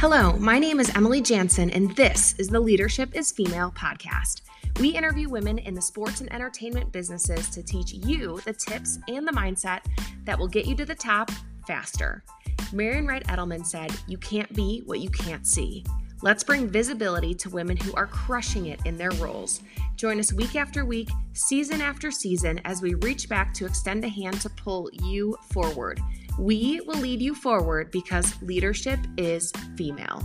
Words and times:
Hello, 0.00 0.32
my 0.38 0.58
name 0.58 0.80
is 0.80 0.90
Emily 0.96 1.20
Jaenson, 1.20 1.70
and 1.76 1.94
this 1.94 2.34
is 2.38 2.48
the 2.48 2.58
Leadership 2.58 3.14
is 3.14 3.30
Female 3.30 3.70
podcast. 3.72 4.40
We 4.80 4.88
interview 4.88 5.28
women 5.28 5.58
in 5.58 5.74
the 5.74 5.82
sports 5.82 6.22
and 6.22 6.32
entertainment 6.32 6.90
businesses 6.90 7.50
to 7.50 7.62
teach 7.62 7.92
you 7.92 8.40
the 8.46 8.54
tips 8.54 8.98
and 9.08 9.28
the 9.28 9.32
mindset 9.32 9.80
that 10.24 10.38
will 10.38 10.48
get 10.48 10.64
you 10.64 10.74
to 10.76 10.86
the 10.86 10.94
top 10.94 11.30
faster. 11.66 12.24
Marian 12.72 13.06
Wright 13.06 13.26
Edelman 13.26 13.66
said, 13.66 13.92
You 14.08 14.16
can't 14.16 14.50
be 14.54 14.82
what 14.86 15.00
you 15.00 15.10
can't 15.10 15.46
see. 15.46 15.84
Let's 16.22 16.44
bring 16.44 16.68
visibility 16.68 17.32
to 17.36 17.48
women 17.48 17.78
who 17.78 17.94
are 17.94 18.06
crushing 18.06 18.66
it 18.66 18.80
in 18.84 18.98
their 18.98 19.10
roles. 19.12 19.62
Join 19.96 20.20
us 20.20 20.34
week 20.34 20.54
after 20.54 20.84
week, 20.84 21.08
season 21.32 21.80
after 21.80 22.10
season, 22.10 22.60
as 22.66 22.82
we 22.82 22.92
reach 22.92 23.26
back 23.26 23.54
to 23.54 23.64
extend 23.64 24.04
a 24.04 24.08
hand 24.08 24.38
to 24.42 24.50
pull 24.50 24.90
you 25.02 25.34
forward. 25.50 25.98
We 26.38 26.82
will 26.82 26.98
lead 26.98 27.22
you 27.22 27.34
forward 27.34 27.90
because 27.90 28.34
leadership 28.42 29.00
is 29.16 29.50
female. 29.78 30.22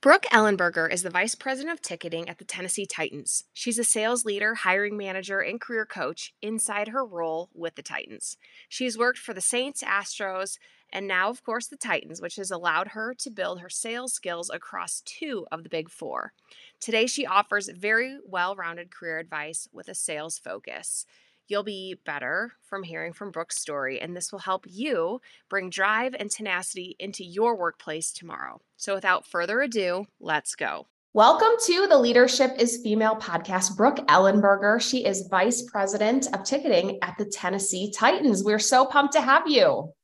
Brooke 0.00 0.26
Ellenberger 0.30 0.88
is 0.88 1.02
the 1.02 1.10
Vice 1.10 1.34
President 1.34 1.72
of 1.72 1.82
Ticketing 1.82 2.28
at 2.28 2.38
the 2.38 2.44
Tennessee 2.44 2.86
Titans. 2.86 3.42
She's 3.54 3.76
a 3.76 3.82
sales 3.82 4.24
leader, 4.24 4.54
hiring 4.54 4.96
manager, 4.96 5.40
and 5.40 5.60
career 5.60 5.84
coach 5.84 6.32
inside 6.40 6.88
her 6.88 7.04
role 7.04 7.50
with 7.52 7.74
the 7.74 7.82
Titans. 7.82 8.36
She's 8.68 8.96
worked 8.96 9.18
for 9.18 9.34
the 9.34 9.40
Saints, 9.40 9.82
Astros, 9.82 10.58
and 10.92 11.06
now, 11.06 11.30
of 11.30 11.42
course, 11.42 11.66
the 11.66 11.76
Titans, 11.76 12.20
which 12.20 12.36
has 12.36 12.50
allowed 12.50 12.88
her 12.88 13.14
to 13.14 13.30
build 13.30 13.60
her 13.60 13.68
sales 13.68 14.12
skills 14.12 14.50
across 14.50 15.02
two 15.04 15.46
of 15.50 15.62
the 15.62 15.68
big 15.68 15.90
four. 15.90 16.32
Today, 16.80 17.06
she 17.06 17.26
offers 17.26 17.68
very 17.68 18.18
well 18.26 18.54
rounded 18.54 18.90
career 18.90 19.18
advice 19.18 19.68
with 19.72 19.88
a 19.88 19.94
sales 19.94 20.38
focus. 20.38 21.04
You'll 21.48 21.62
be 21.62 21.96
better 22.04 22.52
from 22.60 22.82
hearing 22.82 23.12
from 23.12 23.30
Brooke's 23.30 23.60
story, 23.60 24.00
and 24.00 24.16
this 24.16 24.32
will 24.32 24.40
help 24.40 24.64
you 24.68 25.20
bring 25.48 25.70
drive 25.70 26.14
and 26.18 26.30
tenacity 26.30 26.96
into 26.98 27.24
your 27.24 27.56
workplace 27.56 28.12
tomorrow. 28.12 28.60
So, 28.76 28.94
without 28.94 29.26
further 29.26 29.60
ado, 29.60 30.06
let's 30.18 30.54
go. 30.54 30.86
Welcome 31.12 31.56
to 31.64 31.86
the 31.86 31.98
Leadership 31.98 32.52
is 32.58 32.82
Female 32.82 33.16
podcast. 33.16 33.76
Brooke 33.76 34.06
Ellenberger. 34.08 34.80
She 34.82 35.06
is 35.06 35.28
Vice 35.30 35.62
President 35.62 36.26
of 36.34 36.44
Ticketing 36.44 36.98
at 37.00 37.16
the 37.16 37.24
Tennessee 37.24 37.90
Titans. 37.90 38.44
We're 38.44 38.58
so 38.58 38.84
pumped 38.84 39.14
to 39.14 39.22
have 39.22 39.48
you. 39.48 39.94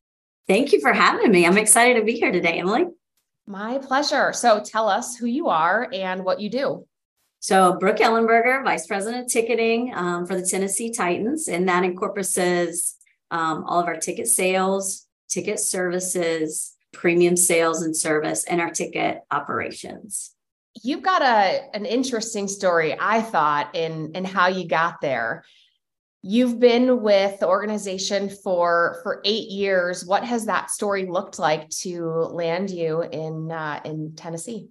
Thank 0.49 0.73
you 0.73 0.81
for 0.81 0.93
having 0.93 1.31
me. 1.31 1.47
I'm 1.47 1.59
excited 1.59 1.99
to 1.99 2.05
be 2.05 2.13
here 2.13 2.33
today, 2.33 2.59
Emily. 2.59 2.87
My 3.47 3.79
pleasure. 3.79 4.33
So, 4.33 4.61
tell 4.61 4.89
us 4.89 5.17
who 5.17 5.27
you 5.27 5.49
are 5.49 5.89
and 5.93 6.25
what 6.25 6.41
you 6.41 6.51
do. 6.51 6.87
So, 7.41 7.77
Brooke 7.79 7.99
Ellenberger, 7.99 8.63
Vice 8.65 8.87
President 8.87 9.25
of 9.25 9.33
Ticketing 9.33 9.93
um, 9.95 10.27
for 10.27 10.37
the 10.37 10.47
Tennessee 10.47 10.93
Titans, 10.93 11.49
and 11.49 11.69
that 11.69 11.85
encompasses 11.85 12.97
um, 13.31 13.65
all 13.65 13.81
of 13.81 13.87
our 13.87 13.97
ticket 13.97 14.29
sales, 14.29 15.07
ticket 15.29 15.59
services, 15.59 16.77
premium 16.93 17.37
sales 17.37 17.83
and 17.83 17.97
service, 17.97 18.45
and 18.45 18.61
our 18.61 18.71
ticket 18.71 19.23
operations. 19.31 20.35
You've 20.83 21.03
got 21.03 21.23
a 21.23 21.63
an 21.75 21.85
interesting 21.85 22.49
story, 22.49 22.97
I 22.99 23.23
thought, 23.23 23.75
in 23.75 24.13
in 24.15 24.25
how 24.25 24.49
you 24.49 24.69
got 24.69 25.01
there. 25.01 25.45
You've 26.25 26.61
been 26.61 27.03
with 27.03 27.41
the 27.41 27.49
organization 27.49 28.29
for 28.29 29.01
for 29.03 29.21
eight 29.25 29.49
years. 29.49 30.05
What 30.05 30.25
has 30.25 30.47
that 30.47 30.71
story 30.71 31.07
looked 31.07 31.41
like 31.41 31.69
to 31.81 32.05
land 32.05 32.71
you 32.71 33.03
in 33.03 33.51
uh, 33.51 33.81
in 33.85 34.15
Tennessee? 34.15 34.69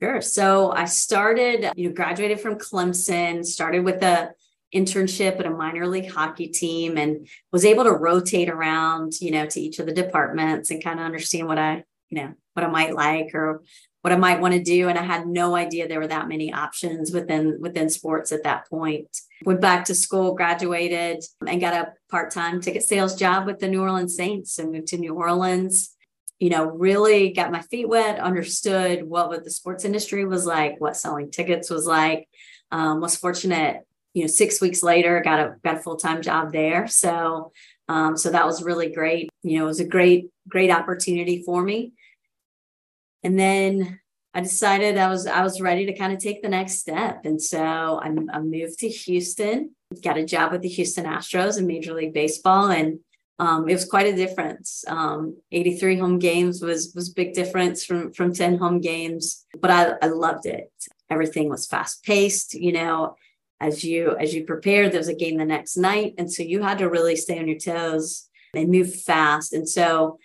Sure. 0.00 0.20
So 0.20 0.70
I 0.72 0.84
started, 0.84 1.72
you 1.76 1.88
know, 1.88 1.94
graduated 1.94 2.40
from 2.40 2.54
Clemson, 2.54 3.44
started 3.44 3.84
with 3.84 4.02
a 4.02 4.30
internship 4.74 5.40
at 5.40 5.46
a 5.46 5.50
minor 5.50 5.86
league 5.88 6.10
hockey 6.10 6.46
team 6.46 6.96
and 6.96 7.26
was 7.52 7.64
able 7.64 7.84
to 7.84 7.92
rotate 7.92 8.48
around, 8.48 9.20
you 9.20 9.32
know, 9.32 9.46
to 9.46 9.60
each 9.60 9.80
of 9.80 9.86
the 9.86 9.92
departments 9.92 10.70
and 10.70 10.82
kind 10.82 11.00
of 11.00 11.04
understand 11.04 11.48
what 11.48 11.58
I, 11.58 11.84
you 12.08 12.22
know, 12.22 12.32
what 12.54 12.64
I 12.64 12.68
might 12.68 12.94
like 12.94 13.34
or 13.34 13.62
what 14.02 14.12
I 14.12 14.16
might 14.16 14.40
want 14.40 14.54
to 14.54 14.62
do. 14.62 14.88
And 14.88 14.98
I 14.98 15.02
had 15.02 15.26
no 15.26 15.56
idea 15.56 15.88
there 15.88 16.00
were 16.00 16.06
that 16.06 16.28
many 16.28 16.52
options 16.52 17.12
within 17.12 17.58
within 17.60 17.90
sports 17.90 18.30
at 18.32 18.44
that 18.44 18.68
point. 18.70 19.20
Went 19.44 19.60
back 19.60 19.86
to 19.86 19.94
school, 19.94 20.34
graduated, 20.34 21.24
and 21.46 21.60
got 21.60 21.74
a 21.74 21.92
part-time 22.10 22.60
ticket 22.60 22.82
sales 22.82 23.14
job 23.14 23.46
with 23.46 23.58
the 23.58 23.68
New 23.68 23.80
Orleans 23.80 24.14
Saints 24.14 24.58
and 24.58 24.70
moved 24.70 24.88
to 24.88 24.98
New 24.98 25.14
Orleans 25.14 25.96
you 26.40 26.48
know, 26.48 26.64
really 26.64 27.30
got 27.30 27.52
my 27.52 27.60
feet 27.60 27.86
wet, 27.86 28.18
understood 28.18 29.04
what, 29.04 29.28
what 29.28 29.44
the 29.44 29.50
sports 29.50 29.84
industry 29.84 30.24
was 30.24 30.46
like, 30.46 30.80
what 30.80 30.96
selling 30.96 31.30
tickets 31.30 31.68
was 31.68 31.86
like. 31.86 32.28
Um, 32.72 33.00
was 33.00 33.14
fortunate, 33.14 33.86
you 34.14 34.22
know, 34.22 34.26
six 34.26 34.60
weeks 34.60 34.82
later, 34.82 35.20
got 35.22 35.40
a 35.40 35.56
got 35.62 35.76
a 35.76 35.80
full 35.80 35.96
time 35.96 36.22
job 36.22 36.50
there. 36.52 36.88
So, 36.88 37.52
um, 37.88 38.16
so 38.16 38.30
that 38.30 38.46
was 38.46 38.62
really 38.62 38.90
great. 38.90 39.28
You 39.42 39.58
know, 39.58 39.64
it 39.64 39.68
was 39.68 39.80
a 39.80 39.86
great 39.86 40.30
great 40.48 40.70
opportunity 40.70 41.42
for 41.42 41.62
me. 41.62 41.92
And 43.22 43.38
then 43.38 43.99
I 44.32 44.40
decided 44.40 44.96
I 44.96 45.08
was 45.08 45.26
I 45.26 45.42
was 45.42 45.60
ready 45.60 45.86
to 45.86 45.96
kind 45.96 46.12
of 46.12 46.20
take 46.20 46.42
the 46.42 46.48
next 46.48 46.78
step, 46.78 47.24
and 47.24 47.42
so 47.42 47.60
I, 47.60 48.08
I 48.32 48.40
moved 48.40 48.78
to 48.78 48.88
Houston, 48.88 49.74
got 50.04 50.18
a 50.18 50.24
job 50.24 50.52
with 50.52 50.62
the 50.62 50.68
Houston 50.68 51.04
Astros 51.04 51.58
in 51.58 51.66
Major 51.66 51.94
League 51.94 52.14
Baseball, 52.14 52.70
and 52.70 53.00
um, 53.40 53.68
it 53.68 53.72
was 53.72 53.86
quite 53.86 54.06
a 54.06 54.14
difference. 54.14 54.84
Um, 54.86 55.38
83 55.50 55.98
home 55.98 56.18
games 56.18 56.62
was 56.62 56.92
was 56.94 57.10
big 57.10 57.34
difference 57.34 57.84
from 57.84 58.12
from 58.12 58.32
10 58.32 58.58
home 58.58 58.80
games, 58.80 59.46
but 59.58 59.70
I, 59.70 59.94
I 60.00 60.06
loved 60.06 60.46
it. 60.46 60.72
Everything 61.08 61.48
was 61.48 61.66
fast 61.66 62.04
paced. 62.04 62.54
You 62.54 62.72
know, 62.72 63.16
as 63.60 63.82
you 63.82 64.16
as 64.16 64.32
you 64.32 64.44
prepared, 64.44 64.92
there 64.92 65.00
was 65.00 65.08
a 65.08 65.14
game 65.14 65.38
the 65.38 65.44
next 65.44 65.76
night, 65.76 66.14
and 66.18 66.32
so 66.32 66.44
you 66.44 66.62
had 66.62 66.78
to 66.78 66.88
really 66.88 67.16
stay 67.16 67.38
on 67.38 67.48
your 67.48 67.58
toes 67.58 68.28
and 68.54 68.70
move 68.70 68.94
fast. 68.94 69.52
And 69.52 69.68
so, 69.68 70.18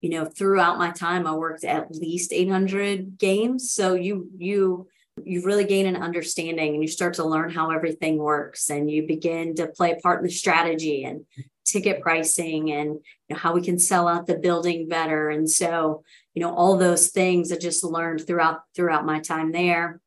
you 0.00 0.10
know, 0.10 0.24
throughout 0.24 0.78
my 0.78 0.90
time, 0.90 1.26
I 1.26 1.34
worked 1.34 1.64
at 1.64 1.90
least 1.90 2.32
800 2.32 3.18
games. 3.18 3.72
So 3.72 3.94
you 3.94 4.28
you 4.36 4.88
you 5.24 5.44
really 5.44 5.64
gain 5.64 5.86
an 5.86 5.96
understanding 5.96 6.74
and 6.74 6.82
you 6.82 6.88
start 6.88 7.14
to 7.14 7.24
learn 7.24 7.50
how 7.50 7.70
everything 7.70 8.18
works 8.18 8.68
and 8.68 8.90
you 8.90 9.06
begin 9.06 9.54
to 9.54 9.66
play 9.66 9.92
a 9.92 9.96
part 9.96 10.20
in 10.20 10.26
the 10.26 10.32
strategy 10.32 11.04
and 11.04 11.24
ticket 11.64 12.02
pricing 12.02 12.70
and 12.70 12.90
you 12.90 13.00
know, 13.30 13.36
how 13.36 13.54
we 13.54 13.62
can 13.62 13.78
sell 13.78 14.06
out 14.06 14.26
the 14.26 14.36
building 14.36 14.88
better. 14.88 15.30
And 15.30 15.50
so, 15.50 16.04
you 16.34 16.42
know, 16.42 16.54
all 16.54 16.76
those 16.76 17.08
things 17.08 17.50
I 17.50 17.56
just 17.56 17.82
learned 17.82 18.26
throughout 18.26 18.60
throughout 18.74 19.06
my 19.06 19.20
time 19.20 19.52
there. 19.52 20.00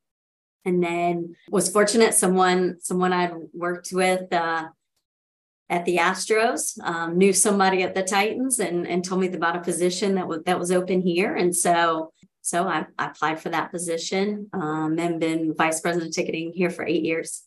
And 0.66 0.84
then 0.84 1.36
was 1.50 1.72
fortunate 1.72 2.14
someone 2.14 2.78
someone 2.80 3.14
I'd 3.14 3.34
worked 3.54 3.90
with 3.92 4.32
uh, 4.32 4.70
at 5.70 5.86
the 5.86 5.98
Astros 5.98 6.82
um, 6.84 7.18
knew 7.18 7.32
somebody 7.32 7.84
at 7.84 7.94
the 7.94 8.04
Titans 8.04 8.60
and 8.60 8.88
and 8.88 9.04
told 9.04 9.22
me 9.22 9.28
about 9.28 9.56
a 9.56 9.62
position 9.62 10.16
that 10.16 10.28
was 10.28 10.42
that 10.46 10.60
was 10.60 10.72
open 10.72 11.02
here. 11.02 11.36
And 11.36 11.56
so 11.56 12.12
so 12.42 12.68
I, 12.68 12.86
I 12.98 13.08
applied 13.08 13.40
for 13.42 13.50
that 13.50 13.72
position 13.72 14.50
um, 14.54 14.98
and 14.98 15.20
been 15.20 15.54
vice 15.56 15.82
president 15.82 16.10
of 16.10 16.16
ticketing 16.16 16.52
here 16.54 16.70
for 16.70 16.86
eight 16.86 17.04
years. 17.04 17.44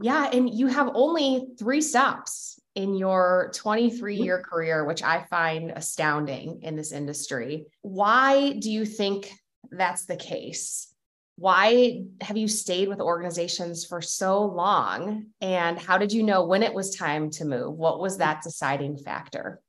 Yeah, 0.00 0.30
and 0.32 0.52
you 0.52 0.66
have 0.68 0.90
only 0.94 1.46
three 1.58 1.82
stops 1.82 2.58
in 2.74 2.94
your 2.94 3.52
23 3.54 4.16
year 4.16 4.42
career, 4.42 4.84
which 4.84 5.02
I 5.02 5.24
find 5.24 5.70
astounding 5.70 6.60
in 6.62 6.74
this 6.74 6.92
industry. 6.92 7.66
Why 7.82 8.52
do 8.52 8.70
you 8.70 8.84
think 8.84 9.30
that's 9.70 10.06
the 10.06 10.16
case? 10.16 10.91
Why 11.36 12.04
have 12.20 12.36
you 12.36 12.46
stayed 12.46 12.88
with 12.88 13.00
organizations 13.00 13.84
for 13.84 14.02
so 14.02 14.44
long? 14.44 15.26
And 15.40 15.78
how 15.78 15.98
did 15.98 16.12
you 16.12 16.22
know 16.22 16.44
when 16.44 16.62
it 16.62 16.74
was 16.74 16.94
time 16.94 17.30
to 17.32 17.44
move? 17.44 17.74
What 17.74 18.00
was 18.00 18.18
that 18.18 18.42
deciding 18.42 18.98
factor? 18.98 19.60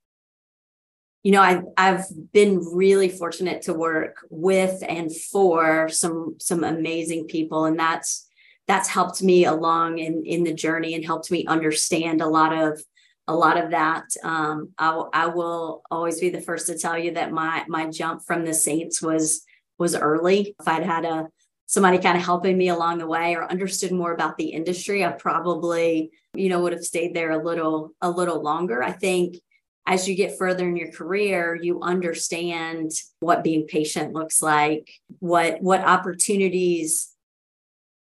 You 1.24 1.32
know, 1.32 1.42
I've 1.42 1.64
I've 1.78 2.06
been 2.34 2.60
really 2.60 3.08
fortunate 3.08 3.62
to 3.64 3.74
work 3.74 4.18
with 4.30 4.84
and 4.88 5.16
for 5.16 5.88
some 5.88 6.36
some 6.40 6.66
amazing 6.66 7.28
people, 7.28 7.64
and 7.64 7.80
that's 7.80 8.28
that's 8.68 8.90
helped 8.90 9.24
me 9.24 9.46
along 9.46 10.00
in 10.00 10.26
in 10.26 10.44
the 10.44 10.54
journey 10.54 10.96
and 10.96 11.06
helped 11.06 11.32
me 11.32 11.46
understand 11.46 12.20
a 12.20 12.28
lot 12.28 12.52
of 12.52 12.84
a 13.26 13.34
lot 13.34 13.58
of 13.58 13.72
that. 13.72 14.04
Um, 14.22 14.74
I, 14.78 15.02
I 15.14 15.26
will 15.28 15.82
always 15.90 16.20
be 16.20 16.30
the 16.30 16.42
first 16.42 16.68
to 16.68 16.78
tell 16.78 16.98
you 16.98 17.12
that 17.14 17.32
my 17.32 17.64
my 17.70 17.90
jump 17.90 18.24
from 18.26 18.44
the 18.44 18.54
Saints 18.54 19.02
was 19.02 19.44
was 19.80 19.96
early. 19.96 20.56
If 20.60 20.68
I'd 20.68 20.84
had 20.84 21.06
a 21.06 21.30
somebody 21.66 21.98
kind 21.98 22.18
of 22.18 22.24
helping 22.24 22.58
me 22.58 22.70
along 22.70 22.98
the 22.98 23.08
way 23.08 23.36
or 23.36 23.50
understood 23.50 23.92
more 23.92 24.14
about 24.14 24.38
the 24.38 24.50
industry, 24.50 25.04
I 25.04 25.12
probably 25.12 26.12
you 26.34 26.50
know 26.50 26.62
would 26.62 26.74
have 26.74 26.84
stayed 26.84 27.14
there 27.14 27.32
a 27.32 27.44
little 27.44 27.94
a 28.02 28.10
little 28.10 28.42
longer. 28.42 28.84
I 28.84 28.92
think 28.92 29.38
as 29.86 30.08
you 30.08 30.16
get 30.16 30.38
further 30.38 30.68
in 30.68 30.78
your 30.78 30.92
career 30.92 31.56
you 31.62 31.82
understand 31.82 32.92
what 33.20 33.44
being 33.44 33.68
patient 33.68 34.14
looks 34.14 34.42
like 34.42 34.90
what 35.20 35.62
what 35.62 35.82
opportunities 35.82 37.10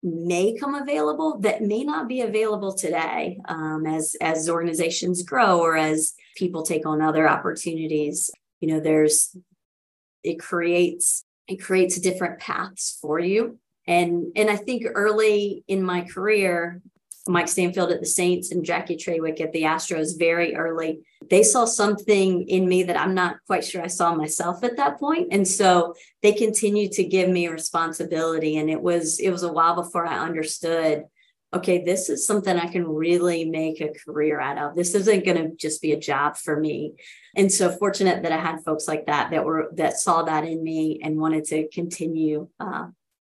may 0.02 0.56
come 0.56 0.74
available 0.74 1.38
that 1.40 1.62
may 1.62 1.84
not 1.84 2.08
be 2.08 2.22
available 2.22 2.72
today 2.72 3.38
um, 3.48 3.86
as 3.86 4.16
as 4.20 4.48
organizations 4.48 5.22
grow 5.22 5.60
or 5.60 5.76
as 5.76 6.14
people 6.36 6.62
take 6.62 6.86
on 6.86 7.02
other 7.02 7.28
opportunities 7.28 8.30
you 8.60 8.68
know 8.68 8.80
there's 8.80 9.36
it 10.22 10.38
creates 10.38 11.24
it 11.50 11.62
creates 11.62 11.98
different 11.98 12.40
paths 12.40 12.98
for 13.00 13.18
you 13.18 13.58
and 13.86 14.32
and 14.36 14.48
i 14.48 14.56
think 14.56 14.84
early 14.94 15.64
in 15.68 15.82
my 15.82 16.00
career 16.02 16.80
Mike 17.28 17.48
Stanfield 17.48 17.92
at 17.92 18.00
the 18.00 18.06
Saints 18.06 18.50
and 18.50 18.64
Jackie 18.64 18.96
Trawick 18.96 19.40
at 19.40 19.52
the 19.52 19.62
Astros 19.62 20.18
very 20.18 20.54
early. 20.56 21.00
They 21.28 21.42
saw 21.42 21.64
something 21.64 22.48
in 22.48 22.68
me 22.68 22.82
that 22.84 22.98
I'm 22.98 23.14
not 23.14 23.36
quite 23.46 23.64
sure 23.64 23.82
I 23.82 23.88
saw 23.88 24.14
myself 24.14 24.64
at 24.64 24.76
that 24.78 24.98
point. 24.98 25.28
And 25.30 25.46
so 25.46 25.94
they 26.22 26.32
continued 26.32 26.92
to 26.92 27.04
give 27.04 27.28
me 27.28 27.48
responsibility. 27.48 28.56
And 28.56 28.70
it 28.70 28.80
was 28.80 29.20
it 29.20 29.30
was 29.30 29.42
a 29.42 29.52
while 29.52 29.76
before 29.76 30.06
I 30.06 30.18
understood, 30.18 31.04
okay, 31.52 31.82
this 31.84 32.08
is 32.08 32.26
something 32.26 32.56
I 32.56 32.68
can 32.68 32.86
really 32.86 33.44
make 33.44 33.80
a 33.80 33.92
career 34.04 34.40
out 34.40 34.58
of. 34.58 34.76
This 34.76 34.94
isn't 34.94 35.24
going 35.24 35.36
to 35.36 35.56
just 35.56 35.82
be 35.82 35.92
a 35.92 35.98
job 35.98 36.36
for 36.36 36.58
me. 36.58 36.94
And 37.36 37.50
so 37.50 37.70
fortunate 37.70 38.22
that 38.22 38.32
I 38.32 38.38
had 38.38 38.62
folks 38.64 38.86
like 38.86 39.06
that 39.06 39.30
that 39.30 39.44
were 39.44 39.70
that 39.74 39.98
saw 39.98 40.22
that 40.22 40.44
in 40.44 40.62
me 40.62 41.00
and 41.02 41.20
wanted 41.20 41.44
to 41.46 41.68
continue 41.68 42.48
uh, 42.60 42.86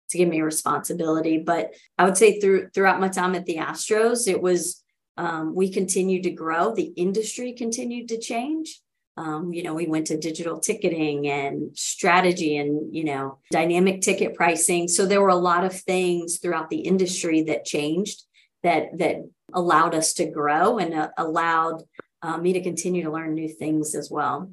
to 0.09 0.17
give 0.17 0.29
me 0.29 0.41
responsibility. 0.41 1.39
But 1.39 1.73
I 1.97 2.05
would 2.05 2.17
say 2.17 2.39
through 2.39 2.69
throughout 2.73 3.01
my 3.01 3.09
time 3.09 3.35
at 3.35 3.45
the 3.45 3.57
Astros, 3.57 4.27
it 4.27 4.41
was 4.41 4.81
um, 5.17 5.53
we 5.55 5.69
continued 5.71 6.23
to 6.23 6.31
grow. 6.31 6.73
The 6.73 6.93
industry 6.95 7.53
continued 7.53 8.09
to 8.09 8.19
change. 8.19 8.81
Um, 9.17 9.53
you 9.53 9.63
know, 9.63 9.73
we 9.73 9.87
went 9.87 10.07
to 10.07 10.17
digital 10.17 10.59
ticketing 10.59 11.27
and 11.27 11.77
strategy 11.77 12.57
and, 12.57 12.93
you 12.93 13.05
know, 13.05 13.39
dynamic 13.49 14.01
ticket 14.01 14.35
pricing. 14.35 14.87
So 14.89 15.05
there 15.05 15.21
were 15.21 15.29
a 15.29 15.35
lot 15.35 15.63
of 15.63 15.73
things 15.73 16.39
throughout 16.39 16.69
the 16.69 16.81
industry 16.81 17.43
that 17.43 17.63
changed 17.63 18.23
that 18.63 18.97
that 18.97 19.17
allowed 19.53 19.95
us 19.95 20.13
to 20.15 20.25
grow 20.25 20.79
and 20.79 20.93
uh, 20.93 21.09
allowed 21.17 21.83
uh, 22.21 22.37
me 22.37 22.53
to 22.53 22.61
continue 22.61 23.03
to 23.03 23.11
learn 23.11 23.33
new 23.33 23.47
things 23.47 23.95
as 23.95 24.09
well. 24.11 24.51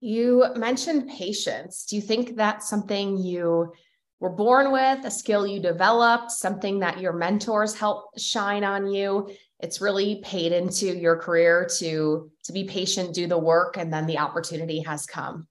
You 0.00 0.44
mentioned 0.56 1.08
patience. 1.08 1.86
Do 1.86 1.96
you 1.96 2.02
think 2.02 2.36
that's 2.36 2.68
something 2.68 3.16
you 3.16 3.72
were 4.20 4.30
born 4.30 4.72
with, 4.72 5.04
a 5.04 5.10
skill 5.10 5.46
you 5.46 5.60
developed, 5.60 6.30
something 6.30 6.78
that 6.80 7.00
your 7.00 7.12
mentors 7.12 7.74
helped 7.74 8.20
shine 8.20 8.64
on 8.64 8.90
you. 8.90 9.30
It's 9.60 9.80
really 9.80 10.22
paid 10.24 10.52
into 10.52 10.96
your 10.96 11.16
career 11.16 11.68
to 11.78 12.30
to 12.44 12.52
be 12.52 12.64
patient, 12.64 13.14
do 13.14 13.26
the 13.26 13.38
work, 13.38 13.76
and 13.76 13.92
then 13.92 14.06
the 14.06 14.18
opportunity 14.18 14.80
has 14.80 15.06
come. 15.06 15.46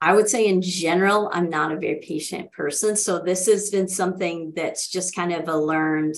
I 0.00 0.14
would 0.14 0.28
say 0.28 0.46
in 0.46 0.60
general, 0.60 1.30
I'm 1.32 1.48
not 1.48 1.72
a 1.72 1.78
very 1.78 2.00
patient 2.02 2.52
person. 2.52 2.96
So 2.96 3.18
this 3.18 3.46
has 3.46 3.70
been 3.70 3.88
something 3.88 4.52
that's 4.54 4.88
just 4.88 5.14
kind 5.14 5.32
of 5.32 5.48
a 5.48 5.56
learned 5.56 6.16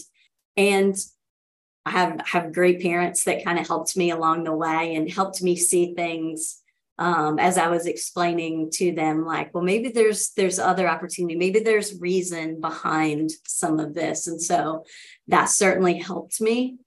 and 0.57 0.97
I 1.87 1.93
have 1.93 2.21
have 2.27 2.53
great 2.53 2.83
parents 2.83 3.25
that 3.25 3.45
kind 3.45 3.59
of 3.59 3.67
helped 3.67 3.97
me 3.97 4.11
along 4.11 4.45
the 4.45 4.55
way 4.55 4.95
and 4.95 5.11
helped 5.11 5.43
me 5.43 5.57
see 5.57 5.95
things 5.95 6.61
um, 6.99 7.39
as 7.39 7.57
I 7.57 7.69
was 7.69 7.87
explaining 7.87 8.71
to 8.73 8.93
them, 8.93 9.25
like, 9.25 9.55
well, 9.55 9.63
maybe 9.63 9.91
there's 9.91 10.31
there's 10.31 10.59
other 10.59 10.89
opportunity, 10.89 11.37
maybe 11.37 11.61
there's 11.61 12.01
reason 12.01 12.61
behind 12.61 13.31
some 13.47 13.79
of 13.79 13.95
this, 13.95 14.27
and 14.27 14.41
so 14.41 14.85
that 15.29 15.47
certainly 15.47 15.99
helped 15.99 16.41
me. 16.41 16.79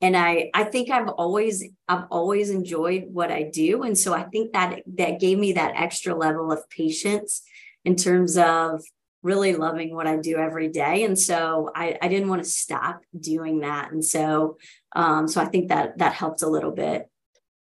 And 0.00 0.16
I 0.16 0.50
I 0.54 0.64
think 0.64 0.90
I've 0.90 1.08
always 1.08 1.64
I've 1.88 2.04
always 2.10 2.50
enjoyed 2.50 3.04
what 3.08 3.32
I 3.32 3.42
do, 3.42 3.82
and 3.82 3.98
so 3.98 4.14
I 4.14 4.24
think 4.24 4.52
that 4.52 4.82
that 4.96 5.20
gave 5.20 5.38
me 5.38 5.52
that 5.54 5.74
extra 5.76 6.14
level 6.14 6.52
of 6.52 6.68
patience 6.70 7.42
in 7.84 7.96
terms 7.96 8.36
of 8.36 8.82
really 9.22 9.54
loving 9.56 9.92
what 9.92 10.06
I 10.06 10.16
do 10.16 10.36
every 10.36 10.68
day. 10.68 11.02
And 11.02 11.18
so 11.18 11.70
I, 11.74 11.98
I 12.00 12.06
didn't 12.06 12.28
want 12.28 12.44
to 12.44 12.48
stop 12.48 13.00
doing 13.18 13.60
that. 13.60 13.90
And 13.90 14.04
so 14.04 14.58
um, 14.94 15.26
so 15.26 15.40
I 15.40 15.46
think 15.46 15.68
that 15.68 15.98
that 15.98 16.12
helped 16.12 16.42
a 16.42 16.48
little 16.48 16.70
bit. 16.70 17.10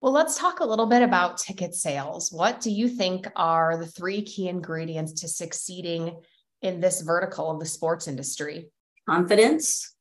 Well, 0.04 0.12
let's 0.12 0.38
talk 0.38 0.60
a 0.60 0.66
little 0.66 0.86
bit 0.86 1.02
about 1.02 1.38
ticket 1.38 1.74
sales. 1.74 2.30
What 2.30 2.60
do 2.60 2.70
you 2.70 2.90
think 2.90 3.26
are 3.38 3.78
the 3.78 3.86
three 3.86 4.22
key 4.22 4.50
ingredients 4.50 5.22
to 5.22 5.30
succeeding 5.30 6.18
in 6.62 6.82
this 6.82 7.00
vertical 7.00 7.50
of 7.50 7.62
the 7.62 7.66
sports 7.66 8.10
industry? 8.10 8.68
Confidence, 9.08 9.96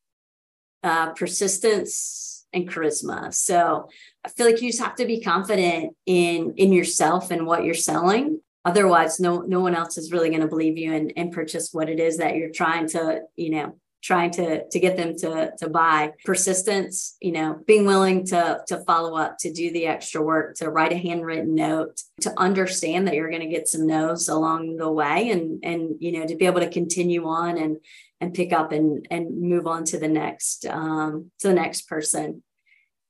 uh, 0.83 1.13
persistence, 1.13 2.45
and 2.53 2.69
charisma. 2.69 3.33
So 3.33 3.89
I 4.25 4.29
feel 4.29 4.47
like 4.47 4.61
you 4.61 4.73
just 4.73 4.83
have 4.83 4.97
to 4.97 5.07
be 5.07 5.21
confident 5.21 5.95
in 6.05 6.55
in 6.57 6.73
yourself 6.73 7.31
and 7.31 7.47
what 7.47 7.63
you're 7.63 7.73
selling. 7.73 8.41
Otherwise, 8.65 9.21
no 9.21 9.43
no 9.43 9.61
one 9.61 9.77
else 9.77 9.99
is 9.99 10.11
really 10.11 10.31
going 10.31 10.43
to 10.43 10.49
believe 10.49 10.77
you 10.79 10.93
and, 10.93 11.13
and 11.17 11.31
purchase 11.31 11.69
what 11.71 11.89
it 11.89 12.01
is 12.01 12.17
that 12.17 12.35
you're 12.35 12.51
trying 12.51 12.89
to, 12.89 13.21
you 13.37 13.51
know, 13.51 13.77
trying 14.03 14.31
to 14.33 14.69
to 14.69 14.81
get 14.81 14.97
them 14.97 15.17
to 15.17 15.53
to 15.59 15.69
buy. 15.69 16.13
Persistence 16.25 17.17
you 17.21 17.33
know 17.33 17.61
being 17.67 17.87
willing 17.87 18.27
to 18.27 18.61
to 18.67 18.79
follow 18.85 19.17
up 19.17 19.39
to 19.41 19.53
do 19.53 19.73
the 19.73 19.87
extra 19.87 20.21
work 20.21 20.57
to 20.57 20.71
write 20.71 20.93
a 20.93 20.97
handwritten 20.97 21.55
note 21.55 22.01
to 22.21 22.33
understand 22.39 23.07
that 23.07 23.15
you're 23.15 23.31
going 23.31 23.43
to 23.43 23.49
get 23.49 23.69
some 23.69 23.87
no's 23.87 24.29
along 24.29 24.77
the 24.77 24.91
way 24.91 25.31
and 25.31 25.65
and 25.65 25.97
you 26.01 26.13
know 26.13 26.27
to 26.27 26.37
be 26.37 26.47
able 26.47 26.61
to 26.61 26.71
continue 26.71 27.27
on 27.27 27.57
and 27.57 27.79
and 28.21 28.35
pick 28.35 28.53
up 28.53 28.73
and 28.73 29.07
and 29.11 29.41
move 29.41 29.67
on 29.67 29.85
to 29.85 29.99
the 29.99 30.09
next 30.09 30.67
um 30.67 31.31
to 31.41 31.49
the 31.49 31.55
next 31.55 31.83
person. 31.83 32.43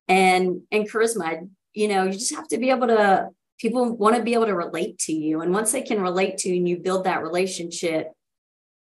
And 0.08 0.62
and 0.70 0.90
charisma 0.90 1.48
you 1.72 1.88
know 1.88 2.04
you 2.04 2.12
just 2.12 2.34
have 2.34 2.48
to 2.48 2.58
be 2.58 2.70
able 2.70 2.88
to 2.88 3.28
people 3.58 3.96
want 3.96 4.16
to 4.16 4.22
be 4.22 4.34
able 4.34 4.46
to 4.46 4.56
relate 4.56 4.98
to 4.98 5.12
you. 5.12 5.40
And 5.40 5.52
once 5.52 5.70
they 5.70 5.82
can 5.82 6.02
relate 6.02 6.38
to 6.38 6.48
you 6.48 6.56
and 6.56 6.68
you 6.68 6.78
build 6.78 7.04
that 7.04 7.22
relationship 7.22 8.08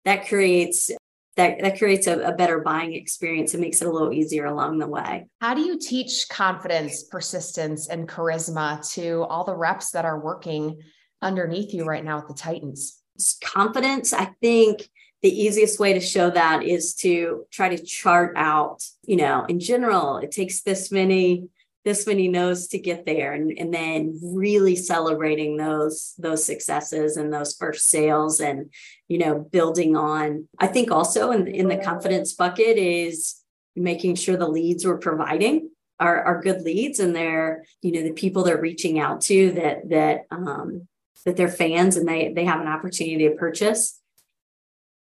that 0.04 0.26
creates 0.26 0.90
that 1.36 1.60
that 1.60 1.78
creates 1.78 2.06
a, 2.06 2.20
a, 2.20 2.32
better 2.32 2.60
buying 2.60 2.94
experience 2.94 3.54
and 3.54 3.62
makes 3.62 3.80
it 3.80 3.88
a 3.88 3.90
little 3.90 4.12
easier 4.12 4.46
along 4.46 4.78
the 4.78 4.86
way. 4.86 5.26
How 5.40 5.54
do 5.54 5.62
you 5.62 5.78
teach 5.78 6.28
confidence, 6.28 7.04
persistence, 7.04 7.88
and 7.88 8.08
charisma 8.08 8.86
to 8.94 9.22
all 9.24 9.44
the 9.44 9.56
reps 9.56 9.92
that 9.92 10.04
are 10.04 10.20
working 10.20 10.80
underneath 11.22 11.72
you 11.72 11.84
right 11.84 12.04
now 12.04 12.18
at 12.18 12.28
the 12.28 12.34
Titans? 12.34 13.00
Confidence, 13.42 14.12
I 14.12 14.26
think 14.40 14.88
the 15.22 15.30
easiest 15.30 15.78
way 15.78 15.92
to 15.92 16.00
show 16.00 16.30
that 16.30 16.64
is 16.64 16.94
to 16.96 17.46
try 17.50 17.74
to 17.74 17.82
chart 17.82 18.34
out, 18.36 18.82
you 19.04 19.16
know, 19.16 19.44
in 19.48 19.60
general, 19.60 20.18
it 20.18 20.32
takes 20.32 20.62
this 20.62 20.90
many 20.90 21.48
this 21.84 22.06
many 22.06 22.28
no's 22.28 22.68
to 22.68 22.78
get 22.78 23.04
there 23.06 23.32
and, 23.32 23.56
and 23.58 23.74
then 23.74 24.18
really 24.22 24.76
celebrating 24.76 25.56
those 25.56 26.14
those 26.18 26.44
successes 26.44 27.16
and 27.16 27.32
those 27.32 27.56
first 27.56 27.88
sales 27.88 28.40
and 28.40 28.70
you 29.08 29.18
know 29.18 29.38
building 29.38 29.96
on. 29.96 30.48
I 30.58 30.66
think 30.68 30.90
also 30.90 31.32
in, 31.32 31.46
in 31.46 31.68
the 31.68 31.78
confidence 31.78 32.34
bucket 32.34 32.76
is 32.76 33.36
making 33.74 34.16
sure 34.16 34.36
the 34.36 34.48
leads 34.48 34.84
we're 34.84 34.98
providing 34.98 35.70
are, 35.98 36.22
are 36.22 36.42
good 36.42 36.62
leads 36.62 36.98
and 37.00 37.14
they're 37.14 37.64
you 37.80 37.92
know 37.92 38.02
the 38.02 38.12
people 38.12 38.42
they're 38.42 38.60
reaching 38.60 38.98
out 38.98 39.20
to 39.22 39.52
that 39.52 39.88
that 39.88 40.26
um 40.30 40.86
that 41.24 41.36
they're 41.36 41.48
fans 41.48 41.96
and 41.96 42.08
they 42.08 42.32
they 42.32 42.44
have 42.44 42.60
an 42.60 42.68
opportunity 42.68 43.28
to 43.28 43.34
purchase 43.34 44.00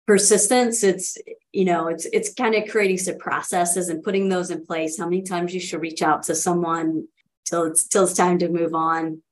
persistence 0.06 0.84
it's 0.84 1.18
you 1.52 1.64
know 1.64 1.88
it's 1.88 2.06
it's 2.06 2.32
kind 2.34 2.54
of 2.54 2.68
creating 2.70 2.98
some 2.98 3.18
processes 3.18 3.88
and 3.88 4.02
putting 4.02 4.28
those 4.28 4.50
in 4.50 4.64
place. 4.64 4.98
How 4.98 5.04
many 5.06 5.22
times 5.22 5.52
you 5.52 5.60
should 5.60 5.80
reach 5.80 6.02
out 6.02 6.24
to 6.24 6.34
someone 6.34 7.08
till 7.44 7.64
it's 7.64 7.86
till 7.86 8.04
it's 8.04 8.14
time 8.14 8.38
to 8.38 8.48
move 8.48 8.74
on. 8.74 9.22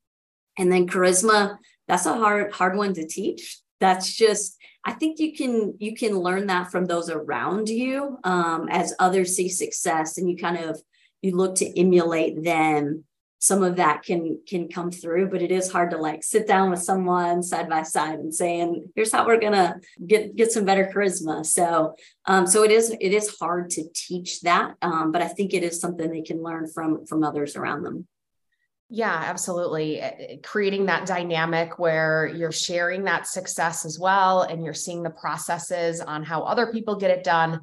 And 0.58 0.70
then 0.70 0.86
charisma 0.86 1.58
that's 1.86 2.06
a 2.06 2.14
hard 2.14 2.52
hard 2.52 2.76
one 2.76 2.94
to 2.94 3.06
teach. 3.06 3.60
That's 3.80 4.14
just 4.14 4.56
i 4.84 4.92
think 4.92 5.18
you 5.18 5.34
can 5.34 5.74
you 5.78 5.94
can 5.94 6.18
learn 6.18 6.46
that 6.46 6.70
from 6.70 6.86
those 6.86 7.10
around 7.10 7.68
you 7.68 8.18
um, 8.24 8.68
as 8.70 8.94
others 8.98 9.34
see 9.34 9.48
success 9.48 10.18
and 10.18 10.30
you 10.30 10.36
kind 10.36 10.58
of 10.58 10.80
you 11.22 11.36
look 11.36 11.54
to 11.56 11.78
emulate 11.78 12.42
them 12.42 13.04
some 13.44 13.62
of 13.62 13.76
that 13.76 14.02
can 14.02 14.38
can 14.48 14.68
come 14.68 14.90
through 14.90 15.28
but 15.28 15.42
it 15.42 15.52
is 15.52 15.70
hard 15.70 15.90
to 15.90 15.98
like 15.98 16.24
sit 16.24 16.46
down 16.46 16.70
with 16.70 16.82
someone 16.82 17.42
side 17.42 17.68
by 17.68 17.82
side 17.82 18.18
and 18.18 18.34
saying 18.34 18.90
here's 18.96 19.12
how 19.12 19.26
we're 19.26 19.38
gonna 19.38 19.76
get 20.06 20.34
get 20.34 20.50
some 20.50 20.64
better 20.64 20.90
charisma 20.92 21.44
so 21.44 21.94
um 22.24 22.46
so 22.46 22.62
it 22.62 22.70
is 22.70 22.90
it 22.90 23.12
is 23.12 23.36
hard 23.38 23.68
to 23.68 23.84
teach 23.94 24.40
that 24.40 24.74
um 24.80 25.12
but 25.12 25.20
i 25.20 25.28
think 25.28 25.52
it 25.52 25.62
is 25.62 25.78
something 25.78 26.10
they 26.10 26.22
can 26.22 26.42
learn 26.42 26.66
from 26.66 27.04
from 27.04 27.22
others 27.22 27.54
around 27.54 27.82
them 27.82 28.06
yeah, 28.90 29.24
absolutely. 29.26 30.00
Eh, 30.00 30.10
eh, 30.18 30.36
creating 30.42 30.86
that 30.86 31.06
dynamic 31.06 31.78
where 31.78 32.26
you're 32.26 32.52
sharing 32.52 33.04
that 33.04 33.26
success 33.26 33.84
as 33.84 33.98
well 33.98 34.42
and 34.42 34.62
you're 34.62 34.74
seeing 34.74 35.02
the 35.02 35.10
processes 35.10 36.00
on 36.00 36.22
how 36.22 36.42
other 36.42 36.70
people 36.70 36.94
get 36.94 37.10
it 37.10 37.24
done 37.24 37.62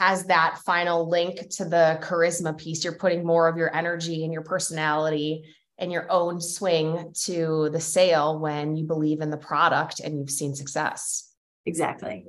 has 0.00 0.24
that 0.26 0.58
final 0.64 1.08
link 1.08 1.48
to 1.50 1.64
the 1.64 1.98
charisma 2.02 2.56
piece. 2.56 2.84
You're 2.84 2.98
putting 2.98 3.24
more 3.24 3.48
of 3.48 3.56
your 3.56 3.74
energy 3.74 4.24
and 4.24 4.32
your 4.32 4.42
personality 4.42 5.44
and 5.78 5.90
your 5.90 6.10
own 6.10 6.40
swing 6.40 7.12
to 7.24 7.68
the 7.70 7.80
sale 7.80 8.38
when 8.38 8.76
you 8.76 8.84
believe 8.84 9.20
in 9.20 9.30
the 9.30 9.36
product 9.36 10.00
and 10.00 10.18
you've 10.18 10.30
seen 10.30 10.54
success. 10.54 11.32
Exactly. 11.66 12.26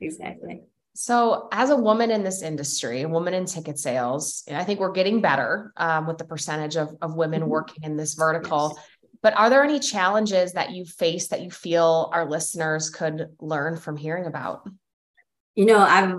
Exactly. 0.00 0.62
So, 0.94 1.48
as 1.52 1.68
a 1.68 1.76
woman 1.76 2.10
in 2.10 2.24
this 2.24 2.42
industry, 2.42 3.02
a 3.02 3.08
woman 3.08 3.34
in 3.34 3.44
ticket 3.44 3.78
sales, 3.78 4.44
I 4.50 4.64
think 4.64 4.80
we're 4.80 4.92
getting 4.92 5.20
better 5.20 5.72
um, 5.76 6.06
with 6.06 6.16
the 6.16 6.24
percentage 6.24 6.76
of, 6.76 6.96
of 7.02 7.16
women 7.16 7.42
mm-hmm. 7.42 7.50
working 7.50 7.82
in 7.82 7.98
this 7.98 8.14
vertical. 8.14 8.72
Yes. 8.74 8.86
But 9.22 9.36
are 9.36 9.50
there 9.50 9.62
any 9.62 9.78
challenges 9.78 10.52
that 10.52 10.70
you 10.70 10.86
face 10.86 11.28
that 11.28 11.42
you 11.42 11.50
feel 11.50 12.10
our 12.14 12.28
listeners 12.28 12.88
could 12.88 13.28
learn 13.40 13.76
from 13.76 13.96
hearing 13.96 14.24
about? 14.24 14.68
You 15.54 15.66
know, 15.66 15.78
I've 15.78 16.14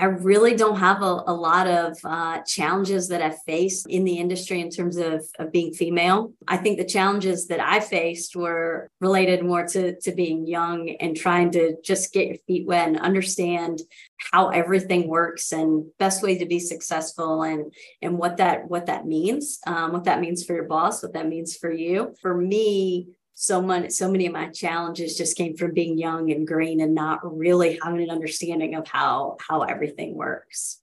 I 0.00 0.06
really 0.06 0.56
don't 0.56 0.78
have 0.78 1.02
a, 1.02 1.22
a 1.26 1.34
lot 1.34 1.66
of 1.66 1.98
uh, 2.04 2.40
challenges 2.46 3.08
that 3.08 3.20
I've 3.20 3.42
faced 3.42 3.86
in 3.86 4.04
the 4.04 4.16
industry 4.16 4.62
in 4.62 4.70
terms 4.70 4.96
of, 4.96 5.26
of 5.38 5.52
being 5.52 5.74
female. 5.74 6.32
I 6.48 6.56
think 6.56 6.78
the 6.78 6.86
challenges 6.86 7.48
that 7.48 7.60
I 7.60 7.80
faced 7.80 8.34
were 8.34 8.88
related 9.02 9.44
more 9.44 9.66
to, 9.66 10.00
to 10.00 10.12
being 10.12 10.46
young 10.46 10.88
and 11.00 11.14
trying 11.14 11.50
to 11.50 11.76
just 11.84 12.14
get 12.14 12.28
your 12.28 12.38
feet 12.46 12.66
wet 12.66 12.88
and 12.88 12.98
understand 12.98 13.82
how 14.32 14.48
everything 14.48 15.06
works 15.06 15.52
and 15.52 15.84
best 15.98 16.22
way 16.22 16.38
to 16.38 16.46
be 16.46 16.60
successful 16.60 17.42
and 17.42 17.72
and 18.02 18.18
what 18.18 18.36
that 18.36 18.68
what 18.68 18.86
that 18.86 19.06
means 19.06 19.60
um, 19.66 19.92
what 19.92 20.04
that 20.04 20.20
means 20.20 20.44
for 20.44 20.54
your 20.54 20.64
boss 20.64 21.02
what 21.02 21.14
that 21.14 21.26
means 21.26 21.56
for 21.56 21.72
you 21.72 22.14
for 22.20 22.36
me 22.36 23.08
so 23.40 23.62
many 23.62 23.88
so 23.88 24.10
many 24.10 24.26
of 24.26 24.34
my 24.34 24.48
challenges 24.48 25.16
just 25.16 25.34
came 25.34 25.56
from 25.56 25.72
being 25.72 25.96
young 25.96 26.30
and 26.30 26.46
green 26.46 26.82
and 26.82 26.94
not 26.94 27.20
really 27.22 27.78
having 27.82 28.02
an 28.02 28.10
understanding 28.10 28.74
of 28.74 28.86
how 28.86 29.38
how 29.40 29.62
everything 29.62 30.14
works 30.14 30.82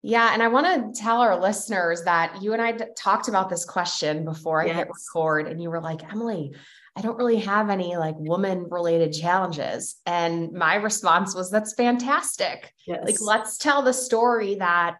yeah 0.00 0.30
and 0.32 0.42
i 0.42 0.48
want 0.48 0.66
to 0.66 0.98
tell 0.98 1.20
our 1.20 1.38
listeners 1.38 2.02
that 2.04 2.42
you 2.42 2.54
and 2.54 2.62
I 2.62 2.72
talked 2.96 3.28
about 3.28 3.50
this 3.50 3.66
question 3.66 4.24
before 4.24 4.62
i 4.62 4.66
yes. 4.68 4.76
hit 4.76 4.88
record 4.88 5.48
and 5.48 5.62
you 5.62 5.68
were 5.68 5.82
like 5.82 6.10
emily 6.10 6.54
i 6.96 7.02
don't 7.02 7.18
really 7.18 7.40
have 7.40 7.68
any 7.68 7.94
like 7.98 8.16
woman 8.16 8.68
related 8.70 9.12
challenges 9.12 9.96
and 10.06 10.52
my 10.52 10.76
response 10.76 11.34
was 11.34 11.50
that's 11.50 11.74
fantastic 11.74 12.72
yes. 12.86 13.02
like 13.04 13.20
let's 13.20 13.58
tell 13.58 13.82
the 13.82 13.92
story 13.92 14.54
that 14.54 14.96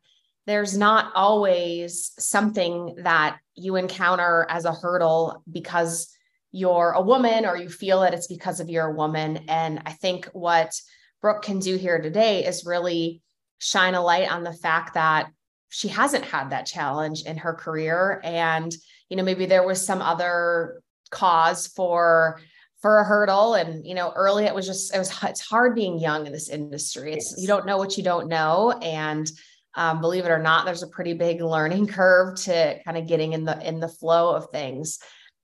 there's 0.47 0.77
not 0.77 1.11
always 1.15 2.13
something 2.19 2.97
that 2.99 3.39
you 3.55 3.77
encounter 3.77 4.47
as 4.51 4.67
a 4.67 4.75
hurdle 4.75 5.43
because 5.51 6.13
you're 6.53 6.93
a 6.93 7.03
woman 7.03 7.45
or 7.45 7.57
you 7.57 7.69
feel 7.69 8.01
that 8.01 8.15
it's 8.15 8.27
because 8.27 8.61
of 8.61 8.69
you're 8.69 8.89
a 8.91 8.95
woman. 8.95 9.45
And 9.49 9.83
I 9.87 9.93
think 9.93 10.27
what 10.27 10.73
Brooke 11.21 11.43
can 11.43 11.59
do 11.59 11.77
here 11.77 12.01
today 12.01 12.45
is 12.45 12.65
really 12.65 13.23
shine 13.59 13.95
a 13.95 14.03
light 14.03 14.31
on 14.31 14.43
the 14.43 14.53
fact 14.53 14.95
that 14.95 15.29
she 15.69 15.89
hasn't 15.89 16.25
had 16.25 16.51
that 16.51 16.67
challenge 16.67 17.23
in 17.23 17.39
her 17.39 17.55
career. 17.55 18.21
And, 18.25 18.73
you 19.09 19.17
know, 19.17 19.23
maybe 19.23 19.47
there 19.47 19.67
was 19.67 19.85
some 19.85 20.01
other 20.01 20.83
cause 21.11 21.67
for 21.67 22.41
for 22.83 22.99
a 22.99 23.05
hurdle 23.05 23.55
and 23.55 23.87
you 23.87 23.95
know 23.95 24.13
early 24.15 24.45
it 24.45 24.55
was 24.55 24.67
just 24.67 24.95
it 24.95 24.99
was 24.99 25.11
it's 25.23 25.41
hard 25.41 25.75
being 25.75 25.99
young 25.99 26.27
in 26.27 26.33
this 26.33 26.49
industry 26.49 27.13
it's 27.13 27.33
yes. 27.33 27.41
you 27.41 27.47
don't 27.47 27.67
know 27.67 27.79
what 27.79 27.97
you 27.97 28.03
don't 28.03 28.29
know 28.29 28.73
and 28.83 29.31
um, 29.77 30.01
believe 30.01 30.25
it 30.25 30.31
or 30.31 30.39
not 30.39 30.65
there's 30.65 30.83
a 30.83 30.89
pretty 30.89 31.15
big 31.15 31.41
learning 31.41 31.87
curve 31.99 32.37
to 32.37 32.79
kind 32.85 32.97
of 32.97 33.07
getting 33.07 33.33
in 33.33 33.45
the 33.45 33.67
in 33.67 33.81
the 33.81 33.89
flow 33.89 34.35
of 34.35 34.51
things 34.51 34.99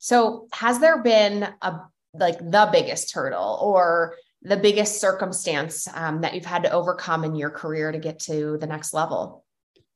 so, 0.04 0.49
has 0.52 0.80
there 0.80 1.00
been 1.00 1.47
a 1.62 1.80
like 2.12 2.37
the 2.40 2.68
biggest 2.73 3.14
hurdle 3.14 3.56
or 3.62 4.16
the 4.42 4.56
biggest 4.56 5.00
circumstance 5.00 5.87
um, 5.94 6.23
that 6.23 6.35
you've 6.35 6.44
had 6.44 6.64
to 6.64 6.73
overcome 6.73 7.23
in 7.23 7.37
your 7.37 7.50
career 7.50 7.92
to 7.92 8.00
get 8.00 8.18
to 8.23 8.59
the 8.59 8.66
next 8.66 8.92
level? 8.92 9.44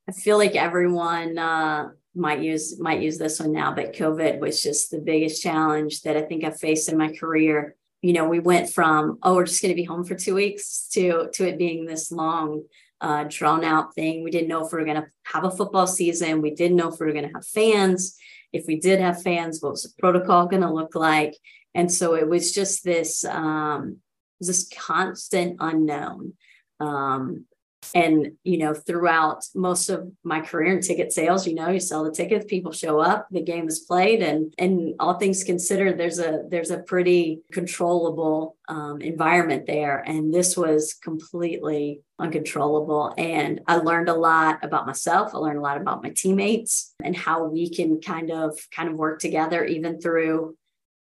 I 0.09 0.13
feel 0.13 0.39
like 0.39 0.55
everyone 0.55 1.37
uh, 1.37 1.89
might 2.15 2.41
use 2.41 2.79
might 2.79 3.03
use 3.03 3.19
this 3.19 3.41
one 3.41 3.51
now, 3.51 3.75
but 3.75 3.95
COVID 3.95 4.39
was 4.39 4.63
just 4.63 4.93
the 4.93 5.01
biggest 5.01 5.43
challenge 5.43 6.03
that 6.03 6.17
I 6.17 6.23
think 6.23 6.45
I've 6.45 6.61
faced 6.61 6.89
in 6.89 6.97
my 6.97 7.11
career. 7.11 7.75
You 8.01 8.13
know, 8.13 8.29
we 8.29 8.39
went 8.39 8.71
from 8.71 9.19
oh, 9.25 9.35
we're 9.35 9.47
just 9.47 9.61
going 9.61 9.75
to 9.75 9.83
be 9.83 9.83
home 9.83 10.05
for 10.05 10.15
two 10.15 10.37
weeks 10.37 10.87
to 10.93 11.31
to 11.33 11.49
it 11.49 11.59
being 11.59 11.85
this 11.85 12.13
long, 12.13 12.63
uh, 13.01 13.25
drawn 13.29 13.65
out 13.65 13.97
thing. 13.97 14.23
We 14.23 14.31
didn't 14.31 14.47
know 14.47 14.65
if 14.65 14.73
we 14.73 14.79
were 14.79 14.85
going 14.85 15.03
to 15.03 15.09
have 15.25 15.43
a 15.43 15.51
football 15.51 15.89
season. 15.89 16.43
We 16.43 16.53
didn't 16.53 16.77
know 16.77 16.93
if 16.93 17.01
we 17.01 17.07
were 17.07 17.13
going 17.13 17.27
to 17.27 17.35
have 17.35 17.45
fans 17.45 18.17
if 18.57 18.67
we 18.67 18.79
did 18.79 19.01
have 19.01 19.23
fans, 19.23 19.61
what 19.61 19.73
was 19.73 19.83
the 19.83 19.93
protocol 19.99 20.47
going 20.47 20.63
to 20.63 20.73
look 20.73 20.95
like? 20.95 21.35
And 21.75 21.93
so 21.93 22.15
it 22.15 22.29
was 22.29 22.53
just 22.53 22.85
this 22.85 23.25
um, 23.25 23.99
this 24.41 24.69
constant 24.69 25.57
unknown. 25.61 26.35
Um, 26.81 27.47
and 27.95 28.33
you 28.45 28.59
know 28.59 28.75
throughout 28.75 29.45
most 29.55 29.89
of 29.89 30.11
my 30.25 30.41
career 30.41 30.75
in 30.75 30.81
ticket 30.81 31.13
sales 31.13 31.47
you 31.47 31.55
know 31.55 31.69
you 31.69 31.81
sell 31.81 32.05
the 32.05 32.11
tickets 32.11 32.45
people 32.49 32.73
show 32.73 32.99
up 33.01 33.27
the 33.31 33.43
game 33.43 33.69
is 33.69 33.81
played 33.81 34.23
and 34.23 34.55
and 34.59 34.95
all 35.01 35.19
things 35.19 35.45
considered 35.45 35.99
there's 35.99 36.19
a 36.19 36.45
there's 36.49 36.71
a 36.71 36.79
pretty 36.79 37.41
controllable 37.53 38.57
um, 38.69 39.01
environment 39.01 39.67
there. 39.67 39.99
And 40.07 40.33
this 40.33 40.57
was 40.57 40.95
completely 40.95 42.01
uncontrollable. 42.19 43.15
And 43.17 43.61
i 43.67 43.77
learned 43.77 44.09
a 44.09 44.15
lot 44.15 44.59
about 44.63 44.87
myself. 44.87 45.35
I 45.35 45.39
learned 45.39 45.59
a 45.59 45.63
lot 45.63 45.81
about 45.81 46.03
my 46.03 46.11
teammates 46.11 46.95
and 47.03 47.17
how 47.17 47.45
we 47.45 47.71
can 47.71 48.01
kind 48.01 48.31
of 48.31 48.59
kind 48.75 48.89
of 48.89 48.97
work 48.97 49.21
together 49.21 49.65
even 49.65 50.01
through 50.01 50.57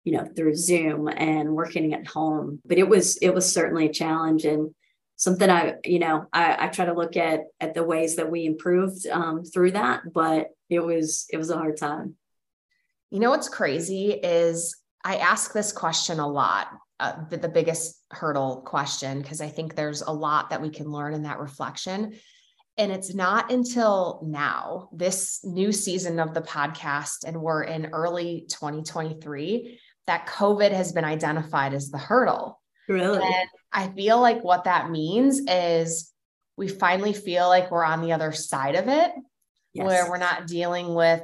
you 0.03 0.11
know 0.11 0.27
through 0.35 0.55
zoom 0.55 1.07
and 1.07 1.55
working 1.55 1.93
at 1.93 2.07
home. 2.07 2.59
But 2.65 2.77
it 2.77 2.87
was 2.87 3.17
it 3.17 3.33
was 3.33 3.51
certainly 3.51 3.87
a 3.87 3.93
challenge. 3.93 4.43
And 4.45 4.73
something 5.23 5.49
I, 5.49 5.75
you 5.85 5.99
know, 5.99 6.27
I, 6.33 6.65
I 6.65 6.67
try 6.67 6.85
to 6.85 6.93
look 6.93 7.15
at 7.15 7.45
at 7.61 7.73
the 7.73 7.83
ways 7.83 8.17
that 8.17 8.29
we 8.29 8.45
improved 8.45 9.07
um, 9.07 9.43
through 9.43 9.71
that, 9.71 10.01
but 10.13 10.49
it 10.69 10.81
was 10.81 11.25
it 11.31 11.37
was 11.37 11.49
a 11.49 11.57
hard 11.57 11.77
time. 11.77 12.15
You 13.09 13.19
know 13.19 13.29
what's 13.29 13.49
crazy 13.49 14.11
is 14.11 14.75
I 15.03 15.17
ask 15.17 15.53
this 15.53 15.71
question 15.71 16.19
a 16.19 16.27
lot, 16.27 16.67
uh, 16.99 17.25
the, 17.29 17.37
the 17.37 17.49
biggest 17.49 18.03
hurdle 18.11 18.63
question, 18.65 19.21
because 19.21 19.41
I 19.41 19.49
think 19.49 19.75
there's 19.75 20.01
a 20.01 20.11
lot 20.11 20.49
that 20.49 20.61
we 20.61 20.69
can 20.69 20.91
learn 20.91 21.13
in 21.13 21.23
that 21.23 21.39
reflection. 21.39 22.13
And 22.77 22.91
it's 22.91 23.13
not 23.13 23.51
until 23.51 24.23
now, 24.25 24.89
this 24.91 25.41
new 25.43 25.71
season 25.71 26.19
of 26.19 26.33
the 26.33 26.41
podcast, 26.41 27.23
and 27.25 27.39
we're 27.39 27.63
in 27.63 27.87
early 27.87 28.45
2023, 28.49 29.79
that 30.07 30.27
COVID 30.27 30.71
has 30.71 30.91
been 30.91 31.05
identified 31.05 31.73
as 31.73 31.91
the 31.91 31.99
hurdle. 31.99 32.59
Really? 32.87 33.23
And 33.23 33.49
I 33.71 33.87
feel 33.87 34.19
like 34.19 34.43
what 34.43 34.65
that 34.65 34.91
means 34.91 35.41
is 35.47 36.11
we 36.57 36.67
finally 36.67 37.13
feel 37.13 37.47
like 37.47 37.71
we're 37.71 37.83
on 37.83 38.01
the 38.01 38.11
other 38.11 38.31
side 38.31 38.75
of 38.75 38.87
it, 38.87 39.11
yes. 39.73 39.85
where 39.85 40.09
we're 40.09 40.17
not 40.17 40.47
dealing 40.47 40.93
with 40.93 41.21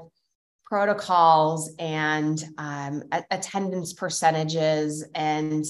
protocols 0.69 1.71
and 1.79 2.43
um, 2.57 3.03
attendance 3.31 3.91
percentages 3.93 5.03
and 5.15 5.65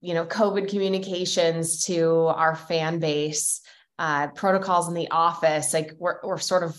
you 0.00 0.12
know 0.12 0.26
covid 0.26 0.68
communications 0.68 1.84
to 1.84 2.26
our 2.26 2.56
fan 2.56 2.98
base 2.98 3.60
uh, 4.00 4.26
protocols 4.28 4.88
in 4.88 4.94
the 4.94 5.08
office 5.10 5.72
like 5.72 5.92
we're, 5.98 6.18
we're 6.24 6.38
sort 6.38 6.64
of 6.64 6.76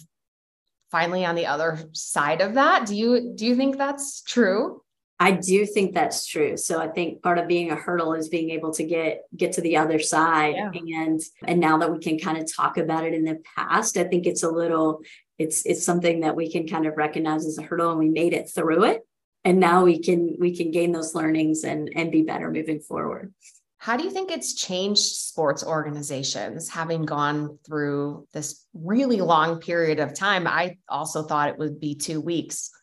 finally 0.91 1.23
on 1.23 1.35
the 1.35 1.45
other 1.45 1.79
side 1.93 2.41
of 2.41 2.55
that 2.55 2.85
do 2.85 2.93
you 2.93 3.33
do 3.35 3.45
you 3.45 3.55
think 3.55 3.77
that's 3.77 4.21
true 4.23 4.81
I 5.21 5.33
do 5.33 5.67
think 5.67 5.93
that's 5.93 6.25
true. 6.25 6.57
So 6.57 6.81
I 6.81 6.87
think 6.87 7.21
part 7.21 7.37
of 7.37 7.47
being 7.47 7.69
a 7.69 7.75
hurdle 7.75 8.15
is 8.15 8.27
being 8.27 8.49
able 8.49 8.71
to 8.73 8.83
get 8.83 9.21
get 9.37 9.53
to 9.53 9.61
the 9.61 9.77
other 9.77 9.99
side. 9.99 10.55
Yeah. 10.55 10.71
And 10.73 11.21
and 11.45 11.59
now 11.59 11.77
that 11.77 11.91
we 11.91 11.99
can 11.99 12.17
kind 12.17 12.39
of 12.39 12.51
talk 12.51 12.77
about 12.77 13.05
it 13.05 13.13
in 13.13 13.23
the 13.23 13.39
past, 13.55 13.97
I 13.97 14.05
think 14.05 14.25
it's 14.25 14.41
a 14.41 14.49
little 14.49 15.01
it's 15.37 15.63
it's 15.67 15.85
something 15.85 16.21
that 16.21 16.35
we 16.35 16.51
can 16.51 16.67
kind 16.67 16.87
of 16.87 16.97
recognize 16.97 17.45
as 17.45 17.59
a 17.59 17.61
hurdle 17.61 17.91
and 17.91 17.99
we 17.99 18.09
made 18.09 18.33
it 18.33 18.49
through 18.49 18.85
it. 18.85 19.07
And 19.45 19.59
now 19.59 19.83
we 19.83 19.99
can 19.99 20.37
we 20.39 20.57
can 20.57 20.71
gain 20.71 20.91
those 20.91 21.13
learnings 21.13 21.63
and 21.65 21.91
and 21.95 22.11
be 22.11 22.23
better 22.23 22.49
moving 22.49 22.79
forward. 22.79 23.31
How 23.77 23.97
do 23.97 24.03
you 24.03 24.09
think 24.09 24.31
it's 24.31 24.55
changed 24.55 25.03
sports 25.03 25.63
organizations 25.63 26.67
having 26.67 27.05
gone 27.05 27.59
through 27.63 28.27
this 28.33 28.65
really 28.73 29.21
long 29.21 29.59
period 29.59 29.99
of 29.99 30.15
time? 30.15 30.47
I 30.47 30.77
also 30.89 31.21
thought 31.21 31.49
it 31.49 31.59
would 31.59 31.79
be 31.79 31.93
two 31.93 32.21
weeks. 32.21 32.71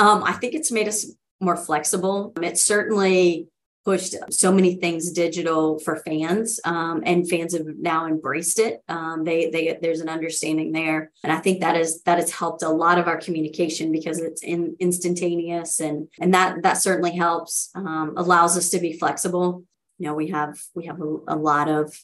Um, 0.00 0.24
I 0.24 0.32
think 0.32 0.54
it's 0.54 0.72
made 0.72 0.88
us 0.88 1.12
more 1.40 1.56
flexible. 1.56 2.32
It 2.42 2.56
certainly 2.56 3.48
pushed 3.84 4.14
so 4.30 4.50
many 4.50 4.76
things 4.76 5.12
digital 5.12 5.78
for 5.78 5.96
fans, 5.96 6.58
um, 6.64 7.02
and 7.04 7.28
fans 7.28 7.52
have 7.52 7.66
now 7.78 8.06
embraced 8.06 8.58
it. 8.58 8.82
Um, 8.88 9.24
they, 9.24 9.50
they, 9.50 9.78
there's 9.82 10.00
an 10.00 10.08
understanding 10.08 10.72
there, 10.72 11.12
and 11.22 11.30
I 11.30 11.38
think 11.38 11.60
that 11.60 11.76
is 11.76 12.02
that 12.02 12.18
has 12.18 12.30
helped 12.30 12.62
a 12.62 12.70
lot 12.70 12.98
of 12.98 13.08
our 13.08 13.18
communication 13.18 13.92
because 13.92 14.20
it's 14.20 14.42
in, 14.42 14.74
instantaneous, 14.80 15.80
and 15.80 16.08
and 16.18 16.32
that 16.32 16.62
that 16.62 16.78
certainly 16.78 17.14
helps. 17.14 17.70
Um, 17.74 18.14
allows 18.16 18.56
us 18.56 18.70
to 18.70 18.78
be 18.78 18.94
flexible. 18.94 19.64
You 19.98 20.06
know, 20.06 20.14
we 20.14 20.28
have 20.28 20.58
we 20.74 20.86
have 20.86 21.00
a, 21.00 21.16
a 21.28 21.36
lot 21.36 21.68
of 21.68 21.94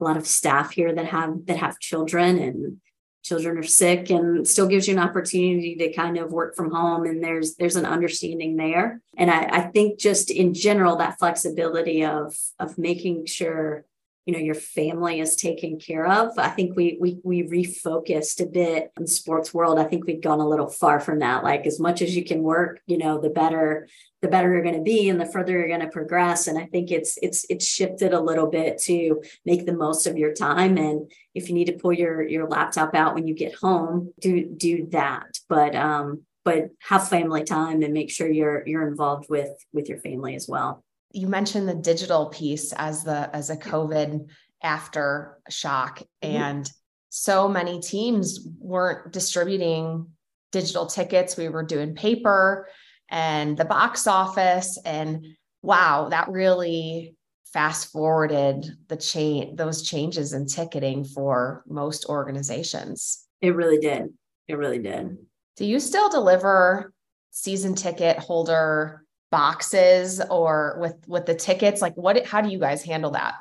a 0.00 0.04
lot 0.04 0.16
of 0.16 0.26
staff 0.26 0.70
here 0.70 0.94
that 0.94 1.06
have 1.06 1.44
that 1.46 1.58
have 1.58 1.78
children 1.80 2.38
and 2.38 2.80
children 3.22 3.56
are 3.58 3.62
sick 3.62 4.10
and 4.10 4.46
still 4.46 4.66
gives 4.66 4.88
you 4.88 4.94
an 4.94 5.02
opportunity 5.02 5.76
to 5.76 5.92
kind 5.92 6.18
of 6.18 6.32
work 6.32 6.56
from 6.56 6.70
home 6.70 7.04
and 7.04 7.22
there's 7.22 7.54
there's 7.54 7.76
an 7.76 7.86
understanding 7.86 8.56
there. 8.56 9.00
And 9.16 9.30
I, 9.30 9.44
I 9.44 9.60
think 9.62 9.98
just 9.98 10.30
in 10.30 10.54
general 10.54 10.96
that 10.96 11.18
flexibility 11.18 12.04
of 12.04 12.36
of 12.58 12.78
making 12.78 13.26
sure 13.26 13.84
you 14.26 14.32
know 14.32 14.38
your 14.38 14.54
family 14.54 15.20
is 15.20 15.34
taken 15.34 15.78
care 15.78 16.06
of. 16.06 16.38
I 16.38 16.48
think 16.48 16.76
we 16.76 16.96
we 17.00 17.18
we 17.24 17.42
refocused 17.42 18.40
a 18.40 18.46
bit 18.46 18.92
in 18.98 19.06
sports 19.06 19.52
world. 19.52 19.78
I 19.78 19.84
think 19.84 20.06
we've 20.06 20.22
gone 20.22 20.40
a 20.40 20.48
little 20.48 20.68
far 20.68 21.00
from 21.00 21.18
that. 21.20 21.42
Like 21.42 21.66
as 21.66 21.80
much 21.80 22.02
as 22.02 22.14
you 22.14 22.24
can 22.24 22.42
work 22.42 22.80
you 22.86 22.98
know 22.98 23.20
the 23.20 23.30
better 23.30 23.88
the 24.20 24.28
better 24.28 24.52
you're 24.52 24.62
going 24.62 24.76
to 24.76 24.82
be 24.82 25.08
and 25.08 25.20
the 25.20 25.26
further 25.26 25.52
you're 25.52 25.66
going 25.66 25.80
to 25.80 25.88
progress. 25.88 26.46
And 26.46 26.56
i 26.56 26.66
think 26.66 26.92
it's 26.92 27.18
it's 27.20 27.44
it's 27.50 27.66
shifted 27.66 28.12
a 28.12 28.20
little 28.20 28.46
bit 28.46 28.78
to 28.82 29.22
make 29.44 29.66
the 29.66 29.74
most 29.74 30.06
of 30.06 30.16
your 30.16 30.32
time. 30.32 30.78
And 30.78 31.10
if 31.34 31.48
you 31.48 31.54
need 31.54 31.66
to 31.66 31.78
pull 31.78 31.92
your 31.92 32.22
your 32.22 32.48
laptop 32.48 32.94
out 32.94 33.14
when 33.14 33.26
you 33.26 33.34
get 33.34 33.54
home 33.56 34.12
do 34.20 34.46
do 34.46 34.86
that. 34.92 35.38
But 35.48 35.74
um 35.74 36.22
but 36.44 36.70
have 36.80 37.08
family 37.08 37.44
time 37.44 37.82
and 37.82 37.92
make 37.92 38.10
sure 38.10 38.30
you're 38.30 38.66
you're 38.66 38.86
involved 38.86 39.28
with 39.28 39.50
with 39.72 39.88
your 39.88 39.98
family 39.98 40.36
as 40.36 40.46
well 40.48 40.84
you 41.12 41.28
mentioned 41.28 41.68
the 41.68 41.74
digital 41.74 42.26
piece 42.26 42.72
as 42.72 43.04
the 43.04 43.34
as 43.34 43.50
a 43.50 43.56
covid 43.56 44.26
after 44.62 45.38
shock 45.48 46.00
mm-hmm. 46.22 46.36
and 46.36 46.70
so 47.14 47.46
many 47.46 47.78
teams 47.78 48.48
weren't 48.58 49.12
distributing 49.12 50.06
digital 50.50 50.86
tickets. 50.86 51.36
We 51.36 51.50
were 51.50 51.62
doing 51.62 51.94
paper 51.94 52.68
and 53.10 53.54
the 53.54 53.66
box 53.66 54.06
office 54.06 54.78
and 54.84 55.26
wow 55.62 56.08
that 56.08 56.30
really 56.30 57.14
fast 57.52 57.92
forwarded 57.92 58.64
the 58.88 58.96
change 58.96 59.58
those 59.58 59.82
changes 59.82 60.32
in 60.32 60.46
ticketing 60.46 61.04
for 61.04 61.64
most 61.68 62.06
organizations. 62.06 63.26
It 63.42 63.54
really 63.54 63.78
did. 63.78 64.14
It 64.48 64.56
really 64.56 64.78
did. 64.78 65.18
Do 65.58 65.66
you 65.66 65.80
still 65.80 66.08
deliver 66.08 66.94
season 67.30 67.74
ticket 67.74 68.18
holder 68.18 69.01
boxes 69.32 70.20
or 70.30 70.76
with 70.78 70.94
with 71.08 71.26
the 71.26 71.34
tickets? 71.34 71.82
Like 71.82 71.96
what 71.96 72.24
how 72.24 72.40
do 72.40 72.50
you 72.50 72.60
guys 72.60 72.84
handle 72.84 73.10
that? 73.12 73.34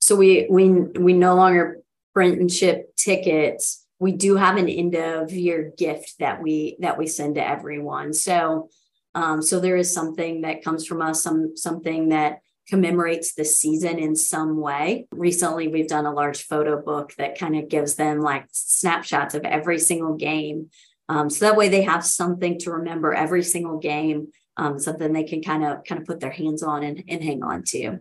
So 0.00 0.16
we 0.16 0.48
we 0.50 0.70
we 0.70 1.12
no 1.12 1.36
longer 1.36 1.80
print 2.12 2.40
and 2.40 2.50
ship 2.50 2.96
tickets. 2.96 3.86
We 4.00 4.10
do 4.10 4.34
have 4.34 4.56
an 4.56 4.68
end 4.68 4.96
of 4.96 5.30
year 5.30 5.72
gift 5.78 6.16
that 6.18 6.42
we 6.42 6.76
that 6.80 6.98
we 6.98 7.06
send 7.06 7.36
to 7.36 7.48
everyone. 7.48 8.12
So 8.12 8.70
um, 9.14 9.42
so 9.42 9.60
there 9.60 9.76
is 9.76 9.92
something 9.92 10.40
that 10.40 10.64
comes 10.64 10.86
from 10.86 11.02
us 11.02 11.22
some 11.22 11.56
something 11.56 12.08
that 12.08 12.40
commemorates 12.68 13.34
the 13.34 13.44
season 13.44 13.98
in 13.98 14.16
some 14.16 14.58
way. 14.58 15.06
Recently, 15.12 15.68
we've 15.68 15.88
done 15.88 16.06
a 16.06 16.12
large 16.12 16.44
photo 16.44 16.80
book 16.80 17.12
that 17.18 17.38
kind 17.38 17.56
of 17.56 17.68
gives 17.68 17.96
them 17.96 18.20
like 18.20 18.46
snapshots 18.50 19.34
of 19.34 19.44
every 19.44 19.78
single 19.78 20.16
game. 20.16 20.70
Um, 21.08 21.28
so 21.28 21.44
that 21.44 21.56
way 21.56 21.68
they 21.68 21.82
have 21.82 22.04
something 22.04 22.58
to 22.60 22.70
remember 22.70 23.12
every 23.12 23.42
single 23.42 23.78
game, 23.78 24.28
um, 24.56 24.78
something 24.78 25.12
they 25.12 25.24
can 25.24 25.42
kind 25.42 25.64
of 25.64 25.84
kind 25.84 26.00
of 26.00 26.06
put 26.06 26.20
their 26.20 26.30
hands 26.30 26.62
on 26.62 26.82
and, 26.82 27.02
and 27.08 27.22
hang 27.22 27.42
on 27.42 27.62
to. 27.68 27.98